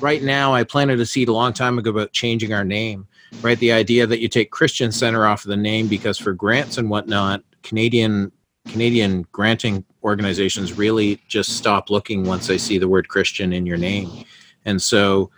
right 0.00 0.22
now. 0.22 0.54
I 0.54 0.64
planted 0.64 1.00
a 1.00 1.06
seed 1.06 1.28
a 1.28 1.32
long 1.32 1.52
time 1.52 1.78
ago 1.78 1.90
about 1.90 2.12
changing 2.12 2.52
our 2.52 2.64
name, 2.64 3.06
right? 3.40 3.58
The 3.58 3.72
idea 3.72 4.06
that 4.06 4.20
you 4.20 4.28
take 4.28 4.50
Christian 4.50 4.92
Center 4.92 5.26
off 5.26 5.44
of 5.44 5.48
the 5.48 5.56
name 5.56 5.88
because 5.88 6.18
for 6.18 6.32
grants 6.32 6.78
and 6.78 6.90
whatnot, 6.90 7.42
Canadian 7.62 8.30
Canadian 8.68 9.26
granting 9.32 9.84
organizations 10.04 10.74
really 10.74 11.20
just 11.28 11.56
stop 11.56 11.90
looking 11.90 12.24
once 12.24 12.46
they 12.46 12.58
see 12.58 12.78
the 12.78 12.88
word 12.88 13.08
Christian 13.08 13.52
in 13.52 13.66
your 13.66 13.78
name, 13.78 14.24
and 14.64 14.80
so 14.80 15.30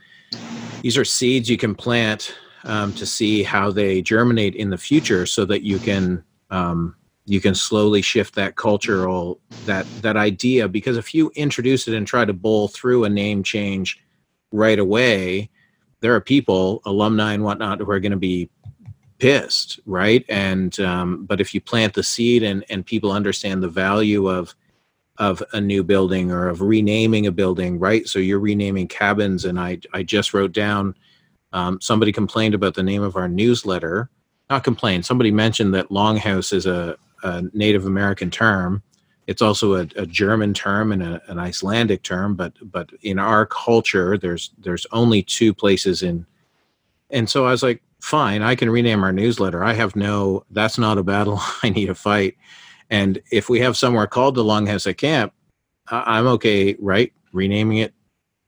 these 0.83 0.99
are 0.99 1.05
seeds 1.05 1.49
you 1.49 1.57
can 1.57 1.75
plant 1.75 2.35
um, 2.65 2.93
to 2.95 3.07
see 3.07 3.43
how 3.43 3.71
they 3.71 4.03
germinate 4.03 4.55
in 4.55 4.71
the 4.71 4.79
future 4.79 5.27
so 5.27 5.45
that 5.45 5.63
you 5.63 5.79
can 5.79 6.25
um, 6.51 6.97
you 7.27 7.41
can 7.41 7.55
slowly 7.55 8.03
shift 8.03 8.35
that 8.35 8.57
cultural 8.57 9.41
that 9.67 9.87
that 10.03 10.17
idea. 10.17 10.69
Because 10.69 10.97
if 10.97 11.15
you 11.15 11.31
introduce 11.35 11.89
it 11.89 11.95
and 11.95 12.07
try 12.07 12.25
to 12.25 12.33
bowl 12.33 12.69
through 12.69 13.05
a 13.05 13.09
name 13.09 13.43
change 13.43 14.01
right 14.53 14.79
away 14.79 15.51
there 16.05 16.15
are 16.15 16.21
people 16.21 16.83
alumni 16.85 17.33
and 17.33 17.43
whatnot 17.43 17.81
who 17.81 17.91
are 17.91 17.99
going 17.99 18.13
to 18.13 18.19
be 18.19 18.51
pissed 19.19 19.81
right? 19.87 20.23
And 20.29 20.79
um, 20.81 21.25
but 21.25 21.41
if 21.41 21.55
you 21.55 21.63
plant 21.63 21.95
the 21.95 22.03
seed 22.03 22.43
and 22.43 22.63
and 22.69 22.85
people 22.85 23.11
understand 23.11 23.63
the 23.63 23.71
value 23.71 24.29
of 24.29 24.55
of 25.17 25.43
a 25.55 25.61
new 25.61 25.83
building 25.83 26.31
or 26.31 26.49
of 26.49 26.61
renaming 26.61 27.27
a 27.27 27.33
building 27.33 27.79
right? 27.79 28.07
So 28.07 28.19
you're 28.19 28.39
renaming 28.39 28.87
cabins 28.87 29.47
and 29.47 29.59
i 29.59 29.79
i 29.95 30.03
just 30.03 30.35
wrote 30.35 30.53
down 30.53 30.95
um, 31.55 31.81
somebody 31.81 32.11
complained 32.11 32.53
about 32.53 32.75
the 32.75 32.83
name 32.83 33.03
of 33.03 33.17
our 33.17 33.29
newsletter. 33.29 34.11
Not 34.51 34.65
complained. 34.65 35.07
Somebody 35.07 35.31
mentioned 35.31 35.73
that 35.73 35.89
longhouse 35.89 36.53
is 36.53 36.67
a, 36.67 36.99
a 37.23 37.45
Native 37.55 37.87
American 37.87 38.31
term. 38.31 38.83
It's 39.29 39.41
also 39.41 39.75
a, 39.77 39.89
a 39.97 40.05
German 40.05 40.53
term 40.53 40.93
and 40.93 41.03
a, 41.03 41.23
an 41.29 41.39
Icelandic 41.39 42.03
term, 42.03 42.35
but 42.35 42.53
but 42.61 42.91
in 43.03 43.19
our 43.19 43.47
culture, 43.47 44.19
there's 44.19 44.51
there's 44.59 44.85
only 44.93 45.23
two 45.23 45.55
places 45.55 46.03
in. 46.03 46.27
And 47.09 47.31
so 47.31 47.47
I 47.47 47.53
was 47.53 47.63
like, 47.63 47.81
fine, 48.01 48.43
I 48.43 48.57
can 48.57 48.69
rename 48.69 49.05
our 49.05 49.13
newsletter. 49.13 49.65
I 49.65 49.73
have 49.75 49.95
no. 49.97 50.45
That's 50.51 50.77
not 50.77 50.99
a 50.99 51.05
battle 51.05 51.41
I 51.63 51.71
need 51.71 51.87
to 51.87 51.95
fight. 51.95 52.37
And 52.91 53.23
if 53.31 53.49
we 53.49 53.61
have 53.61 53.77
somewhere 53.77 54.09
called 54.09 54.35
the 54.35 54.45
Longhouse 54.45 54.91
at 54.91 54.99
Camp, 54.99 55.33
I'm 55.89 56.27
okay, 56.27 56.77
right? 56.81 57.13
Renaming 57.33 57.79
it 57.79 57.94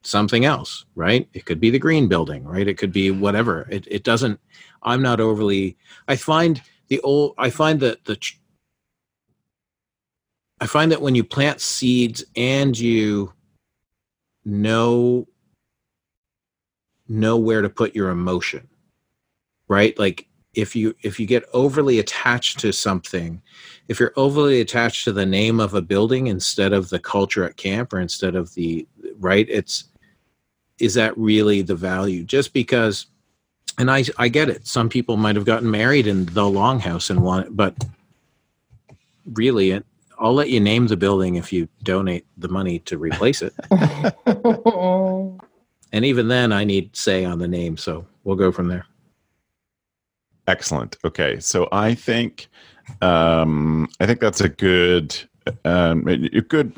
something 0.06 0.44
else, 0.44 0.84
right? 0.94 1.28
It 1.32 1.44
could 1.44 1.60
be 1.60 1.70
the 1.70 1.78
green 1.78 2.08
building, 2.08 2.44
right? 2.44 2.66
It 2.66 2.78
could 2.78 2.92
be 2.92 3.10
whatever. 3.10 3.66
It, 3.70 3.86
it 3.90 4.04
doesn't, 4.04 4.40
I'm 4.82 5.02
not 5.02 5.20
overly, 5.20 5.76
I 6.08 6.16
find 6.16 6.62
the 6.88 7.00
old, 7.00 7.34
I 7.38 7.50
find 7.50 7.80
that 7.80 8.04
the, 8.04 8.18
I 10.60 10.66
find 10.66 10.90
that 10.92 11.02
when 11.02 11.14
you 11.14 11.24
plant 11.24 11.60
seeds 11.60 12.24
and 12.36 12.78
you 12.78 13.32
know, 14.44 15.26
know 17.08 17.36
where 17.36 17.62
to 17.62 17.68
put 17.68 17.94
your 17.94 18.10
emotion, 18.10 18.68
right? 19.68 19.98
Like 19.98 20.28
if 20.54 20.74
you, 20.74 20.94
if 21.02 21.20
you 21.20 21.26
get 21.26 21.44
overly 21.52 21.98
attached 21.98 22.58
to 22.60 22.72
something, 22.72 23.42
if 23.88 24.00
you're 24.00 24.14
overly 24.16 24.60
attached 24.60 25.04
to 25.04 25.12
the 25.12 25.26
name 25.26 25.60
of 25.60 25.74
a 25.74 25.82
building 25.82 26.28
instead 26.28 26.72
of 26.72 26.88
the 26.88 26.98
culture 26.98 27.44
at 27.44 27.56
camp 27.56 27.92
or 27.92 28.00
instead 28.00 28.34
of 28.34 28.54
the 28.54 28.86
right 29.18 29.46
it's 29.48 29.84
is 30.78 30.94
that 30.94 31.16
really 31.16 31.62
the 31.62 31.74
value? 31.74 32.24
Just 32.24 32.52
because, 32.52 33.06
and 33.78 33.90
I 33.90 34.04
I 34.18 34.28
get 34.28 34.48
it. 34.48 34.66
Some 34.66 34.88
people 34.88 35.16
might 35.16 35.36
have 35.36 35.44
gotten 35.44 35.70
married 35.70 36.06
in 36.06 36.26
the 36.26 36.42
longhouse 36.42 37.10
and 37.10 37.22
want, 37.22 37.46
it, 37.46 37.56
but 37.56 37.74
really, 39.32 39.72
it, 39.72 39.86
I'll 40.18 40.34
let 40.34 40.50
you 40.50 40.60
name 40.60 40.86
the 40.86 40.96
building 40.96 41.36
if 41.36 41.52
you 41.52 41.68
donate 41.82 42.26
the 42.36 42.48
money 42.48 42.78
to 42.80 42.98
replace 42.98 43.42
it. 43.42 43.54
and 45.92 46.04
even 46.04 46.28
then, 46.28 46.52
I 46.52 46.64
need 46.64 46.96
say 46.96 47.24
on 47.24 47.38
the 47.38 47.48
name, 47.48 47.76
so 47.76 48.06
we'll 48.24 48.36
go 48.36 48.52
from 48.52 48.68
there. 48.68 48.86
Excellent. 50.48 50.96
Okay, 51.04 51.40
so 51.40 51.68
I 51.72 51.94
think 51.94 52.48
um, 53.00 53.88
I 54.00 54.06
think 54.06 54.20
that's 54.20 54.40
a 54.40 54.48
good 54.48 55.16
um, 55.64 56.06
a 56.08 56.40
good 56.40 56.72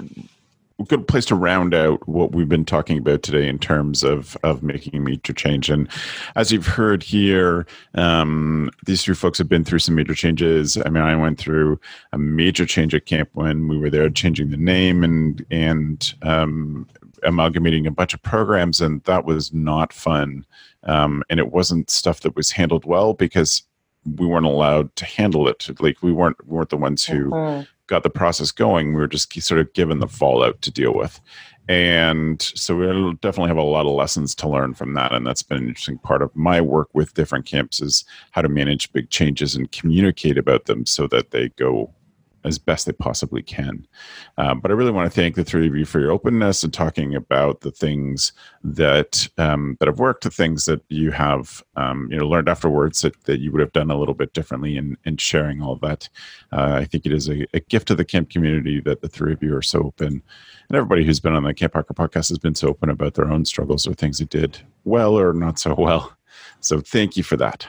good 0.85 1.09
place 1.09 1.25
to 1.27 1.35
round 1.35 1.75
out 1.75 2.07
what 2.09 2.33
we've 2.33 2.49
been 2.49 2.65
talking 2.65 2.99
about 2.99 3.23
today 3.23 3.49
in 3.49 3.59
terms 3.59 4.03
of 4.05 4.37
of 4.45 4.63
making 4.63 5.03
major 5.03 5.33
change. 5.33 5.69
And 5.69 5.89
as 6.37 6.53
you've 6.53 6.67
heard 6.67 7.03
here, 7.03 7.67
um, 7.95 8.71
these 8.87 9.03
three 9.03 9.15
folks 9.15 9.39
have 9.39 9.49
been 9.49 9.65
through 9.65 9.81
some 9.81 9.97
major 9.97 10.15
changes. 10.15 10.79
I 10.85 10.89
mean, 10.89 11.03
I 11.03 11.17
went 11.17 11.39
through 11.39 11.81
a 12.13 12.19
major 12.19 12.65
change 12.65 12.95
at 12.95 13.07
camp 13.07 13.31
when 13.33 13.67
we 13.69 13.77
were 13.77 13.91
there, 13.91 14.09
changing 14.09 14.51
the 14.51 14.57
name 14.57 15.03
and 15.03 15.45
and 15.51 16.15
um, 16.23 16.89
amalgamating 17.25 17.87
a 17.87 17.93
bunch 17.93 18.15
of 18.15 18.23
programs, 18.23 18.81
and 18.81 19.03
that 19.05 19.25
was 19.25 19.53
not 19.53 19.93
fun. 19.93 20.47
Um, 20.85 21.25
and 21.29 21.41
it 21.41 21.51
wasn't 21.51 21.91
stuff 21.91 22.21
that 22.21 22.37
was 22.37 22.53
handled 22.53 22.85
well 22.85 23.15
because 23.15 23.65
we 24.17 24.27
weren't 24.27 24.47
allowed 24.47 24.95
to 24.95 25.05
handle 25.05 25.49
it. 25.49 25.69
Like 25.81 26.03
we 26.05 26.13
weren't 26.13 26.37
we 26.47 26.57
weren't 26.57 26.71
the 26.71 26.77
ones 26.77 27.05
who 27.05 27.31
mm-hmm 27.31 27.63
got 27.89 28.05
the 28.05 28.11
process 28.11 28.53
going, 28.53 28.95
we 28.95 29.01
were 29.01 29.09
just 29.09 29.33
sort 29.43 29.61
of 29.61 29.73
given 29.73 29.99
the 29.99 30.07
fallout 30.07 30.63
to 30.63 30.71
deal 30.71 30.95
with. 30.95 31.21
And 31.69 32.41
so 32.41 32.75
we'll 32.77 33.13
definitely 33.15 33.49
have 33.49 33.59
a 33.59 33.63
lot 33.63 33.85
of 33.85 33.93
lessons 33.93 34.35
to 34.37 34.49
learn 34.49 34.73
from 34.73 34.95
that. 34.95 35.13
And 35.13 35.27
that's 35.27 35.43
been 35.43 35.59
an 35.59 35.69
interesting 35.69 35.99
part 35.99 36.23
of 36.23 36.35
my 36.35 36.63
work 36.63 36.89
with 36.95 37.13
different 37.13 37.45
camps 37.45 37.83
is 37.83 38.05
how 38.31 38.41
to 38.41 38.49
manage 38.49 38.91
big 38.93 39.11
changes 39.11 39.55
and 39.55 39.71
communicate 39.71 40.39
about 40.39 40.65
them 40.65 40.87
so 40.87 41.07
that 41.09 41.31
they 41.31 41.51
go 41.51 41.93
as 42.49 42.59
best 42.59 42.87
they 42.87 42.93
possibly 42.93 43.43
can. 43.43 43.87
Um, 44.39 44.61
but 44.61 44.71
I 44.71 44.75
really 44.75 44.91
want 44.91 45.11
to 45.13 45.15
thank 45.15 45.37
the 45.37 45.45
three 45.45 45.69
of 45.69 45.77
you 45.77 45.85
for 45.85 46.01
your 46.01 46.11
openness 46.11 46.65
and 46.65 46.73
talking 46.73 47.15
about 47.15 47.61
the 47.61 47.71
things 47.71 48.33
that 48.65 49.29
um, 49.39 49.77
that 49.79 49.87
have 49.87 49.99
worked, 49.99 50.25
the 50.25 50.31
things 50.31 50.65
that 50.65 50.83
you 50.89 51.13
have 51.13 51.63
um, 51.77 52.09
you 52.11 52.19
know 52.19 52.27
learned 52.27 52.49
afterwards 52.49 53.03
that, 53.03 53.23
that 53.25 53.41
you 53.41 53.53
would 53.53 53.61
have 53.61 53.73
done 53.73 53.91
a 53.91 53.99
little 53.99 54.15
bit 54.15 54.33
differently, 54.33 54.77
and, 54.77 54.97
sharing 55.19 55.61
all 55.61 55.75
that. 55.77 56.09
Uh, 56.53 56.75
I 56.75 56.85
think 56.85 57.05
it 57.05 57.13
is 57.13 57.29
a, 57.29 57.45
a, 57.53 57.59
gift 57.59 57.89
to 57.89 57.97
the 57.97 58.05
camp 58.05 58.31
community 58.31 58.81
that 58.81 59.01
the 59.01 59.09
three 59.09 59.33
of 59.33 59.43
you 59.43 59.57
are 59.57 59.63
so 59.63 59.81
open, 59.81 60.23
and 60.69 60.77
everybody 60.77 61.05
who's 61.05 61.19
been 61.19 61.35
on 61.35 61.43
the 61.43 61.53
Camp 61.53 61.75
Hacker 61.75 61.93
podcast 61.93 62.29
has 62.29 62.39
been 62.39 62.55
so 62.55 62.69
open 62.69 62.89
about 62.89 63.15
their 63.15 63.31
own 63.31 63.45
struggles 63.45 63.87
or 63.87 63.95
things 63.95 64.19
they 64.19 64.27
did 64.27 64.59
well 64.85 65.19
or 65.19 65.33
not 65.33 65.59
so 65.59 65.75
well. 65.77 66.17
So 66.61 66.81
thank 66.81 67.17
you 67.17 67.23
for 67.23 67.37
that. 67.37 67.67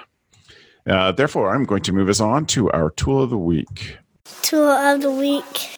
Uh, 0.88 1.12
therefore, 1.12 1.54
I'm 1.54 1.66
going 1.66 1.84
to 1.84 1.94
move 1.94 2.10
us 2.10 2.20
on 2.20 2.46
to 2.48 2.72
our 2.72 2.90
tool 2.92 3.24
of 3.24 3.30
the 3.30 3.38
week. 3.38 3.98
Tool 4.42 4.70
of 4.70 5.02
the 5.02 5.12
week. 5.12 5.78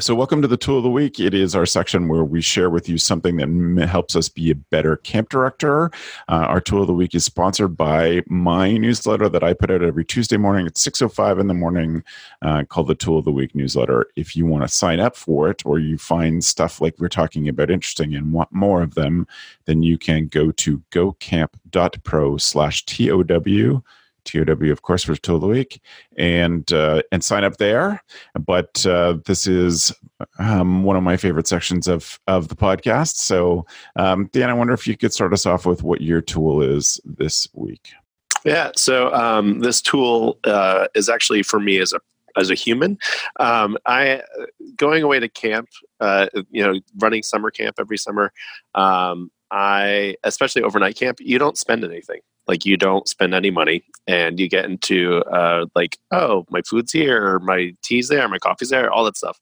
So, 0.00 0.14
welcome 0.14 0.42
to 0.42 0.46
the 0.46 0.56
Tool 0.56 0.76
of 0.76 0.84
the 0.84 0.90
Week. 0.90 1.18
It 1.18 1.34
is 1.34 1.56
our 1.56 1.66
section 1.66 2.06
where 2.06 2.22
we 2.22 2.40
share 2.40 2.70
with 2.70 2.88
you 2.88 2.98
something 2.98 3.36
that 3.36 3.88
helps 3.88 4.14
us 4.14 4.28
be 4.28 4.48
a 4.52 4.54
better 4.54 4.98
camp 4.98 5.28
director. 5.28 5.86
Uh, 6.28 6.46
our 6.46 6.60
Tool 6.60 6.82
of 6.82 6.86
the 6.86 6.92
Week 6.92 7.16
is 7.16 7.24
sponsored 7.24 7.76
by 7.76 8.22
my 8.28 8.76
newsletter 8.76 9.28
that 9.28 9.42
I 9.42 9.54
put 9.54 9.72
out 9.72 9.82
every 9.82 10.04
Tuesday 10.04 10.36
morning 10.36 10.68
at 10.68 10.74
6.05 10.74 11.40
in 11.40 11.48
the 11.48 11.54
morning 11.54 12.04
uh, 12.42 12.62
called 12.62 12.86
the 12.86 12.94
Tool 12.94 13.18
of 13.18 13.24
the 13.24 13.32
Week 13.32 13.56
newsletter. 13.56 14.06
If 14.14 14.36
you 14.36 14.46
want 14.46 14.62
to 14.62 14.68
sign 14.68 15.00
up 15.00 15.16
for 15.16 15.50
it 15.50 15.66
or 15.66 15.80
you 15.80 15.98
find 15.98 16.44
stuff 16.44 16.80
like 16.80 16.94
we're 17.00 17.08
talking 17.08 17.48
about 17.48 17.68
interesting 17.68 18.14
and 18.14 18.32
want 18.32 18.52
more 18.52 18.82
of 18.82 18.94
them, 18.94 19.26
then 19.64 19.82
you 19.82 19.98
can 19.98 20.28
go 20.28 20.52
to 20.52 20.80
gocamp.pro 20.92 22.36
slash 22.36 22.84
TOW 22.84 23.82
TOW, 24.28 24.70
of 24.70 24.82
course, 24.82 25.04
for 25.04 25.16
Tool 25.16 25.36
of 25.36 25.42
the 25.42 25.46
Week, 25.46 25.80
and 26.16 26.70
uh, 26.72 27.02
and 27.12 27.24
sign 27.24 27.44
up 27.44 27.56
there. 27.56 28.02
But 28.38 28.84
uh, 28.86 29.18
this 29.24 29.46
is 29.46 29.92
um, 30.38 30.82
one 30.82 30.96
of 30.96 31.02
my 31.02 31.16
favorite 31.16 31.46
sections 31.46 31.88
of 31.88 32.18
of 32.26 32.48
the 32.48 32.56
podcast. 32.56 33.16
So, 33.16 33.66
um, 33.96 34.28
Dan, 34.32 34.50
I 34.50 34.54
wonder 34.54 34.72
if 34.72 34.86
you 34.86 34.96
could 34.96 35.12
start 35.12 35.32
us 35.32 35.46
off 35.46 35.66
with 35.66 35.82
what 35.82 36.00
your 36.00 36.20
tool 36.20 36.62
is 36.62 37.00
this 37.04 37.48
week. 37.54 37.92
Yeah, 38.44 38.70
so 38.76 39.12
um, 39.12 39.60
this 39.60 39.82
tool 39.82 40.38
uh, 40.44 40.86
is 40.94 41.08
actually 41.08 41.42
for 41.42 41.60
me 41.60 41.78
as 41.78 41.92
a 41.92 42.00
as 42.36 42.50
a 42.50 42.54
human. 42.54 42.98
Um, 43.40 43.76
I 43.86 44.22
going 44.76 45.02
away 45.02 45.18
to 45.20 45.28
camp, 45.28 45.68
uh, 46.00 46.28
you 46.50 46.62
know, 46.62 46.80
running 46.98 47.22
summer 47.22 47.50
camp 47.50 47.76
every 47.78 47.98
summer. 47.98 48.32
Um, 48.74 49.30
I 49.50 50.16
especially 50.24 50.62
overnight 50.62 50.96
camp, 50.96 51.18
you 51.20 51.38
don't 51.38 51.56
spend 51.56 51.84
anything 51.84 52.20
like 52.48 52.64
you 52.64 52.76
don't 52.76 53.06
spend 53.06 53.34
any 53.34 53.50
money 53.50 53.84
and 54.06 54.40
you 54.40 54.48
get 54.48 54.64
into 54.64 55.18
uh, 55.24 55.66
like 55.74 55.98
oh 56.10 56.44
my 56.50 56.62
food's 56.62 56.90
here 56.90 57.38
my 57.40 57.74
tea's 57.82 58.08
there 58.08 58.26
my 58.28 58.38
coffee's 58.38 58.70
there 58.70 58.90
all 58.90 59.04
that 59.04 59.16
stuff. 59.16 59.38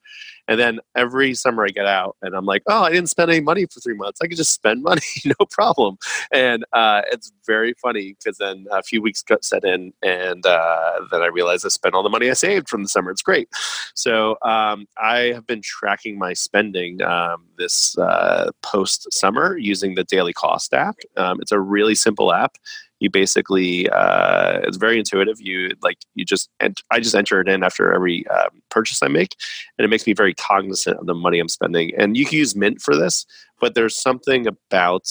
And 0.49 0.61
then 0.61 0.79
every 0.95 1.35
summer 1.35 1.65
i 1.65 1.69
get 1.69 1.87
out 1.87 2.17
and 2.23 2.35
i'm 2.35 2.45
like 2.45 2.63
oh 2.67 2.83
i 2.83 2.91
didn't 2.91 3.09
spend 3.09 3.31
any 3.31 3.41
money 3.41 3.65
for 3.67 3.81
three 3.81 3.95
months. 3.95 4.21
I 4.21 4.27
could 4.27 4.37
just 4.37 4.53
spend 4.53 4.83
money 4.83 5.01
no 5.25 5.47
problem. 5.51 5.97
And 6.33 6.65
uh, 6.73 7.03
it's 7.11 7.33
very 7.47 7.75
funny 7.81 8.17
because 8.19 8.39
then 8.39 8.67
a 8.73 8.83
few 8.83 9.01
weeks 9.01 9.23
got 9.23 9.45
set 9.45 9.65
in 9.65 9.93
and 10.03 10.45
uh, 10.45 11.01
then 11.11 11.23
i 11.23 11.27
realized 11.27 11.65
i 11.65 11.69
spent 11.69 11.95
all 11.95 12.03
the 12.03 12.09
money 12.09 12.29
i 12.29 12.35
saved 12.35 12.69
from 12.69 12.83
the 12.83 12.89
summer. 12.89 13.11
It's 13.11 13.23
great. 13.23 13.49
So 13.95 14.37
um, 14.43 14.87
i 15.01 15.33
have 15.33 15.47
been 15.47 15.63
tracking 15.63 16.19
my 16.19 16.33
spending 16.33 17.03
um, 17.03 17.45
this 17.57 17.97
uh, 17.99 18.51
post 18.63 19.13
summer 19.13 19.57
using 19.57 19.95
the 19.95 20.05
daily 20.05 20.33
cost 20.33 20.75
app. 20.75 20.97
Um, 21.17 21.41
it's 21.41 21.53
a 21.53 21.61
really 21.61 21.95
simple 21.95 22.33
app 22.33 22.57
you 22.99 23.11
basically 23.11 23.89
uh, 23.91 24.61
it's 24.63 24.77
very 24.77 24.99
intuitive. 24.99 25.41
You 25.41 25.73
like 25.83 25.99
you 26.15 26.25
just 26.25 26.49
ent- 26.61 26.83
i 26.91 26.99
just 27.01 27.15
enter 27.15 27.41
it 27.41 27.49
in 27.49 27.63
after 27.63 27.93
every 27.93 28.27
um, 28.29 28.63
purchase 28.71 29.03
i 29.03 29.09
make 29.09 29.37
and 29.77 29.85
it 29.85 29.89
makes 29.89 30.07
me 30.07 30.13
very 30.13 30.35
cognizant 30.35 30.99
of 30.99 31.07
the 31.07 31.15
money 31.15 31.39
i'm 31.39 31.49
spending. 31.49 31.93
And 31.97 32.17
you 32.17 32.25
can 32.25 32.39
use 32.39 32.57
mint 32.57 32.81
for 32.81 32.97
this 32.97 33.27
but 33.61 33.75
there's 33.75 33.97
something 33.97 34.47
about 34.47 35.09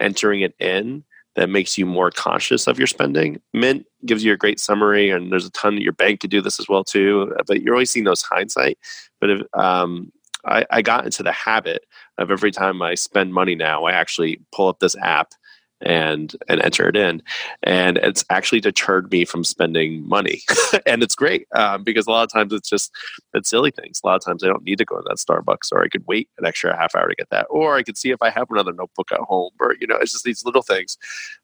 entering 0.00 0.40
it 0.40 0.54
in 0.58 1.04
that 1.34 1.48
makes 1.48 1.78
you 1.78 1.86
more 1.86 2.10
conscious 2.10 2.66
of 2.66 2.78
your 2.78 2.86
spending. 2.86 3.40
Mint 3.52 3.86
gives 4.06 4.24
you 4.24 4.32
a 4.32 4.36
great 4.36 4.58
summary 4.58 5.10
and 5.10 5.30
there's 5.30 5.46
a 5.46 5.50
ton 5.52 5.80
your 5.80 5.92
bank 5.92 6.20
could 6.20 6.30
do 6.30 6.40
this 6.40 6.58
as 6.58 6.68
well 6.68 6.84
too 6.84 7.32
but 7.46 7.62
you're 7.62 7.74
always 7.74 7.90
seeing 7.90 8.04
those 8.04 8.22
hindsight. 8.22 8.78
But 9.20 9.30
if 9.30 9.42
um, 9.54 10.12
I, 10.46 10.64
I 10.70 10.82
got 10.82 11.04
into 11.04 11.22
the 11.22 11.32
habit 11.32 11.84
of 12.16 12.30
every 12.30 12.50
time 12.50 12.80
i 12.80 12.94
spend 12.94 13.34
money 13.34 13.54
now 13.54 13.84
i 13.84 13.92
actually 13.92 14.40
pull 14.52 14.68
up 14.68 14.78
this 14.78 14.96
app 15.02 15.32
and 15.80 16.34
and 16.48 16.60
enter 16.62 16.88
it 16.88 16.96
in. 16.96 17.22
And 17.62 17.98
it's 17.98 18.24
actually 18.30 18.60
deterred 18.60 19.10
me 19.10 19.24
from 19.24 19.44
spending 19.44 20.06
money. 20.08 20.42
And 20.86 21.02
it's 21.02 21.14
great 21.14 21.46
um, 21.54 21.82
because 21.82 22.06
a 22.06 22.10
lot 22.10 22.22
of 22.24 22.32
times 22.32 22.52
it's 22.52 22.68
just 22.68 22.90
it's 23.34 23.50
silly 23.50 23.70
things. 23.70 24.00
A 24.02 24.06
lot 24.06 24.16
of 24.16 24.24
times 24.24 24.42
i 24.42 24.46
don't 24.46 24.64
need 24.64 24.78
to 24.78 24.84
go 24.84 24.96
to 24.96 25.02
that 25.06 25.16
starbucks 25.16 25.72
or 25.72 25.82
i 25.82 25.88
could 25.88 26.04
wait 26.06 26.28
an 26.38 26.46
extra 26.46 26.76
half 26.76 26.94
hour 26.94 27.08
to 27.08 27.14
get 27.14 27.28
that 27.30 27.46
or 27.50 27.76
i 27.76 27.82
could 27.82 27.96
see 27.98 28.10
if 28.10 28.22
i 28.22 28.30
have 28.30 28.50
another 28.50 28.72
notebook 28.72 29.10
at 29.12 29.20
home 29.20 29.50
or 29.60 29.74
you 29.80 29.86
know 29.86 29.96
it's 29.96 30.12
just 30.12 30.24
these 30.24 30.44
little 30.44 30.62
things 30.62 30.96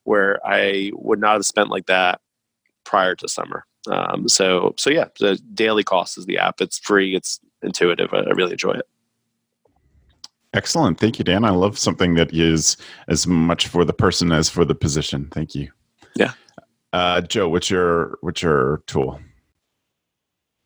where 0.04 0.38
i 0.46 0.90
would 0.94 1.20
not 1.20 1.34
have 1.34 1.46
spent 1.46 1.68
like 1.68 1.86
that 1.86 2.20
prior 2.84 3.14
to 3.16 3.28
summer. 3.28 3.66
Um, 3.90 4.28
so 4.28 4.74
so 4.78 4.90
yeah 4.90 5.06
the 5.18 5.36
daily 5.52 5.84
cost 5.84 6.16
is 6.16 6.26
the 6.26 6.38
app. 6.38 6.60
It's 6.60 6.78
free. 6.78 7.14
It's 7.14 7.40
intuitive. 7.62 8.14
I, 8.14 8.18
I 8.18 8.30
really 8.30 8.52
enjoy 8.52 8.72
it 8.72 8.86
Excellent. 10.54 11.00
Thank 11.00 11.18
you, 11.18 11.24
Dan. 11.24 11.44
I 11.44 11.50
love 11.50 11.78
something 11.78 12.14
that 12.14 12.32
is 12.32 12.76
as 13.08 13.26
much 13.26 13.66
for 13.66 13.84
the 13.84 13.92
person 13.92 14.30
as 14.30 14.48
for 14.48 14.64
the 14.64 14.74
position. 14.74 15.28
Thank 15.32 15.54
you. 15.54 15.70
Yeah. 16.14 16.32
Uh, 16.92 17.20
Joe, 17.22 17.48
what's 17.48 17.68
your 17.68 18.18
what's 18.20 18.40
your 18.40 18.82
tool? 18.86 19.20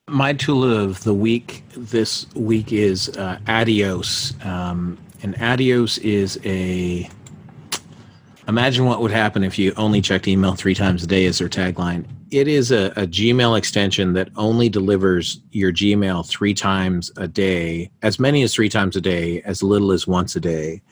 My 0.08 0.34
tool 0.34 0.62
of 0.64 1.04
the 1.04 1.14
week 1.14 1.64
this 1.74 2.26
week 2.34 2.70
is 2.70 3.08
uh, 3.16 3.38
Adios, 3.48 4.34
um, 4.44 4.98
and 5.22 5.40
Adios 5.40 5.98
is 5.98 6.38
a. 6.44 7.08
Imagine 8.46 8.86
what 8.86 9.02
would 9.02 9.10
happen 9.10 9.42
if 9.42 9.58
you 9.58 9.72
only 9.76 10.00
checked 10.00 10.28
email 10.28 10.54
three 10.54 10.74
times 10.74 11.02
a 11.02 11.06
day 11.06 11.24
is 11.24 11.38
their 11.38 11.50
tagline 11.50 12.06
it 12.30 12.48
is 12.48 12.70
a, 12.70 12.86
a, 12.96 13.06
Gmail 13.06 13.56
extension 13.56 14.12
that 14.12 14.30
only 14.36 14.68
delivers 14.68 15.40
your 15.52 15.72
Gmail 15.72 16.26
three 16.26 16.54
times 16.54 17.10
a 17.16 17.28
day, 17.28 17.90
as 18.02 18.18
many 18.18 18.42
as 18.42 18.54
three 18.54 18.68
times 18.68 18.96
a 18.96 19.00
day, 19.00 19.42
as 19.42 19.62
little 19.62 19.92
as 19.92 20.06
once 20.06 20.36
a 20.36 20.40
day. 20.40 20.82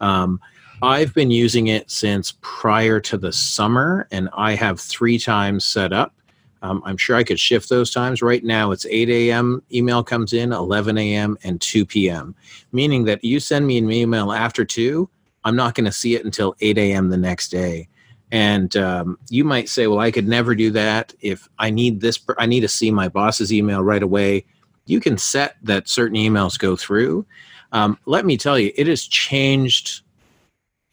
Um, 0.00 0.40
I've 0.82 1.12
been 1.12 1.30
using 1.30 1.66
it 1.66 1.90
since 1.90 2.34
prior 2.40 3.00
to 3.00 3.18
the 3.18 3.32
summer, 3.32 4.06
and 4.10 4.28
I 4.32 4.54
have 4.54 4.78
three 4.78 5.18
times 5.18 5.64
set 5.64 5.92
up. 5.92 6.14
Um, 6.62 6.82
I'm 6.84 6.96
sure 6.96 7.16
I 7.16 7.24
could 7.24 7.38
shift 7.38 7.68
those 7.68 7.90
times. 7.90 8.22
Right 8.22 8.44
now, 8.44 8.70
it's 8.72 8.86
8 8.86 9.08
a.m. 9.08 9.62
email 9.72 10.02
comes 10.02 10.32
in, 10.32 10.52
11 10.52 10.98
a.m., 10.98 11.36
and 11.44 11.60
2 11.60 11.86
p.m., 11.86 12.34
meaning 12.72 13.04
that 13.04 13.22
you 13.22 13.40
send 13.40 13.66
me 13.66 13.78
an 13.78 13.90
email 13.90 14.32
after 14.32 14.64
2, 14.64 15.08
I'm 15.44 15.56
not 15.56 15.74
going 15.74 15.86
to 15.86 15.92
see 15.92 16.14
it 16.14 16.24
until 16.24 16.56
8 16.60 16.78
a.m. 16.78 17.08
the 17.10 17.16
next 17.16 17.48
day. 17.48 17.88
And 18.30 18.76
um, 18.76 19.18
you 19.30 19.44
might 19.44 19.68
say, 19.68 19.86
well, 19.86 20.00
I 20.00 20.10
could 20.10 20.28
never 20.28 20.54
do 20.54 20.70
that. 20.72 21.14
If 21.20 21.48
I 21.58 21.70
need 21.70 22.00
this, 22.00 22.20
I 22.38 22.46
need 22.46 22.60
to 22.60 22.68
see 22.68 22.90
my 22.90 23.08
boss's 23.08 23.52
email 23.52 23.82
right 23.82 24.02
away. 24.02 24.44
You 24.86 25.00
can 25.00 25.16
set 25.18 25.56
that 25.62 25.88
certain 25.88 26.16
emails 26.16 26.58
go 26.58 26.76
through. 26.76 27.26
Um, 27.72 27.98
let 28.06 28.24
me 28.24 28.36
tell 28.36 28.58
you, 28.58 28.72
it 28.76 28.86
has 28.86 29.06
changed. 29.06 30.02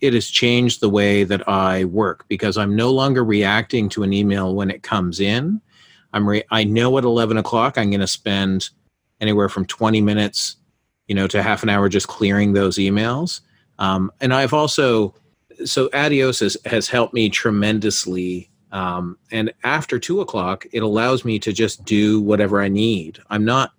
It 0.01 0.13
has 0.13 0.27
changed 0.27 0.81
the 0.81 0.89
way 0.89 1.23
that 1.23 1.47
I 1.47 1.85
work 1.85 2.25
because 2.27 2.57
I'm 2.57 2.75
no 2.75 2.91
longer 2.91 3.23
reacting 3.23 3.89
to 3.89 4.03
an 4.03 4.13
email 4.13 4.53
when 4.53 4.69
it 4.69 4.83
comes 4.83 5.19
in. 5.19 5.61
I'm 6.13 6.27
re- 6.27 6.43
I 6.51 6.63
know 6.63 6.97
at 6.97 7.03
11 7.03 7.37
o'clock 7.37 7.77
I'm 7.77 7.89
going 7.89 8.01
to 8.01 8.07
spend 8.07 8.69
anywhere 9.21 9.49
from 9.49 9.65
20 9.65 10.01
minutes, 10.01 10.57
you 11.07 11.15
know, 11.15 11.27
to 11.27 11.41
half 11.41 11.63
an 11.63 11.69
hour 11.69 11.87
just 11.89 12.07
clearing 12.07 12.53
those 12.53 12.77
emails. 12.77 13.41
Um, 13.79 14.11
and 14.19 14.33
I've 14.33 14.53
also 14.53 15.13
so 15.63 15.89
Adios 15.93 16.39
has, 16.39 16.57
has 16.65 16.87
helped 16.87 17.13
me 17.13 17.29
tremendously. 17.29 18.49
Um, 18.71 19.17
and 19.31 19.53
after 19.63 19.99
two 19.99 20.21
o'clock, 20.21 20.65
it 20.73 20.83
allows 20.83 21.23
me 21.23 21.39
to 21.39 21.53
just 21.53 21.85
do 21.85 22.19
whatever 22.19 22.61
I 22.61 22.67
need. 22.67 23.19
I'm 23.29 23.45
not 23.45 23.71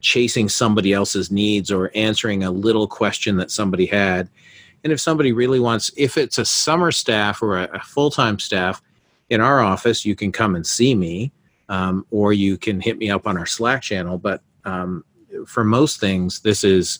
chasing 0.00 0.48
somebody 0.48 0.92
else's 0.92 1.30
needs 1.30 1.70
or 1.70 1.90
answering 1.94 2.44
a 2.44 2.50
little 2.50 2.86
question 2.86 3.36
that 3.36 3.50
somebody 3.50 3.86
had. 3.86 4.28
And 4.84 4.92
if 4.92 5.00
somebody 5.00 5.32
really 5.32 5.60
wants, 5.60 5.90
if 5.96 6.18
it's 6.18 6.38
a 6.38 6.44
summer 6.44 6.90
staff 6.90 7.40
or 7.40 7.58
a, 7.58 7.68
a 7.72 7.80
full 7.80 8.10
time 8.10 8.38
staff 8.38 8.82
in 9.30 9.40
our 9.40 9.60
office, 9.60 10.04
you 10.04 10.14
can 10.14 10.32
come 10.32 10.56
and 10.56 10.66
see 10.66 10.94
me, 10.94 11.32
um, 11.68 12.04
or 12.10 12.32
you 12.32 12.58
can 12.58 12.80
hit 12.80 12.98
me 12.98 13.10
up 13.10 13.26
on 13.26 13.38
our 13.38 13.46
Slack 13.46 13.80
channel. 13.80 14.18
But 14.18 14.42
um, 14.64 15.04
for 15.46 15.64
most 15.64 16.00
things, 16.00 16.40
this 16.40 16.64
is 16.64 16.98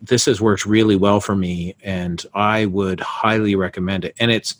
this 0.00 0.26
has 0.26 0.40
worked 0.40 0.66
really 0.66 0.96
well 0.96 1.20
for 1.20 1.34
me, 1.34 1.74
and 1.82 2.24
I 2.34 2.66
would 2.66 3.00
highly 3.00 3.54
recommend 3.54 4.04
it. 4.04 4.14
And 4.18 4.30
it's 4.30 4.56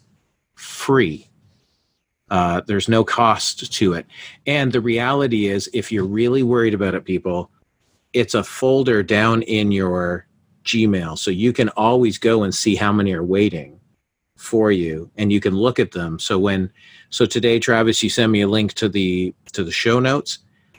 free. 0.55 1.29
Uh, 2.31 2.63
there's 2.67 2.89
no 2.89 3.05
cost 3.05 3.73
to 3.73 3.93
it. 3.93 4.07
And 4.47 4.73
the 4.73 4.81
reality 4.81 5.47
is, 5.47 5.71
if 5.73 5.93
you're 5.93 6.05
really 6.05 6.43
worried 6.43 6.75
about 6.75 6.95
it, 6.95 7.05
people, 7.05 7.51
it's 8.13 8.35
a 8.35 8.43
folder 8.43 9.03
down 9.03 9.43
in 9.43 9.71
your 9.71 10.27
Gmail. 10.65 11.19
So 11.19 11.31
you 11.31 11.53
can 11.53 11.69
always 11.71 12.19
go 12.19 12.43
and 12.43 12.55
see 12.55 12.75
how 12.75 12.93
many 12.93 13.13
are 13.13 13.23
waiting 13.23 13.79
for 14.37 14.71
you 14.71 15.11
and 15.17 15.33
you 15.33 15.41
can 15.41 15.55
look 15.55 15.79
at 15.79 15.93
them. 15.93 16.19
So 16.19 16.39
when 16.39 16.71
so 17.11 17.25
today, 17.25 17.59
Travis, 17.59 18.03
you 18.03 18.11
send 18.11 18.33
me 18.33 18.43
a 18.43 18.49
link 18.49 18.75
to 18.75 18.89
the 18.89 19.35
to 19.53 19.65
the 19.65 19.71
show 19.71 20.01
notes. 20.01 20.39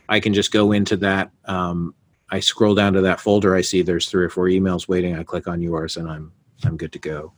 I 0.09 0.19
can 0.19 0.33
just 0.33 0.51
go 0.51 0.71
into 0.71 0.97
that. 0.97 1.31
Um, 1.45 1.95
I 2.29 2.39
scroll 2.39 2.75
down 2.75 2.93
to 2.93 3.01
that 3.01 3.21
folder. 3.21 3.55
I 3.55 3.61
see 3.61 3.81
there's 3.81 4.09
three 4.09 4.25
or 4.25 4.29
four 4.29 4.45
emails 4.45 4.87
waiting. 4.87 5.15
I 5.15 5.23
click 5.23 5.47
on 5.47 5.61
yours, 5.61 5.97
and 5.97 6.09
I'm 6.09 6.31
I'm 6.63 6.77
good 6.77 6.91
to 6.93 6.99
go. 6.99 7.33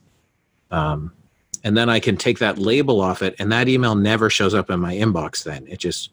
Um, 0.72 1.14
and 1.64 1.76
then 1.76 1.90
I 1.90 2.00
can 2.00 2.16
take 2.16 2.40
that 2.40 2.58
label 2.58 3.02
off 3.02 3.22
it, 3.22 3.36
and 3.40 3.52
that 3.52 3.68
email 3.68 3.96
never 3.96 4.30
shows 4.30 4.54
up 4.54 4.70
in 4.70 4.80
my 4.80 4.96
inbox. 4.96 5.44
Then 5.44 5.68
it 5.68 5.80
just 5.80 6.12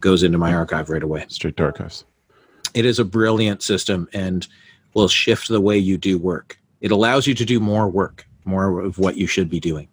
goes 0.00 0.22
into 0.22 0.38
my 0.38 0.54
archive 0.54 0.90
right 0.90 1.02
away. 1.02 1.26
Straight 1.28 1.56
to 1.56 1.64
archives. 1.64 2.04
It 2.74 2.84
is 2.84 2.98
a 2.98 3.04
brilliant 3.04 3.62
system, 3.62 4.08
and 4.12 4.46
will 4.94 5.08
shift 5.08 5.48
the 5.48 5.60
way 5.60 5.76
you 5.76 5.98
do 5.98 6.18
work. 6.18 6.58
It 6.80 6.90
allows 6.90 7.26
you 7.26 7.34
to 7.34 7.44
do 7.44 7.60
more 7.60 7.88
work, 7.88 8.26
more 8.44 8.80
of 8.80 8.98
what 8.98 9.16
you 9.16 9.26
should 9.26 9.50
be 9.50 9.60
doing 9.60 9.88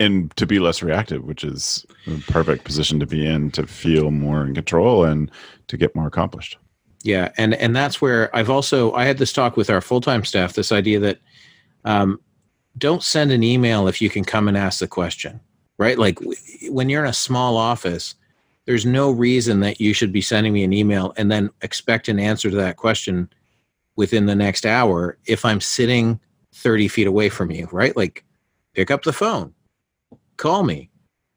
and 0.00 0.34
to 0.36 0.46
be 0.46 0.58
less 0.58 0.82
reactive, 0.82 1.24
which 1.24 1.44
is 1.44 1.86
a 2.06 2.18
perfect 2.32 2.64
position 2.64 2.98
to 3.00 3.06
be 3.06 3.24
in 3.24 3.50
to 3.52 3.66
feel 3.66 4.10
more 4.10 4.44
in 4.44 4.54
control 4.54 5.04
and 5.04 5.30
to 5.68 5.76
get 5.76 5.94
more 5.94 6.06
accomplished. 6.06 6.58
Yeah, 7.04 7.30
and 7.36 7.54
and 7.54 7.76
that's 7.76 8.00
where 8.00 8.34
I've 8.34 8.50
also 8.50 8.92
I 8.92 9.04
had 9.04 9.18
this 9.18 9.32
talk 9.32 9.56
with 9.56 9.70
our 9.70 9.80
full 9.80 10.00
time 10.00 10.24
staff. 10.24 10.54
This 10.54 10.72
idea 10.72 10.98
that 11.00 11.18
um, 11.84 12.20
don't 12.76 13.02
send 13.02 13.30
an 13.30 13.42
email 13.42 13.86
if 13.86 14.02
you 14.02 14.10
can 14.10 14.24
come 14.24 14.48
and 14.48 14.56
ask 14.56 14.80
the 14.80 14.88
question, 14.88 15.40
right? 15.78 15.96
Like 15.96 16.18
when 16.68 16.88
you're 16.88 17.04
in 17.04 17.10
a 17.10 17.14
small 17.14 17.56
office, 17.56 18.16
there's 18.66 18.84
no 18.84 19.10
reason 19.10 19.60
that 19.60 19.80
you 19.80 19.94
should 19.94 20.12
be 20.12 20.20
sending 20.20 20.52
me 20.52 20.64
an 20.64 20.72
email 20.72 21.14
and 21.16 21.30
then 21.30 21.50
expect 21.62 22.08
an 22.08 22.18
answer 22.18 22.50
to 22.50 22.56
that 22.56 22.76
question 22.76 23.30
within 23.94 24.26
the 24.26 24.34
next 24.34 24.66
hour 24.66 25.18
if 25.26 25.44
I'm 25.44 25.60
sitting 25.60 26.20
30 26.54 26.88
feet 26.88 27.06
away 27.06 27.28
from 27.28 27.50
you, 27.50 27.68
right? 27.70 27.96
Like 27.96 28.24
pick 28.74 28.90
up 28.90 29.04
the 29.04 29.12
phone 29.12 29.54
call 30.38 30.64
me 30.64 30.90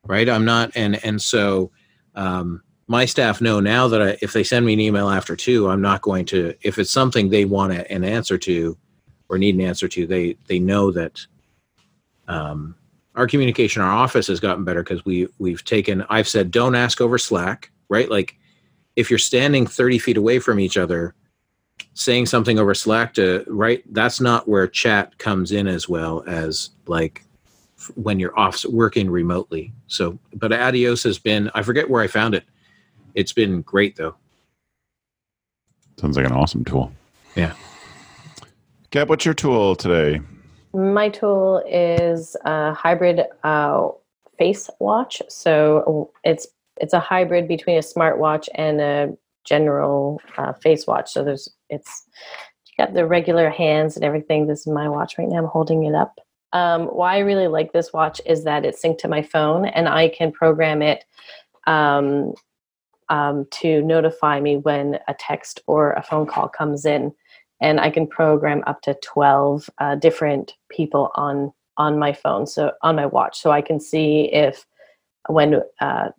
right? 0.07 0.29
I'm 0.29 0.45
not 0.45 0.71
and 0.75 1.03
and 1.05 1.21
so 1.21 1.71
um, 2.15 2.63
my 2.87 3.05
staff 3.05 3.41
know 3.41 3.59
now 3.59 3.87
that 3.87 4.01
I, 4.01 4.17
if 4.21 4.33
they 4.33 4.43
send 4.43 4.65
me 4.65 4.73
an 4.73 4.79
email 4.79 5.09
after 5.09 5.35
two 5.35 5.69
i'm 5.69 5.81
not 5.81 6.01
going 6.01 6.25
to 6.25 6.53
if 6.61 6.77
it's 6.77 6.91
something 6.91 7.29
they 7.29 7.45
want 7.45 7.71
an 7.71 8.03
answer 8.03 8.37
to 8.39 8.77
or 9.29 9.37
need 9.37 9.55
an 9.55 9.61
answer 9.61 9.87
to 9.87 10.05
they 10.05 10.35
they 10.47 10.59
know 10.59 10.91
that 10.91 11.25
um, 12.27 12.75
our 13.15 13.27
communication 13.27 13.81
our 13.81 13.91
office 13.91 14.27
has 14.27 14.41
gotten 14.41 14.65
better 14.65 14.83
because 14.83 15.05
we 15.05 15.27
we've 15.39 15.63
taken 15.63 16.01
i've 16.09 16.27
said 16.27 16.51
don't 16.51 16.75
ask 16.75 16.99
over 16.99 17.17
slack 17.17 17.71
right? 17.91 18.09
Like 18.09 18.37
if 18.95 19.11
you're 19.11 19.19
standing 19.19 19.67
30 19.67 19.99
feet 19.99 20.17
away 20.17 20.39
from 20.39 20.59
each 20.59 20.77
other 20.77 21.13
saying 21.93 22.25
something 22.25 22.57
over 22.57 22.73
slack 22.73 23.13
to 23.15 23.43
right 23.47 23.83
that's 23.91 24.21
not 24.21 24.47
where 24.47 24.67
chat 24.67 25.17
comes 25.17 25.51
in 25.51 25.67
as 25.67 25.89
well 25.89 26.23
as 26.25 26.69
like 26.87 27.25
when 27.95 28.19
you're 28.19 28.37
off 28.37 28.63
working 28.65 29.09
remotely. 29.09 29.73
So, 29.87 30.17
but 30.33 30.53
Adios 30.53 31.03
has 31.03 31.19
been, 31.19 31.49
I 31.53 31.63
forget 31.63 31.89
where 31.89 32.01
I 32.01 32.07
found 32.07 32.35
it. 32.35 32.43
It's 33.15 33.33
been 33.33 33.61
great 33.61 33.95
though. 33.95 34.15
Sounds 35.97 36.17
like 36.17 36.25
an 36.25 36.31
awesome 36.31 36.65
tool. 36.65 36.91
Yeah. 37.35 37.53
Gab, 38.89 39.09
what's 39.09 39.25
your 39.25 39.33
tool 39.33 39.75
today? 39.75 40.19
My 40.73 41.09
tool 41.09 41.63
is 41.67 42.35
a 42.45 42.73
hybrid 42.73 43.21
uh, 43.43 43.89
face 44.37 44.69
watch. 44.79 45.21
So 45.29 46.11
it's 46.23 46.47
it's 46.77 46.93
a 46.93 46.99
hybrid 46.99 47.47
between 47.47 47.77
a 47.77 47.81
smartwatch 47.81 48.47
and 48.55 48.81
a 48.81 49.13
general 49.43 50.21
uh, 50.37 50.53
face 50.53 50.87
watch. 50.87 51.11
So 51.11 51.23
there's 51.23 51.49
it's 51.69 52.03
you 52.65 52.85
got 52.85 52.93
the 52.93 53.05
regular 53.05 53.49
hands 53.49 53.95
and 53.95 54.03
everything. 54.03 54.47
This 54.47 54.61
is 54.61 54.67
my 54.67 54.89
watch 54.89 55.17
right 55.17 55.27
now. 55.27 55.37
I'm 55.37 55.45
holding 55.45 55.83
it 55.83 55.93
up. 55.93 56.19
Um, 56.53 56.87
why 56.87 57.15
I 57.15 57.19
really 57.19 57.47
like 57.47 57.71
this 57.71 57.93
watch 57.93 58.19
is 58.25 58.43
that 58.43 58.65
it's 58.65 58.83
synced 58.83 58.99
to 58.99 59.07
my 59.07 59.21
phone 59.21 59.65
and 59.65 59.87
I 59.87 60.09
can 60.09 60.31
program 60.31 60.81
it 60.81 61.05
um, 61.67 62.33
um, 63.09 63.45
to 63.51 63.81
notify 63.83 64.39
me 64.39 64.57
when 64.57 64.99
a 65.07 65.13
text 65.17 65.61
or 65.67 65.93
a 65.93 66.03
phone 66.03 66.25
call 66.25 66.49
comes 66.49 66.85
in. 66.85 67.13
And 67.61 67.79
I 67.79 67.89
can 67.89 68.07
program 68.07 68.63
up 68.65 68.81
to 68.83 68.97
12 69.03 69.69
uh, 69.77 69.95
different 69.95 70.53
people 70.69 71.11
on 71.15 71.53
on 71.77 71.97
my 71.97 72.13
phone, 72.13 72.45
so 72.45 72.73
on 72.81 72.95
my 72.95 73.05
watch. 73.05 73.39
So 73.39 73.49
I 73.51 73.61
can 73.61 73.79
see 73.79 74.31
if 74.33 74.65
when 75.29 75.61
uh, 75.79 76.09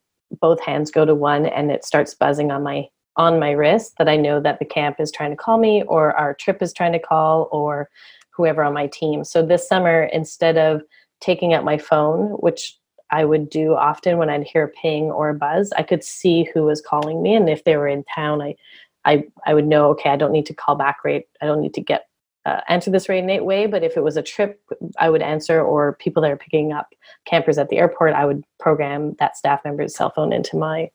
both 0.40 0.60
hands 0.60 0.90
go 0.90 1.04
to 1.04 1.14
one 1.14 1.46
and 1.46 1.70
it 1.70 1.84
starts 1.84 2.14
buzzing 2.14 2.50
on 2.50 2.62
my 2.62 2.88
on 3.16 3.38
my 3.38 3.50
wrist 3.50 3.94
that 3.98 4.08
I 4.08 4.16
know 4.16 4.40
that 4.40 4.58
the 4.58 4.64
camp 4.64 4.96
is 4.98 5.12
trying 5.12 5.30
to 5.30 5.36
call 5.36 5.58
me 5.58 5.82
or 5.82 6.16
our 6.16 6.32
trip 6.32 6.62
is 6.62 6.72
trying 6.72 6.92
to 6.92 6.98
call 6.98 7.48
or 7.52 7.90
whoever 8.34 8.64
on 8.64 8.74
my 8.74 8.86
team. 8.86 9.24
So 9.24 9.44
this 9.44 9.68
summer, 9.68 10.04
instead 10.04 10.56
of 10.56 10.82
taking 11.20 11.54
out 11.54 11.64
my 11.64 11.78
phone, 11.78 12.30
which 12.40 12.76
I 13.10 13.24
would 13.24 13.50
do 13.50 13.74
often 13.74 14.16
when 14.16 14.30
I'd 14.30 14.44
hear 14.44 14.64
a 14.64 14.68
ping 14.68 15.04
or 15.10 15.28
a 15.28 15.34
buzz, 15.34 15.72
I 15.76 15.82
could 15.82 16.02
see 16.02 16.48
who 16.52 16.64
was 16.64 16.80
calling 16.80 17.22
me, 17.22 17.34
and 17.34 17.48
if 17.48 17.64
they 17.64 17.76
were 17.76 17.88
in 17.88 18.04
town, 18.14 18.40
I, 18.40 18.56
I, 19.04 19.24
I 19.46 19.54
would 19.54 19.66
know. 19.66 19.90
Okay, 19.90 20.10
I 20.10 20.16
don't 20.16 20.32
need 20.32 20.46
to 20.46 20.54
call 20.54 20.76
back 20.76 21.04
right. 21.04 21.24
I 21.40 21.46
don't 21.46 21.60
need 21.60 21.74
to 21.74 21.80
get 21.82 22.06
uh, 22.46 22.60
answer 22.68 22.90
this 22.90 23.08
right 23.08 23.44
way. 23.44 23.66
But 23.66 23.84
if 23.84 23.96
it 23.96 24.02
was 24.02 24.16
a 24.16 24.22
trip, 24.22 24.60
I 24.98 25.10
would 25.10 25.22
answer, 25.22 25.60
or 25.60 25.94
people 25.94 26.22
that 26.22 26.30
are 26.30 26.36
picking 26.36 26.72
up 26.72 26.88
campers 27.26 27.58
at 27.58 27.68
the 27.68 27.78
airport, 27.78 28.14
I 28.14 28.24
would 28.24 28.44
program 28.58 29.14
that 29.18 29.36
staff 29.36 29.60
member's 29.64 29.94
cell 29.94 30.12
phone 30.14 30.32
into 30.32 30.56
my 30.56 30.90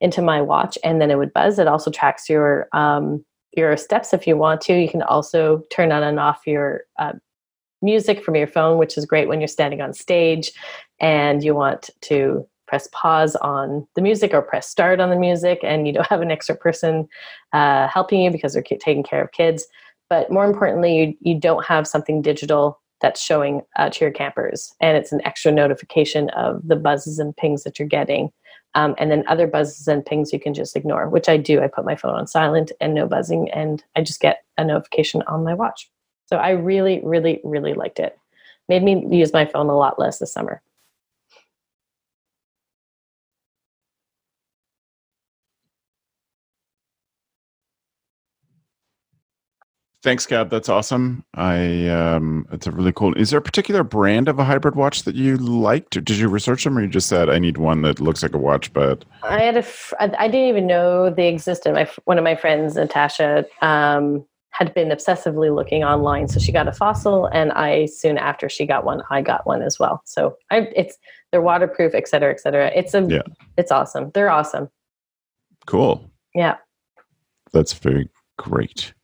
into 0.00 0.22
my 0.22 0.40
watch, 0.40 0.78
and 0.82 1.00
then 1.00 1.10
it 1.10 1.18
would 1.18 1.34
buzz. 1.34 1.58
It 1.58 1.68
also 1.68 1.90
tracks 1.90 2.28
your 2.28 2.68
um, 2.72 3.24
your 3.52 3.76
steps 3.76 4.12
if 4.12 4.26
you 4.26 4.36
want 4.36 4.60
to. 4.62 4.74
You 4.74 4.88
can 4.88 5.02
also 5.02 5.62
turn 5.70 5.92
on 5.92 6.02
and 6.02 6.20
off 6.20 6.46
your 6.46 6.82
uh, 6.98 7.12
music 7.82 8.22
from 8.22 8.36
your 8.36 8.46
phone, 8.46 8.78
which 8.78 8.96
is 8.96 9.06
great 9.06 9.28
when 9.28 9.40
you're 9.40 9.48
standing 9.48 9.80
on 9.80 9.92
stage 9.92 10.52
and 11.00 11.42
you 11.42 11.54
want 11.54 11.90
to 12.02 12.46
press 12.66 12.88
pause 12.92 13.34
on 13.36 13.86
the 13.96 14.02
music 14.02 14.32
or 14.32 14.42
press 14.42 14.68
start 14.68 15.00
on 15.00 15.10
the 15.10 15.16
music 15.16 15.58
and 15.64 15.86
you 15.86 15.92
don't 15.92 16.06
have 16.06 16.20
an 16.20 16.30
extra 16.30 16.54
person 16.54 17.08
uh, 17.52 17.88
helping 17.88 18.20
you 18.20 18.30
because 18.30 18.52
they're 18.52 18.62
taking 18.62 19.02
care 19.02 19.22
of 19.22 19.32
kids. 19.32 19.66
But 20.08 20.30
more 20.30 20.44
importantly, 20.44 20.96
you, 20.96 21.14
you 21.20 21.40
don't 21.40 21.64
have 21.64 21.86
something 21.86 22.22
digital 22.22 22.80
that's 23.00 23.20
showing 23.20 23.62
uh, 23.76 23.90
to 23.90 24.04
your 24.04 24.12
campers 24.12 24.74
and 24.80 24.96
it's 24.96 25.10
an 25.10 25.20
extra 25.24 25.50
notification 25.50 26.28
of 26.30 26.60
the 26.64 26.76
buzzes 26.76 27.18
and 27.18 27.36
pings 27.36 27.64
that 27.64 27.78
you're 27.78 27.88
getting 27.88 28.30
um, 28.74 28.94
and 28.98 29.10
then 29.10 29.24
other 29.26 29.46
buzzes 29.46 29.88
and 29.88 30.04
pings 30.04 30.32
you 30.32 30.40
can 30.40 30.54
just 30.54 30.76
ignore, 30.76 31.08
which 31.08 31.28
I 31.28 31.36
do. 31.36 31.60
I 31.60 31.66
put 31.66 31.84
my 31.84 31.96
phone 31.96 32.14
on 32.14 32.26
silent 32.26 32.72
and 32.80 32.94
no 32.94 33.06
buzzing, 33.06 33.50
and 33.50 33.82
I 33.96 34.02
just 34.02 34.20
get 34.20 34.44
a 34.58 34.64
notification 34.64 35.22
on 35.22 35.44
my 35.44 35.54
watch. 35.54 35.90
So 36.26 36.36
I 36.36 36.50
really, 36.50 37.00
really, 37.02 37.40
really 37.42 37.74
liked 37.74 37.98
it. 37.98 38.16
Made 38.68 38.84
me 38.84 39.04
use 39.10 39.32
my 39.32 39.46
phone 39.46 39.68
a 39.68 39.76
lot 39.76 39.98
less 39.98 40.18
this 40.20 40.32
summer. 40.32 40.62
Thanks, 50.02 50.24
Gab. 50.24 50.48
That's 50.48 50.70
awesome. 50.70 51.24
I 51.34 51.88
um, 51.88 52.46
it's 52.52 52.66
a 52.66 52.70
really 52.70 52.92
cool. 52.92 53.12
Is 53.18 53.30
there 53.30 53.38
a 53.38 53.42
particular 53.42 53.84
brand 53.84 54.28
of 54.28 54.38
a 54.38 54.44
hybrid 54.44 54.74
watch 54.74 55.02
that 55.02 55.14
you 55.14 55.36
liked? 55.36 55.90
Did 55.90 56.08
you 56.16 56.28
research 56.28 56.64
them, 56.64 56.78
or 56.78 56.80
you 56.80 56.88
just 56.88 57.06
said 57.06 57.28
I 57.28 57.38
need 57.38 57.58
one 57.58 57.82
that 57.82 58.00
looks 58.00 58.22
like 58.22 58.32
a 58.32 58.38
watch? 58.38 58.72
But 58.72 59.04
I 59.22 59.40
had 59.40 59.58
a. 59.58 59.62
Fr- 59.62 59.96
I 60.00 60.26
didn't 60.26 60.48
even 60.48 60.66
know 60.66 61.10
they 61.10 61.28
existed. 61.28 61.74
My 61.74 61.86
one 62.06 62.16
of 62.16 62.24
my 62.24 62.34
friends, 62.34 62.76
Natasha, 62.76 63.44
um, 63.60 64.24
had 64.52 64.72
been 64.72 64.88
obsessively 64.88 65.54
looking 65.54 65.84
online, 65.84 66.28
so 66.28 66.40
she 66.40 66.50
got 66.50 66.66
a 66.66 66.72
fossil, 66.72 67.26
and 67.26 67.52
I 67.52 67.84
soon 67.84 68.16
after 68.16 68.48
she 68.48 68.64
got 68.64 68.86
one, 68.86 69.02
I 69.10 69.20
got 69.20 69.46
one 69.46 69.60
as 69.60 69.78
well. 69.78 70.00
So 70.06 70.34
I, 70.50 70.70
it's 70.74 70.96
they're 71.30 71.42
waterproof, 71.42 71.94
et 71.94 72.08
cetera, 72.08 72.32
et 72.32 72.40
cetera. 72.40 72.72
It's 72.74 72.94
a. 72.94 73.02
Yeah. 73.02 73.20
It's 73.58 73.70
awesome. 73.70 74.12
They're 74.14 74.30
awesome. 74.30 74.70
Cool. 75.66 76.10
Yeah. 76.34 76.56
That's 77.52 77.74
very 77.74 78.08
great. 78.38 78.94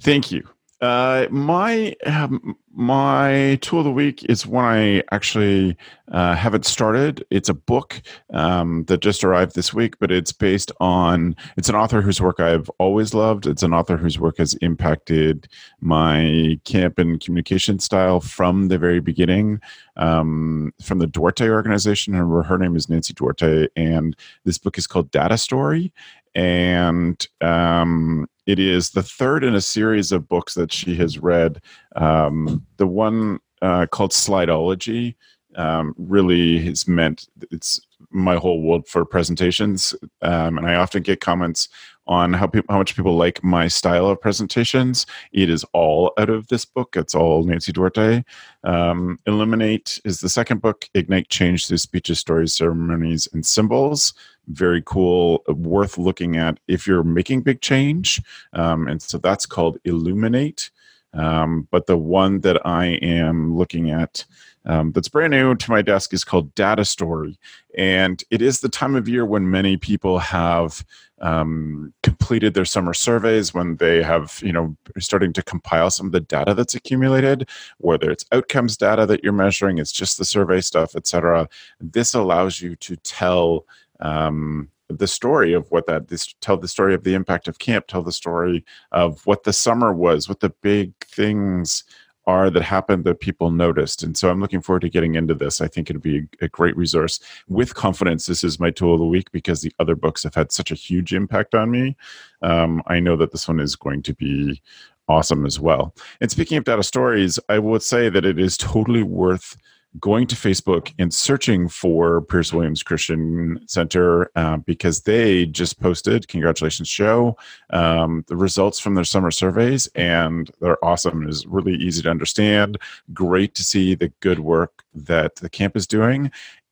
Thank 0.00 0.32
you. 0.32 0.48
Uh, 0.80 1.26
my 1.30 1.94
um, 2.06 2.56
my 2.72 3.58
tool 3.60 3.80
of 3.80 3.84
the 3.84 3.90
week 3.90 4.24
is 4.30 4.46
one 4.46 4.64
I 4.64 5.02
actually 5.12 5.76
uh, 6.10 6.34
haven't 6.34 6.64
started. 6.64 7.22
It's 7.28 7.50
a 7.50 7.54
book 7.54 8.00
um, 8.32 8.84
that 8.84 9.00
just 9.00 9.22
arrived 9.22 9.54
this 9.54 9.74
week, 9.74 9.98
but 9.98 10.10
it's 10.10 10.32
based 10.32 10.72
on 10.80 11.36
it's 11.58 11.68
an 11.68 11.74
author 11.74 12.00
whose 12.00 12.18
work 12.18 12.40
I've 12.40 12.70
always 12.78 13.12
loved. 13.12 13.46
It's 13.46 13.62
an 13.62 13.74
author 13.74 13.98
whose 13.98 14.18
work 14.18 14.38
has 14.38 14.54
impacted 14.54 15.48
my 15.80 16.58
camp 16.64 16.98
and 16.98 17.20
communication 17.20 17.78
style 17.78 18.20
from 18.20 18.68
the 18.68 18.78
very 18.78 19.00
beginning. 19.00 19.60
Um, 19.98 20.72
from 20.82 20.98
the 20.98 21.06
Duarte 21.06 21.50
organization, 21.50 22.14
her, 22.14 22.42
her 22.42 22.56
name 22.56 22.74
is 22.74 22.88
Nancy 22.88 23.12
Duarte, 23.12 23.68
and 23.76 24.16
this 24.44 24.56
book 24.56 24.78
is 24.78 24.86
called 24.86 25.10
DataStory 25.10 25.92
and 26.34 27.26
um, 27.40 28.26
it 28.46 28.58
is 28.58 28.90
the 28.90 29.02
third 29.02 29.44
in 29.44 29.54
a 29.54 29.60
series 29.60 30.12
of 30.12 30.28
books 30.28 30.54
that 30.54 30.72
she 30.72 30.94
has 30.96 31.18
read. 31.18 31.60
Um, 31.96 32.66
the 32.76 32.86
one 32.86 33.40
uh, 33.62 33.86
called 33.86 34.12
Slideology 34.12 35.14
um, 35.56 35.94
really 35.98 36.58
has 36.60 36.86
meant 36.86 37.28
it's 37.50 37.80
my 38.10 38.36
whole 38.36 38.62
world 38.62 38.88
for 38.88 39.04
presentations, 39.04 39.94
um, 40.22 40.58
and 40.58 40.66
I 40.66 40.74
often 40.76 41.02
get 41.02 41.20
comments 41.20 41.68
on 42.06 42.32
how 42.32 42.46
people 42.46 42.72
how 42.72 42.78
much 42.78 42.96
people 42.96 43.16
like 43.16 43.42
my 43.44 43.68
style 43.68 44.06
of 44.06 44.20
presentations. 44.20 45.06
It 45.32 45.50
is 45.50 45.64
all 45.72 46.12
out 46.18 46.30
of 46.30 46.48
this 46.48 46.64
book. 46.64 46.96
It's 46.96 47.14
all 47.14 47.44
Nancy 47.44 47.72
Duarte. 47.72 48.24
Um, 48.64 49.18
Illuminate 49.26 50.00
is 50.04 50.20
the 50.20 50.28
second 50.28 50.60
book. 50.60 50.88
Ignite 50.94 51.28
change 51.28 51.66
through 51.66 51.78
speeches, 51.78 52.18
stories, 52.18 52.54
ceremonies, 52.54 53.28
and 53.32 53.44
symbols. 53.44 54.14
Very 54.52 54.82
cool, 54.84 55.42
worth 55.48 55.98
looking 55.98 56.36
at 56.36 56.58
if 56.66 56.86
you're 56.86 57.04
making 57.04 57.42
big 57.42 57.60
change. 57.60 58.20
Um, 58.52 58.88
and 58.88 59.00
so 59.00 59.18
that's 59.18 59.46
called 59.46 59.78
Illuminate. 59.84 60.70
Um, 61.12 61.66
but 61.70 61.86
the 61.86 61.96
one 61.96 62.40
that 62.40 62.64
I 62.66 62.86
am 63.02 63.56
looking 63.56 63.90
at 63.90 64.24
um, 64.64 64.92
that's 64.92 65.08
brand 65.08 65.32
new 65.32 65.54
to 65.54 65.70
my 65.70 65.82
desk 65.82 66.12
is 66.12 66.24
called 66.24 66.54
DataStory. 66.54 67.36
And 67.76 68.22
it 68.30 68.42
is 68.42 68.60
the 68.60 68.68
time 68.68 68.94
of 68.94 69.08
year 69.08 69.24
when 69.24 69.50
many 69.50 69.76
people 69.76 70.18
have 70.18 70.84
um, 71.20 71.92
completed 72.02 72.54
their 72.54 72.64
summer 72.64 72.94
surveys, 72.94 73.52
when 73.52 73.76
they 73.76 74.02
have, 74.02 74.40
you 74.42 74.52
know, 74.52 74.76
starting 74.98 75.32
to 75.34 75.42
compile 75.42 75.90
some 75.90 76.06
of 76.06 76.12
the 76.12 76.20
data 76.20 76.54
that's 76.54 76.74
accumulated, 76.74 77.48
whether 77.78 78.10
it's 78.10 78.24
outcomes 78.32 78.76
data 78.76 79.06
that 79.06 79.22
you're 79.22 79.32
measuring, 79.32 79.78
it's 79.78 79.92
just 79.92 80.18
the 80.18 80.24
survey 80.24 80.60
stuff, 80.60 80.94
et 80.94 81.06
cetera. 81.06 81.48
This 81.80 82.14
allows 82.14 82.60
you 82.60 82.76
to 82.76 82.96
tell 82.96 83.64
um, 84.00 84.70
the 84.88 85.06
story 85.06 85.52
of 85.52 85.70
what 85.70 85.86
that 85.86 86.08
this 86.08 86.34
tell 86.40 86.56
the 86.56 86.68
story 86.68 86.94
of 86.94 87.04
the 87.04 87.14
impact 87.14 87.46
of 87.46 87.58
camp 87.58 87.86
tell 87.86 88.02
the 88.02 88.12
story 88.12 88.64
of 88.92 89.24
what 89.26 89.44
the 89.44 89.52
summer 89.52 89.92
was 89.92 90.28
what 90.28 90.40
the 90.40 90.50
big 90.62 90.92
things 91.04 91.84
are 92.26 92.50
that 92.50 92.62
happened 92.62 93.04
that 93.04 93.20
people 93.20 93.50
noticed. 93.50 94.02
And 94.02 94.16
so 94.16 94.30
i'm 94.30 94.40
looking 94.40 94.60
forward 94.60 94.80
to 94.80 94.90
getting 94.90 95.14
into 95.14 95.34
this. 95.34 95.60
I 95.60 95.68
think 95.68 95.88
it'll 95.88 96.02
be 96.02 96.18
a, 96.18 96.44
a 96.44 96.48
great 96.48 96.76
resource. 96.76 97.20
With 97.48 97.74
confidence 97.74 98.26
this 98.26 98.44
is 98.44 98.60
my 98.60 98.70
tool 98.70 98.94
of 98.94 99.00
the 99.00 99.06
week 99.06 99.30
because 99.32 99.62
the 99.62 99.72
other 99.78 99.94
books 99.94 100.22
have 100.24 100.34
had 100.34 100.52
such 100.52 100.70
a 100.70 100.76
huge 100.76 101.12
impact 101.12 101.54
on 101.54 101.70
me. 101.70 101.96
Um, 102.42 102.82
i 102.86 103.00
know 103.00 103.16
that 103.16 103.32
this 103.32 103.48
one 103.48 103.60
is 103.60 103.76
going 103.76 104.02
to 104.02 104.14
be 104.14 104.62
awesome 105.08 105.44
as 105.44 105.58
well. 105.58 105.94
And 106.20 106.30
speaking 106.30 106.58
of 106.58 106.64
data 106.64 106.82
stories 106.82 107.38
i 107.48 107.58
would 107.58 107.82
say 107.82 108.08
that 108.08 108.24
it 108.24 108.38
is 108.38 108.56
totally 108.56 109.02
worth 109.02 109.56
going 109.98 110.26
to 110.28 110.36
Facebook 110.36 110.92
and 110.98 111.12
searching 111.12 111.68
for 111.68 112.20
Pearce 112.22 112.52
Williams 112.52 112.82
Christian 112.82 113.60
Center 113.66 114.30
uh, 114.36 114.58
because 114.58 115.00
they 115.02 115.46
just 115.46 115.80
posted, 115.80 116.28
congratulations, 116.28 116.88
show, 116.88 117.36
um, 117.70 118.24
the 118.28 118.36
results 118.36 118.78
from 118.78 118.94
their 118.94 119.04
summer 119.04 119.32
surveys, 119.32 119.88
and 119.96 120.50
they're 120.60 120.82
awesome. 120.84 121.24
It 121.24 121.30
is 121.30 121.46
really 121.46 121.74
easy 121.74 122.02
to 122.02 122.10
understand. 122.10 122.78
Great 123.12 123.54
to 123.56 123.64
see 123.64 123.94
the 123.94 124.12
good 124.20 124.38
work 124.38 124.84
that 124.94 125.36
the 125.36 125.50
camp 125.50 125.76
is 125.76 125.86
doing 125.86 126.30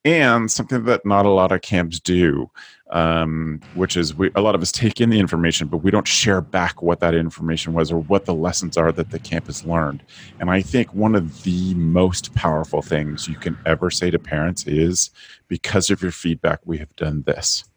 and 0.09 0.51
something 0.51 0.85
that 0.85 1.05
not 1.05 1.27
a 1.27 1.31
lot 1.31 1.53
of 1.53 1.61
camps 1.61 2.01
do, 2.01 2.51
um, 2.91 3.61
which 3.75 3.95
is 3.95 4.15
we, 4.15 4.31
a 4.35 4.41
lot 4.41 4.55
of 4.55 4.63
us 4.63 4.73
take 4.73 5.03
in 5.03 5.11
the 5.11 5.21
information, 5.21 5.69
but 5.69 5.79
we 5.79 5.91
don't 5.91 6.09
share 6.09 6.41
back 6.41 6.81
what 6.81 7.01
that 7.01 7.15
information 7.15 7.75
was 7.75 7.93
or 7.93 8.01
what 8.01 8.25
the 8.25 8.33
lessons 8.35 8.79
are 8.79 8.91
that 8.91 9.11
the 9.11 9.19
camp 9.19 9.47
has 9.47 9.67
learned. 9.67 10.03
And 10.41 10.51
I 10.51 10.63
think 10.63 10.95
one 10.95 11.15
of 11.15 11.43
the 11.43 11.75
most 11.75 12.35
powerful 12.35 12.81
things 12.81 13.29
you 13.29 13.37
can 13.37 13.59
ever 13.67 13.91
say 13.91 14.11
to 14.11 14.19
parents 14.19 14.67
is 14.67 15.11
because 15.47 15.91
of 15.91 16.01
your 16.01 16.13
feedback, 16.13 16.61
we 16.65 16.79
have 16.79 16.95
done 16.97 17.23
this. 17.27 17.68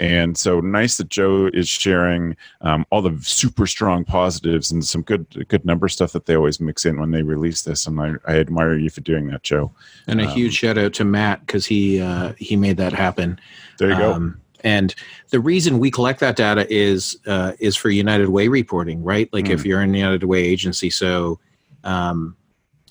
And 0.00 0.36
so 0.36 0.60
nice 0.60 0.96
that 0.96 1.08
Joe 1.08 1.48
is 1.52 1.68
sharing 1.68 2.36
um, 2.60 2.84
all 2.90 3.02
the 3.02 3.16
super 3.22 3.66
strong 3.66 4.04
positives 4.04 4.70
and 4.72 4.84
some 4.84 5.02
good 5.02 5.48
good 5.48 5.64
number 5.64 5.88
stuff 5.88 6.12
that 6.12 6.26
they 6.26 6.36
always 6.36 6.60
mix 6.60 6.84
in 6.84 7.00
when 7.00 7.10
they 7.10 7.22
release 7.22 7.62
this. 7.62 7.86
And 7.86 8.00
I, 8.00 8.14
I 8.26 8.38
admire 8.38 8.74
you 8.74 8.90
for 8.90 9.00
doing 9.00 9.28
that, 9.28 9.42
Joe. 9.42 9.72
And 10.06 10.20
a 10.20 10.24
um, 10.24 10.30
huge 10.30 10.54
shout 10.54 10.78
out 10.78 10.92
to 10.94 11.04
Matt 11.04 11.46
because 11.46 11.66
he 11.66 12.00
uh, 12.00 12.32
he 12.38 12.56
made 12.56 12.76
that 12.78 12.92
happen. 12.92 13.40
There 13.78 13.90
you 13.90 13.94
um, 13.96 14.30
go. 14.30 14.40
And 14.64 14.94
the 15.28 15.40
reason 15.40 15.78
we 15.78 15.90
collect 15.90 16.20
that 16.20 16.36
data 16.36 16.66
is 16.72 17.18
uh, 17.26 17.52
is 17.58 17.76
for 17.76 17.90
United 17.90 18.30
Way 18.30 18.48
reporting, 18.48 19.04
right? 19.04 19.30
Like 19.32 19.46
mm. 19.46 19.50
if 19.50 19.64
you're 19.64 19.82
in 19.82 19.92
the 19.92 19.98
United 19.98 20.24
Way 20.24 20.42
agency, 20.42 20.90
so 20.90 21.38
um, 21.84 22.36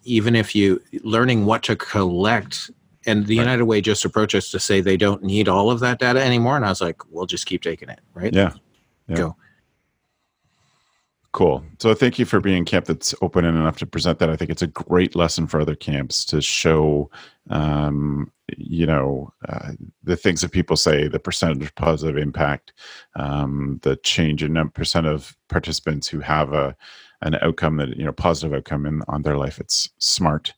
even 0.03 0.35
if 0.35 0.55
you 0.55 0.81
learning 1.03 1.45
what 1.45 1.63
to 1.63 1.75
collect 1.75 2.69
and 3.05 3.25
the 3.25 3.37
right. 3.37 3.43
United 3.43 3.63
Way 3.65 3.81
just 3.81 4.05
approached 4.05 4.35
us 4.35 4.51
to 4.51 4.59
say 4.59 4.81
they 4.81 4.97
don't 4.97 5.23
need 5.23 5.47
all 5.47 5.69
of 5.69 5.79
that 5.81 5.99
data 5.99 6.21
anymore. 6.21 6.55
And 6.55 6.65
I 6.65 6.69
was 6.69 6.81
like, 6.81 7.01
we'll 7.09 7.25
just 7.25 7.45
keep 7.45 7.61
taking 7.61 7.89
it, 7.89 7.99
right? 8.13 8.33
Yeah. 8.33 8.53
yeah. 9.07 9.15
Go. 9.15 9.35
Cool. 11.33 11.63
So 11.79 11.95
thank 11.95 12.19
you 12.19 12.25
for 12.25 12.39
being 12.39 12.61
a 12.61 12.65
camp 12.65 12.85
that's 12.85 13.15
open 13.23 13.43
enough 13.43 13.77
to 13.77 13.87
present 13.87 14.19
that. 14.19 14.29
I 14.29 14.35
think 14.35 14.51
it's 14.51 14.61
a 14.61 14.67
great 14.67 15.15
lesson 15.15 15.47
for 15.47 15.59
other 15.59 15.73
camps 15.73 16.23
to 16.25 16.41
show, 16.41 17.09
um, 17.49 18.31
you 18.55 18.85
know, 18.85 19.33
uh, 19.49 19.71
the 20.03 20.15
things 20.15 20.41
that 20.41 20.51
people 20.51 20.77
say, 20.77 21.07
the 21.07 21.17
percentage 21.17 21.63
of 21.63 21.73
positive 21.73 22.17
impact, 22.17 22.73
um, 23.15 23.79
the 23.81 23.95
change 23.97 24.43
in 24.43 24.69
percent 24.69 25.07
of 25.07 25.35
participants 25.49 26.07
who 26.07 26.19
have 26.19 26.53
a 26.53 26.75
an 27.23 27.35
outcome 27.41 27.77
that 27.77 27.97
you 27.97 28.05
know 28.05 28.11
positive 28.11 28.53
outcome 28.53 28.85
in 28.85 29.01
on 29.07 29.23
their 29.23 29.37
life. 29.37 29.59
It's 29.59 29.89
smart 29.97 30.53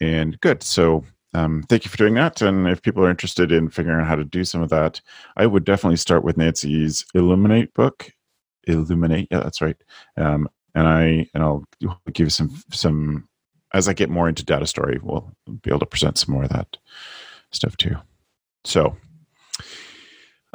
and 0.00 0.40
good. 0.40 0.62
So 0.62 1.04
um, 1.34 1.62
thank 1.68 1.84
you 1.84 1.90
for 1.90 1.96
doing 1.96 2.14
that. 2.14 2.40
And 2.40 2.66
if 2.68 2.82
people 2.82 3.04
are 3.04 3.10
interested 3.10 3.52
in 3.52 3.68
figuring 3.68 4.00
out 4.00 4.06
how 4.06 4.16
to 4.16 4.24
do 4.24 4.44
some 4.44 4.62
of 4.62 4.70
that, 4.70 5.00
I 5.36 5.46
would 5.46 5.64
definitely 5.64 5.96
start 5.96 6.24
with 6.24 6.36
Nancy's 6.36 7.04
Illuminate 7.14 7.74
book. 7.74 8.10
Illuminate, 8.66 9.28
yeah, 9.30 9.40
that's 9.40 9.60
right. 9.60 9.76
Um, 10.16 10.48
and 10.74 10.86
I 10.86 11.28
and 11.34 11.42
I'll 11.42 11.64
give 12.12 12.32
some 12.32 12.54
some 12.72 13.28
as 13.74 13.88
I 13.88 13.92
get 13.92 14.10
more 14.10 14.28
into 14.28 14.44
data 14.44 14.66
story, 14.66 14.98
we'll 15.02 15.30
be 15.62 15.70
able 15.70 15.80
to 15.80 15.86
present 15.86 16.18
some 16.18 16.34
more 16.34 16.44
of 16.44 16.50
that 16.50 16.76
stuff 17.50 17.76
too. 17.76 17.96
So, 18.64 18.96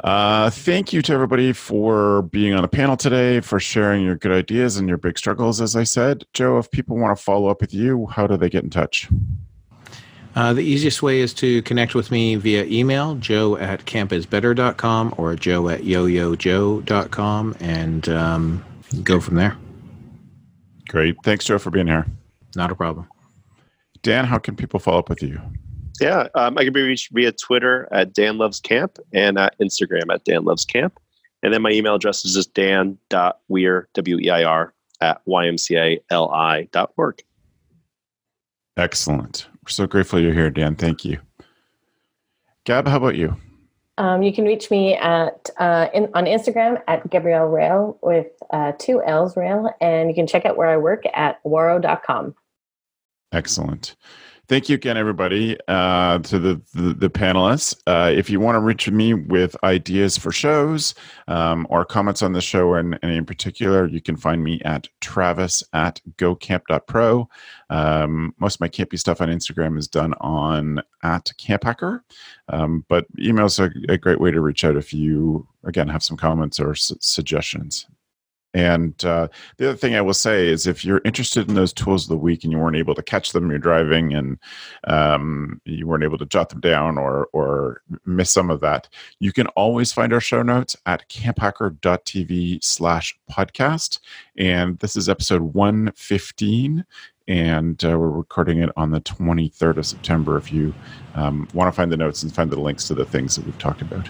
uh, 0.02 0.50
thank 0.50 0.92
you 0.92 1.00
to 1.02 1.12
everybody 1.12 1.52
for 1.52 2.22
being 2.22 2.54
on 2.54 2.62
the 2.62 2.68
panel 2.68 2.96
today, 2.96 3.40
for 3.40 3.60
sharing 3.60 4.04
your 4.04 4.16
good 4.16 4.32
ideas 4.32 4.76
and 4.76 4.88
your 4.88 4.98
big 4.98 5.16
struggles. 5.16 5.60
As 5.60 5.76
I 5.76 5.84
said, 5.84 6.24
Joe, 6.32 6.58
if 6.58 6.70
people 6.70 6.96
want 6.96 7.16
to 7.16 7.22
follow 7.22 7.48
up 7.48 7.60
with 7.60 7.72
you, 7.72 8.06
how 8.06 8.26
do 8.26 8.36
they 8.36 8.50
get 8.50 8.64
in 8.64 8.70
touch? 8.70 9.08
Uh, 10.34 10.52
the 10.52 10.62
easiest 10.62 11.02
way 11.02 11.20
is 11.20 11.32
to 11.34 11.62
connect 11.62 11.94
with 11.94 12.10
me 12.10 12.34
via 12.34 12.64
email, 12.64 13.14
joe 13.16 13.56
at 13.56 13.84
campisbetter.com 13.84 15.14
or 15.16 15.34
joe 15.36 15.68
at 15.68 15.82
yoyojoe.com, 15.82 17.56
and 17.60 18.08
um, 18.08 18.64
go 19.02 19.20
from 19.20 19.36
there. 19.36 19.56
Great. 20.88 21.16
Thanks, 21.24 21.44
Joe, 21.44 21.58
for 21.58 21.70
being 21.70 21.86
here. 21.86 22.06
Not 22.56 22.70
a 22.70 22.74
problem. 22.74 23.08
Dan, 24.02 24.24
how 24.24 24.38
can 24.38 24.54
people 24.54 24.80
follow 24.80 24.98
up 24.98 25.08
with 25.08 25.22
you? 25.22 25.40
Yeah, 26.00 26.28
um, 26.34 26.58
I 26.58 26.64
can 26.64 26.72
be 26.72 26.82
reached 26.82 27.12
via 27.12 27.32
Twitter 27.32 27.88
at 27.92 28.12
Dan 28.12 28.36
Loves 28.36 28.60
Camp 28.60 28.98
and 29.12 29.38
at 29.38 29.58
Instagram 29.60 30.12
at 30.12 30.24
Dan 30.24 30.44
Loves 30.44 30.64
Camp. 30.64 30.98
And 31.42 31.52
then 31.52 31.62
my 31.62 31.70
email 31.70 31.94
address 31.94 32.24
is 32.24 32.34
just 32.34 32.54
dan.weir, 32.54 33.88
W-E-I-R, 33.94 34.74
at 35.00 35.20
ymcali.org. 35.26 37.22
Excellent. 38.76 39.46
We're 39.64 39.70
so 39.70 39.86
grateful 39.86 40.20
you're 40.20 40.34
here, 40.34 40.50
Dan. 40.50 40.76
Thank 40.76 41.06
you. 41.06 41.18
Gab, 42.64 42.86
how 42.86 42.98
about 42.98 43.14
you? 43.14 43.34
Um, 43.96 44.22
you 44.22 44.32
can 44.32 44.44
reach 44.44 44.70
me 44.70 44.94
at 44.96 45.48
uh, 45.58 45.88
in, 45.94 46.10
on 46.14 46.26
Instagram 46.26 46.82
at 46.86 47.08
Gabrielle 47.08 47.46
Rail 47.46 47.98
with 48.02 48.26
uh, 48.50 48.72
two 48.78 49.02
L's 49.02 49.36
Rail, 49.36 49.70
and 49.80 50.10
you 50.10 50.14
can 50.14 50.26
check 50.26 50.44
out 50.44 50.58
where 50.58 50.68
I 50.68 50.76
work 50.76 51.04
at 51.14 51.42
ouareau.com. 51.44 52.34
Excellent. 53.32 53.96
Thank 54.46 54.68
you 54.68 54.74
again, 54.74 54.98
everybody, 54.98 55.56
uh, 55.68 56.18
to 56.18 56.38
the, 56.38 56.60
the, 56.74 56.92
the 56.92 57.08
panelists. 57.08 57.74
Uh, 57.86 58.12
if 58.14 58.28
you 58.28 58.40
want 58.40 58.56
to 58.56 58.60
reach 58.60 58.90
me 58.90 59.14
with 59.14 59.56
ideas 59.64 60.18
for 60.18 60.32
shows 60.32 60.94
um, 61.28 61.66
or 61.70 61.86
comments 61.86 62.20
on 62.20 62.34
the 62.34 62.42
show 62.42 62.74
and 62.74 62.98
in 63.02 63.24
particular, 63.24 63.86
you 63.86 64.02
can 64.02 64.18
find 64.18 64.44
me 64.44 64.60
at 64.66 64.86
travis 65.00 65.62
at 65.72 65.98
gocamp.pro. 66.18 67.26
Um, 67.70 68.34
most 68.38 68.56
of 68.56 68.60
my 68.60 68.68
campy 68.68 68.98
stuff 68.98 69.22
on 69.22 69.30
Instagram 69.30 69.78
is 69.78 69.88
done 69.88 70.12
on 70.20 70.82
at 71.02 71.32
camphacker, 71.38 72.00
um, 72.50 72.84
but 72.88 73.10
emails 73.16 73.58
are 73.58 73.72
a 73.88 73.96
great 73.96 74.20
way 74.20 74.30
to 74.30 74.42
reach 74.42 74.62
out 74.62 74.76
if 74.76 74.92
you, 74.92 75.48
again, 75.64 75.88
have 75.88 76.02
some 76.02 76.18
comments 76.18 76.60
or 76.60 76.74
su- 76.74 76.98
suggestions. 77.00 77.86
And 78.54 79.04
uh, 79.04 79.28
the 79.56 79.70
other 79.70 79.76
thing 79.76 79.96
I 79.96 80.00
will 80.00 80.14
say 80.14 80.46
is 80.46 80.66
if 80.66 80.84
you're 80.84 81.00
interested 81.04 81.48
in 81.48 81.54
those 81.54 81.72
tools 81.72 82.04
of 82.04 82.08
the 82.08 82.16
week 82.16 82.44
and 82.44 82.52
you 82.52 82.58
weren't 82.58 82.76
able 82.76 82.94
to 82.94 83.02
catch 83.02 83.32
them, 83.32 83.50
you're 83.50 83.58
driving 83.58 84.14
and 84.14 84.38
um, 84.86 85.60
you 85.64 85.86
weren't 85.86 86.04
able 86.04 86.18
to 86.18 86.26
jot 86.26 86.50
them 86.50 86.60
down 86.60 86.96
or, 86.96 87.28
or 87.32 87.82
miss 88.06 88.30
some 88.30 88.50
of 88.50 88.60
that, 88.60 88.88
you 89.18 89.32
can 89.32 89.48
always 89.48 89.92
find 89.92 90.12
our 90.12 90.20
show 90.20 90.42
notes 90.42 90.76
at 90.86 91.08
camphacker.tv 91.08 92.62
slash 92.62 93.18
podcast. 93.30 93.98
And 94.38 94.78
this 94.78 94.96
is 94.96 95.08
episode 95.08 95.42
115 95.42 96.84
and 97.26 97.82
uh, 97.84 97.98
we're 97.98 98.10
recording 98.10 98.58
it 98.58 98.70
on 98.76 98.90
the 98.90 99.00
23rd 99.00 99.78
of 99.78 99.86
September. 99.86 100.36
If 100.36 100.52
you 100.52 100.74
um, 101.14 101.48
want 101.54 101.72
to 101.72 101.76
find 101.76 101.90
the 101.90 101.96
notes 101.96 102.22
and 102.22 102.34
find 102.34 102.50
the 102.50 102.60
links 102.60 102.86
to 102.88 102.94
the 102.94 103.06
things 103.06 103.36
that 103.36 103.46
we've 103.46 103.58
talked 103.58 103.82
about. 103.82 104.08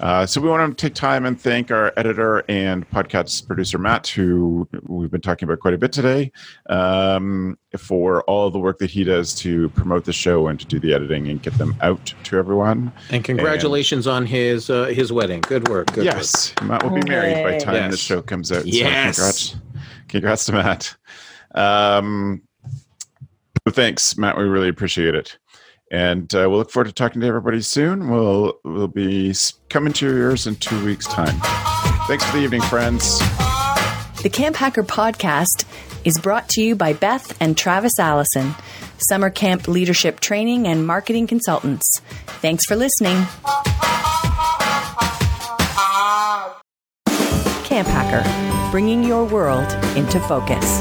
Uh, 0.00 0.26
so 0.26 0.40
we 0.40 0.48
want 0.48 0.76
to 0.76 0.86
take 0.86 0.94
time 0.94 1.24
and 1.24 1.40
thank 1.40 1.70
our 1.70 1.92
editor 1.96 2.44
and 2.48 2.88
podcast 2.90 3.46
producer 3.46 3.78
Matt, 3.78 4.06
who 4.08 4.68
we've 4.82 5.10
been 5.10 5.20
talking 5.20 5.48
about 5.48 5.60
quite 5.60 5.74
a 5.74 5.78
bit 5.78 5.92
today, 5.92 6.30
um, 6.68 7.58
for 7.78 8.22
all 8.22 8.50
the 8.50 8.58
work 8.58 8.78
that 8.78 8.90
he 8.90 9.04
does 9.04 9.34
to 9.36 9.68
promote 9.70 10.04
the 10.04 10.12
show 10.12 10.48
and 10.48 10.60
to 10.60 10.66
do 10.66 10.78
the 10.78 10.92
editing 10.92 11.28
and 11.28 11.42
get 11.42 11.56
them 11.58 11.74
out 11.80 12.12
to 12.24 12.36
everyone. 12.36 12.92
And 13.10 13.24
congratulations 13.24 14.06
and, 14.06 14.16
on 14.16 14.26
his 14.26 14.68
uh, 14.70 14.86
his 14.86 15.12
wedding. 15.12 15.40
Good 15.42 15.68
work. 15.68 15.92
Good 15.92 16.04
yes, 16.04 16.54
work. 16.60 16.68
Matt 16.68 16.82
will 16.82 16.90
be 16.90 17.08
married 17.08 17.44
by 17.44 17.58
the 17.58 17.64
time 17.64 17.74
yes. 17.74 17.90
the 17.92 17.96
show 17.96 18.22
comes 18.22 18.52
out. 18.52 18.66
Yes. 18.66 19.16
So 19.16 19.22
congrats, 19.22 19.56
congrats 20.08 20.46
to 20.46 20.52
Matt. 20.52 20.96
Um, 21.54 22.42
thanks, 23.70 24.16
Matt. 24.18 24.36
We 24.36 24.44
really 24.44 24.68
appreciate 24.68 25.14
it. 25.14 25.38
And 25.94 26.34
uh, 26.34 26.50
we'll 26.50 26.58
look 26.58 26.72
forward 26.72 26.88
to 26.88 26.92
talking 26.92 27.20
to 27.20 27.26
everybody 27.28 27.62
soon. 27.62 28.10
We'll 28.10 28.58
we'll 28.64 28.88
be 28.88 29.32
coming 29.68 29.92
to 29.92 30.06
your 30.06 30.18
ears 30.18 30.44
in 30.44 30.56
two 30.56 30.84
weeks' 30.84 31.06
time. 31.06 31.36
Thanks 32.08 32.24
for 32.24 32.36
the 32.36 32.42
evening, 32.42 32.62
friends. 32.62 33.20
The 34.20 34.28
Camp 34.28 34.56
Hacker 34.56 34.82
podcast 34.82 35.64
is 36.04 36.18
brought 36.18 36.48
to 36.48 36.62
you 36.62 36.74
by 36.74 36.94
Beth 36.94 37.40
and 37.40 37.56
Travis 37.56 37.96
Allison, 38.00 38.56
summer 38.98 39.30
camp 39.30 39.68
leadership 39.68 40.18
training 40.18 40.66
and 40.66 40.84
marketing 40.84 41.28
consultants. 41.28 42.00
Thanks 42.42 42.64
for 42.64 42.74
listening. 42.74 43.24
Camp 47.62 47.86
Hacker, 47.86 48.70
bringing 48.72 49.04
your 49.04 49.24
world 49.24 49.72
into 49.96 50.18
focus. 50.18 50.80